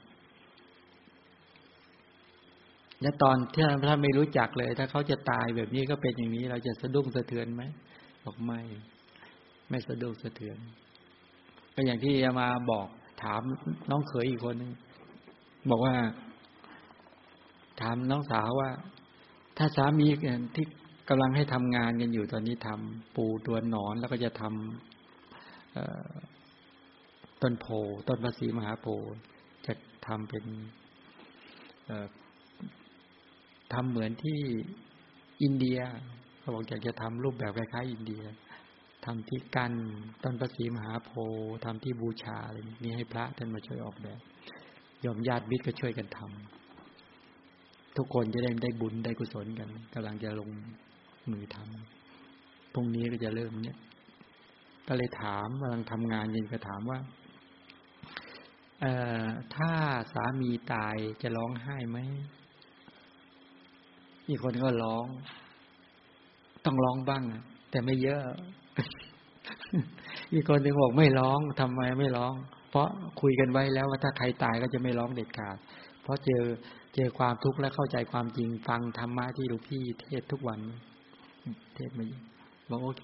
[3.01, 7.63] และตอนที่ถ้าไม่รู้จักเลย ถ้าเขาจะตายแบบนี้ก็เป็นอย่างนี้ เราจะสะดุ้งสะเทือนไหม
[8.25, 8.61] บอกไม่
[9.69, 10.57] ไม่สะดุ้งสะเทือน
[11.73, 12.87] ก็อย่างที่จะมาบอก
[13.23, 13.41] ถาม
[13.89, 14.71] น้องเขยอีกคนนึง
[15.69, 15.95] บอกว่า
[17.81, 18.69] ถามน้องสาวว่า
[19.57, 20.07] ถ้าสามี
[20.55, 20.65] ที่
[21.09, 24.96] กำลังให้ทำงานกันอยู่ตอนนี้ทำปูตัวหนอนแล้วก็จะทำ
[27.41, 27.65] ต้นโพ
[28.07, 28.85] ต้นภาษีมหาโพ
[29.65, 29.73] จะ
[30.07, 30.45] ทำเป็น
[33.73, 34.39] ทำเหมือนที่
[35.43, 35.79] อินเดีย
[36.39, 38.23] เขาบอกอยากจะทำรูปแบบคล้ายๆอินเดีย
[39.05, 39.73] ทำที่กัน
[40.23, 44.19] ต้นประสีมหาโพธิ์ทำที่บูชาอะไรนี้ให้พระท่านมาช่วยออกแบบ
[45.05, 50.49] ยอมญาติมิตรก็ช่วยกันทำทุกคนจะได้ได้บุญได้กุศลกันกำลังจะลง
[51.31, 53.77] มือทำพรุ่งนี้ก็จะเริ่มเนี่ย
[54.87, 56.99] ก็เลยถามกำลังทำงานยินก็ถามว่า
[58.81, 59.71] เอ่อถ้า
[60.13, 61.97] สามีตายจะร้องไห้ไหม
[64.29, 65.05] อีกคนก็ร้อง
[66.65, 67.23] ต้องร้องบ้าง
[67.71, 68.21] แต่ไม่เยอะ
[70.33, 72.33] อีกคนหนึ่งบอกไม่ร้องทำไมไม่ร้อง
[72.69, 72.87] เพราะ
[73.21, 75.57] คุยกันไว้แล้วว่าถ้าใครตายก็จะไม่ร้องเด็ดขาด
[76.01, 76.43] เพราะเจอ
[76.95, 80.59] เจอความทุกข์และเข้าใจความจริงฟังธรรมะที่หลวงพี่เทศทุกวัน
[81.75, 82.05] เทศมา
[82.69, 83.03] บอกโอเค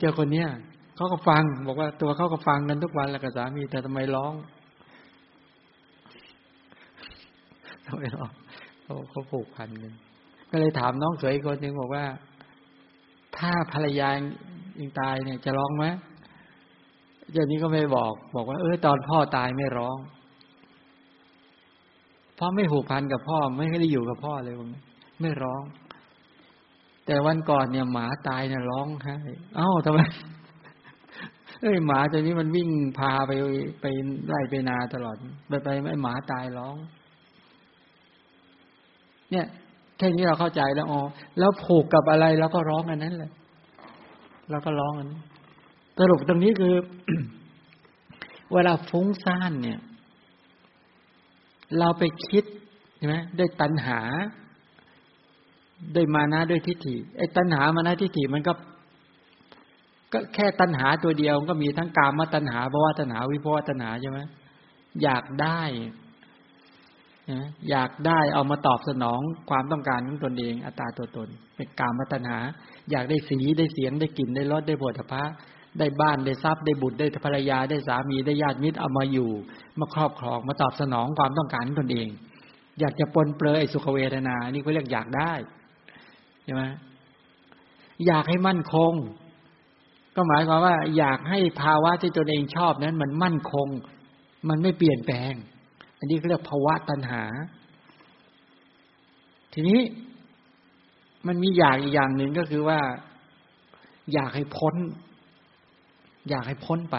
[0.00, 0.48] เจอคนเนี้ย
[0.96, 4.34] เขาก็ฟัง บอกว่าตัวเขาก็ฟังกันทุกวันแหล้วกับสามีแต่ทำไมร้อง
[7.86, 8.30] ทำไมร้อง
[8.82, 9.92] เขาเขาผูกพันกัน
[10.50, 12.04] ก็เลยถามน้องเขยคนหนึ่งบอกว่า
[13.36, 14.08] ถ้าภรรยา
[14.78, 15.86] ยิงตายเนี่ยจะร้องไหม
[17.32, 19.96] เจ้านี้ก็ไม่บอก บอกว่า เออตอนพ่อตายไม่ร้อง
[22.36, 24.54] เพราะไม่ผูกพันกับพ่อ ไม่ได้อยู่กับพ่อเลย
[25.20, 25.62] ไม่ร้อง
[27.06, 29.16] แต่วันก่อนเนี่ยหมาตายเนี่ยร้องไห้
[29.56, 30.00] เอ้าทำไม
[31.62, 33.32] เอ้ยหมาตัวนี้มันวิ่งพาไป
[33.80, 33.86] ไป
[34.28, 35.16] ไล่ไปนาตลอด
[35.48, 36.76] ไปไปไม่หมาตายร้อง
[39.30, 39.46] เนี่ย
[39.96, 41.00] แค่นี้เราเข้าใจแล้วอ๋อ
[41.38, 43.32] แล้วผูกกับอะไรเราก็ร้องอันนั้นเลย
[44.50, 45.22] เราก็ร้องอันนั้น
[45.98, 46.74] สรุปตรงนี้คือ
[48.52, 49.80] เวลาฟุ้งซ่านเนี่ย
[51.78, 52.44] เราไปคิด
[52.96, 54.00] ใช่ไหมด้วยตัณหา
[55.94, 58.52] ด้วยมานะด้วยทิฏฐิไอ้ตัณหามานะทิฏฐิมันก็
[60.12, 64.18] ก็แค่ตัณหาตัวเดียวก็มีทั้งกามตัณหาภวะตัณหาวิภวตัณหาใช่ไหม
[65.02, 65.62] อยากได้
[67.70, 69.20] อยากได้เอามาตอบสนอง
[69.50, 72.38] ความต้องการของตนเอง อัตตาตัวตน เป็นกามตัณหา
[72.90, 75.24] อยากได้สีได้เสียงได้กลิ่นได้รสได้บทพะ
[75.78, 79.30] ได้บ้านได้ทรัพย์ได้บุตรได้ภรรยาได้สามีได้ญาติมิตรเอามาอยู่
[79.78, 82.08] มาครอบครองมาตอบสนองความต้องการของตนเอง
[82.80, 85.32] อยากจะปนเปลือยสุขเวทนา นี่ก็เรียกอยากได้
[86.44, 86.64] ใช่ไหม
[88.06, 88.92] อยากให้มั่นคง
[90.16, 93.68] ก็หมายความว่า อยากให้ภาวะที่ตนเองชอบนั้น มันมั่นคง
[94.48, 95.32] มันไม่เปลี่ยนแปลง
[95.98, 97.22] อันนี้เรียกภาวะตัณหา
[99.52, 99.80] ทีนี้
[101.26, 102.80] มันมีอยากอีกอย่างหนึ่งก็คือว่า
[104.12, 104.74] อยากให้พ้น
[106.28, 106.96] อยากให้พ้นไป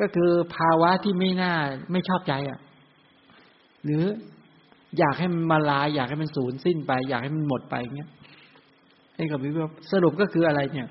[0.00, 1.54] ก็คือภาวะที่ไม่น่า
[1.92, 2.58] ไม่ชอบใจอะ
[3.84, 4.04] หรือ
[4.98, 8.10] อยากให้มันมาลายอยากให้มันสูญสิ้นไป อยากให้มันหมดไปเงี้ย
[9.14, 9.58] ไอ้กับวิว
[9.92, 10.88] สรุปก็คืออะไรเนี่ย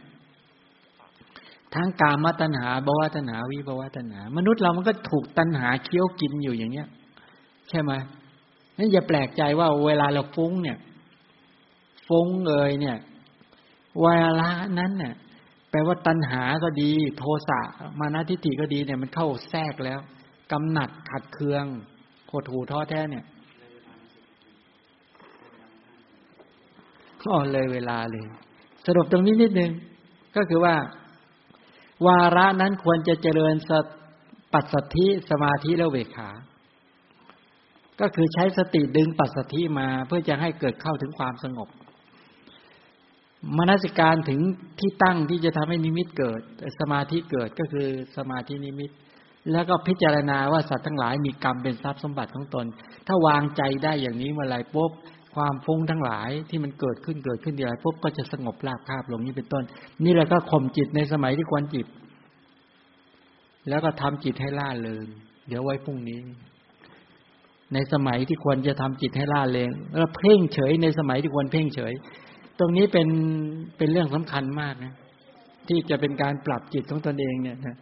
[1.76, 6.88] ทั้งกามตัณหาบวตัณหาวิบวตัณหา มนุษย์เรามันก็ถูกตัณหาเคี้ยวกินอยู่อย่างเงี้ย
[7.70, 7.92] ใช่ไหม
[8.78, 10.78] นั่นอย่าแปลกใจว่าเวลาเราฟุ้งเนี่ย
[12.08, 12.98] ฟุ้งเอ่ยเนี่ย
[14.02, 14.08] เว
[14.40, 14.50] ลา
[14.80, 15.14] นั้นเนี่ย
[15.70, 17.60] แปลว่าตัณหาก็ดี โทสะ
[18.00, 20.00] มานาทิฏฐิก็ดีเนี่ยมันเข้าแทรกแล้ว
[20.52, 21.66] กำหนัดขัดเคือง
[22.28, 23.26] โคถูท้อแท้เนี่ย
[27.24, 28.26] ก็เลยเวลาเลย
[28.86, 29.72] สรุปตรงนี้นิดนึง
[30.36, 30.76] ก็คือว่า
[32.08, 33.72] วาระนั้นควรจะเจริญส
[34.54, 36.30] ปัสสธิสมาธิและเวขา
[38.02, 41.70] ก็คือใช้สติดึงปัสสธิมาเพื่อจะให้เกิดเข้าถึงความสงบ
[43.58, 44.40] มนสิการถึง
[44.80, 46.42] ที่ตั้งที่จะทำให้นิมิตเกิด
[46.80, 47.88] สมาธิเกิดก็คือ
[48.18, 48.92] สมาธินิมิต
[49.52, 52.66] แล้วก็พิจารณาว่าสัตว์ทั้งหลายมีกรรมเป็นทรัพย์สมบัติของตน
[53.08, 54.92] ถ้าวางใจได้อย่างนี้เมื่อไรปุ๊บ
[55.36, 59.64] ความฟุ้งทั้งหลายที่มันเกิดขึ้นเกิดขึ้นเดียวปุ๊บก็จะสงบราบคาบลงนี้เป็นต้น
[60.04, 61.88] นี่แหละก็ข่มจิตในสมัยที่ควรจิต
[63.70, 65.06] แล้วก็ทำจิตให้ล่าเริง
[65.48, 66.20] เดี๋ยวไว้พรุ่งนี้
[67.74, 71.94] ในสมัยที่ควรจะทำจิตให้ล่าเริงแล้วเพ่งเฉยในสมัยที่ควรเพ่งเฉย
[72.60, 73.08] ตรงนี้เป็น
[73.78, 74.94] เป็นเรื่องสำคัญมากนะ
[75.68, 77.76] ที่จะเป็นการปรับจิตของตนเองเนี่ยนะ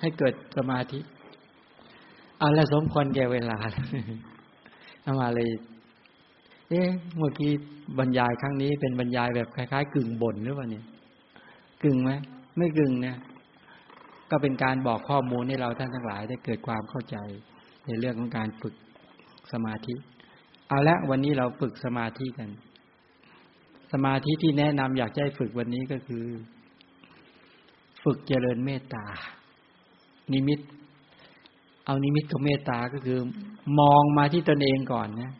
[0.00, 0.98] ให้เกิดสมาธิ
[2.38, 3.58] เอาละสมควรแก่เวลา
[5.02, 5.48] เอามาเลย
[6.68, 7.52] เอ๊ะเมื่อกี้
[7.98, 10.84] บรรยายครั้งนี้เป็นบรรยายแบบคล้ายๆ กึ่งบ่นหรือเปล่าเนี่ย
[11.82, 12.10] กึ่งไหม
[12.56, 13.16] ไม่กึ่งเนี่ย
[14.30, 17.16] ก็เป็นการบอกข้อมูลให้เราท่านทั้งหลายได้เกิดความเข้าใจ
[17.86, 18.74] ในเรื่องของการฝึก
[19.52, 19.94] สมาธิ
[20.68, 22.50] เอาละวันนี้เราฝึกสมาธิกัน
[23.92, 26.24] สมาธิที่แนะนำอยากให้ฝึกวันนี้ก็คือ
[28.04, 29.04] ฝึกเจริญเมตตา
[30.32, 30.60] นิมิต
[31.86, 33.18] เอานิมิตกับเมตตาก็คือ
[33.80, 35.32] มองมาที่ตนเองก่อนนะ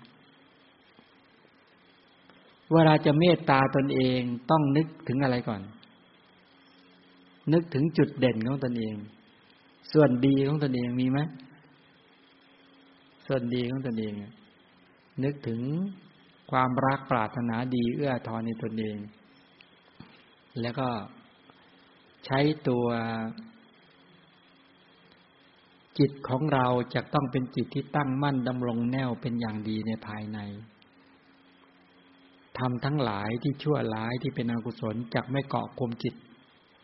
[2.73, 4.21] เวลาจะเมตตาตนเอง
[4.51, 5.63] ต้องนึกถึงอะไรก่อน
[7.53, 8.95] นึกถึงจุดเด่นของตนเอง
[9.93, 11.19] ส่วนดีของตนเองมีไหม
[13.27, 14.13] ส่วนดีของตนเอง
[15.25, 15.61] นึกถึง
[16.51, 18.97] ความรักปรารถนาดีเอื้อทอนในตนเอง
[20.61, 20.89] แล้วก็
[22.27, 22.87] ใช้ตัว
[25.99, 30.39] จิตของเราจะต้องเป็นจิตที่ตั้งมั่นดำรงแน่วเป็นอย่างดีในภายใน
[32.59, 36.15] ทำทั้งหลายที่ชั่วร้ายที่เป็นอกุศลจักไม่เกาะกลมจิต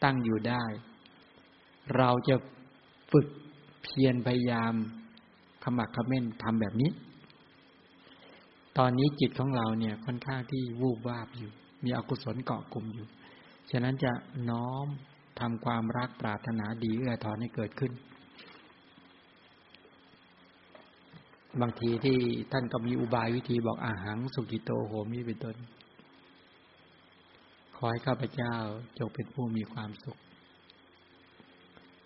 [0.04, 0.64] ตั้งอยู่ได้
[1.96, 2.36] เราจะ
[3.12, 3.26] ฝึก
[3.82, 4.72] เพียรพยายาม
[5.62, 6.90] ขมักขม้นทำแบบนี้
[8.78, 11.50] ตอนนี้จิตของเราเนี่ยค่อนข้างที่วูบวาบอยู่
[11.84, 13.06] มีอกุศลเกาะกลุ่มอยู่
[13.70, 14.12] ฉะนั้นจะ
[14.50, 14.86] น้อม
[15.40, 17.92] ทำความรักปรารถนาดีเอื้อทอนให้เกิดขึ้น
[21.60, 22.18] บางทีที่
[22.52, 25.56] ท่านก็มีอุบายวิธีบอกอาหารสุกิโตโหมีเป็นต้น
[27.76, 28.54] ขอให้ข้าพเจ้า
[28.98, 30.18] จงเป็นผู้มีความสุข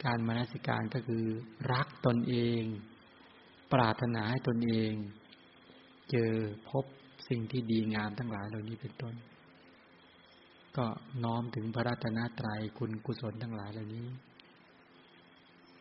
[0.05, 1.25] การมนสิการก็คือ
[1.73, 2.63] รักตนเอง
[3.73, 4.93] ปรารถนาให้ตนเอง
[6.11, 6.33] เจอ
[6.71, 6.85] พบ
[7.29, 9.15] สิ่งที่ดีงามทั้งหลายเหล่านี้เป็นต้น
[10.77, 10.87] ก็
[11.25, 14.07] น้อมถึงพระรัตนตรัยคุณกุศลทั้งหลายเหล่านี้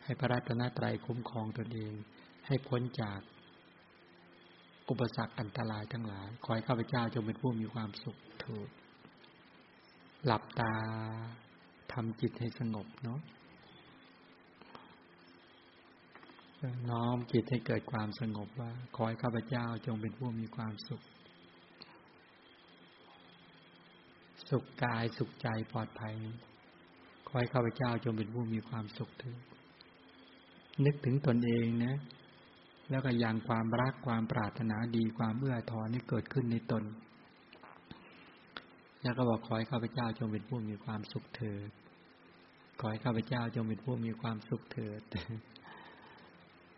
[0.03, 1.93] ให้พระรัตนตรัยคุ้มครองตนเอง
[2.47, 3.19] ให้พ้นจาก
[4.89, 8.69] อุปสรรคอันตรายทั้งหลาย ขอให้ข้าพเจ้าจงเป็นผู้มีความสุขถูก
[10.25, 10.73] หลับตา
[11.93, 13.19] ทำจิตให้สงบเนาะ
[16.89, 21.01] น้อมจิตให้เกิดความสงบว่า ขอให้ข้าพเจ้าจงเป็นผู้มีความสุข
[24.49, 26.15] สุขกายสุขใจปลอดภัย
[27.27, 29.35] ขอให้ข้าพเจ้าจงเป็นผู้มีความสุขถึง
[30.85, 31.95] นึกถึงตนเองนะ
[32.89, 36.83] แล้วก็ยังความรักความปรารถนาดีความเอื้อทอนให้เกิดขึ้นในตน
[39.01, 41.69] แล้วก็บอกขอให้ข้าพเจ้าจงเป็นผู้มีความสุขเถิด
[42.79, 45.01] ขอให้ข้าพเจ้าจงเป็นผู้มีความสุขเถิด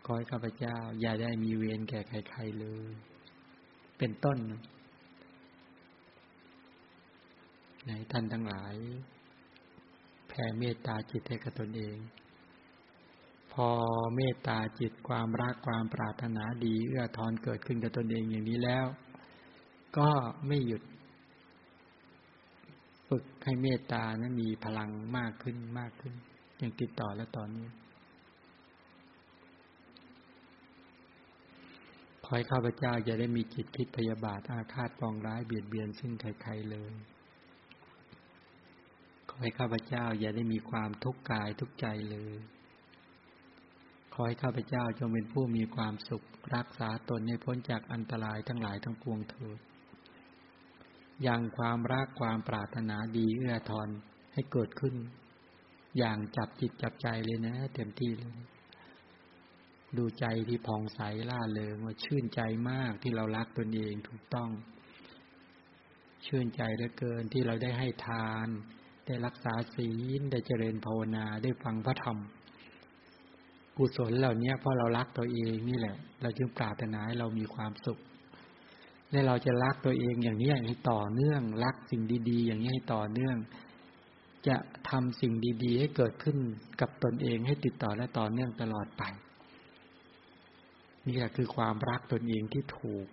[0.04, 2.90] ขอให้ข้าพเจ้า อย่าได้มีเวรแก่ใครๆเลย
[3.98, 4.38] เป็นต้น
[7.86, 8.74] ในท่านทั้งหลาย
[10.28, 11.96] แผ่เมตตาจิตให้กับตนเอง
[13.60, 13.70] พอ
[14.16, 18.86] เมตตาจิตความรักความปรารถนาดีเอื้อทอนเกิดขึ้นกับตนเองอย่างนี้แล้ว
[19.98, 20.08] ก็
[20.46, 20.82] ไม่หยุด
[23.08, 26.14] ฝึกให้เมตตานะมีพลังมากขึ้นมากขึ้น
[26.58, 27.68] อย่างติดต่อและตอนนี้
[32.24, 36.92] ขอให้ข้าพเจ้าอย่าได้มีจิตคิดพยาบาทอาฆาตปองร้ายเบียดเบียนซึ่งใครๆเลย
[39.28, 42.36] ขอให้ข้าพเจ้าอย่าได้มีความทุกข์กายทุกใจเลย
[44.18, 49.58] ขอให้ข้าพเจ้าจงเป็นผู้มีความสุข รักษาตนให้พ้นจากอันตรายทั้งหลายทั้งปวงเถิด
[51.22, 53.88] อย่างความรักความปรารถนาดีเอื้อทอน
[54.32, 54.94] ให้เกิดขึ้น
[55.98, 58.38] อย่างจับจิตจับใจเลยนะ เต็มที่เลย
[59.96, 62.40] ดูใจที่ผ่องใสล่าเริงว่าชื่นใจ
[62.70, 64.50] มากที่เรารักตนเองถูกต้อง
[66.26, 68.48] ชื่นใจเหลือเกินที่เราได้ให้ทาน
[69.06, 72.18] ได้รักษาศีลได้เจริญภาวนาได้ฟังพระธรรม
[73.76, 77.98] กุศลเหล่านี้เพราะเรารักตัวเองนี่แหละ เราจึงปรารถนาให้เรามีความสุข
[79.10, 83.36] และเราจะรักตัวเองอย่างนี้ให้ต่อเนื่อง รักสิ่งดี ๆ อย่างนี้ให้ต่อเนื่อง
[84.48, 84.56] จะ
[84.90, 85.32] ทำสิ่ง
[85.64, 86.38] ดี ๆ ให้เกิดขึ้น
[86.80, 89.02] กับตนเองให้ติดต่อและต่อเนื่องตลอดไป
[91.06, 93.06] นี่แหละคือความรักตนเองที่ถูก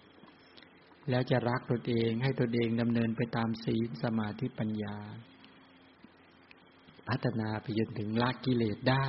[1.09, 4.97] แล้วจะรักตนเองให้ตนเองดำเนินไปตามศีลสมาธิปัญญา
[7.09, 9.07] พัฒนาไปจนถึงละกิเลสได้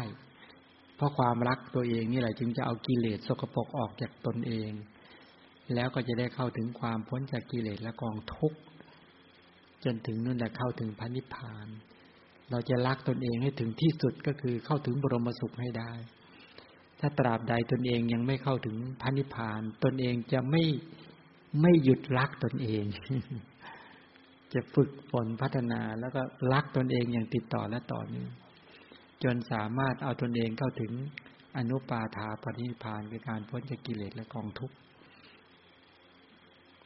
[0.96, 4.70] เพราะความรักตัวเองนี่แหละจึงจะเอากิเลสสกปรกออกจากตนเอง
[5.74, 8.58] แล้วก็จะได้เข้าถึงความพ้นจากกิเลสและกองทุกข์
[9.84, 11.68] จนถึงนั่นแหละเข้าถึงพระนิพพาน
[12.50, 15.92] เราจะรักตนเองให้ถึงที่สุดก็คือเข้าถึงบรมสุขให้ได้
[17.00, 20.62] ถ้าตราบใดตนเองยังไม่เข้าถึงพระนิพพาน ตนเองจะไม่
[21.62, 22.84] ไม่หยุดรักตนเอง
[24.54, 26.22] จะฝึกฝนพัฒนาแล้วก็
[26.52, 28.30] รักตนเองอย่างติดต่อและต่อเนื่อง
[29.24, 30.92] จนสามารถเอาตนเองเข้าถึง
[31.56, 34.76] อนุปาทาปณิพานคือการพ้นจากกิเลสและกองทุกข์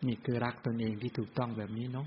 [0.07, 2.07] นี่คือรักตนเองที่ถูกต้องแบบนี้เนาะ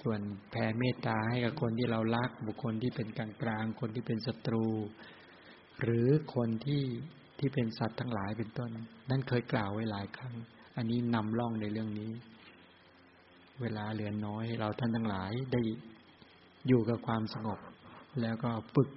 [0.00, 0.20] ส่วน
[0.50, 4.66] แผ่เมตตาให้กับคนที่เรารัก บุคคลที่เป็นกลางกลางคนที่เป็นศัตรู
[5.80, 6.84] หรือคนที่
[7.38, 8.70] ที่เป็นสัตว์ทั้งหลายเป็นต้น
[9.10, 10.34] นั่นเคยกล่าวไว้หลายครั้ง
[10.76, 12.10] อันนี้นำล่องในเรื่องนี้
[13.60, 15.60] เวลาเหลือน้อย เราท่านทั้งหลายได้
[16.68, 17.58] อยู่กับความสงบ
[18.20, 18.88] แล้วก็ฝึก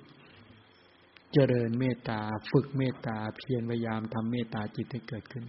[1.33, 2.21] เจริญเมตตา
[2.51, 5.45] ฝึกเมตตาเพียรพยายามทำเมตตาจิตให้เกิดขึ้น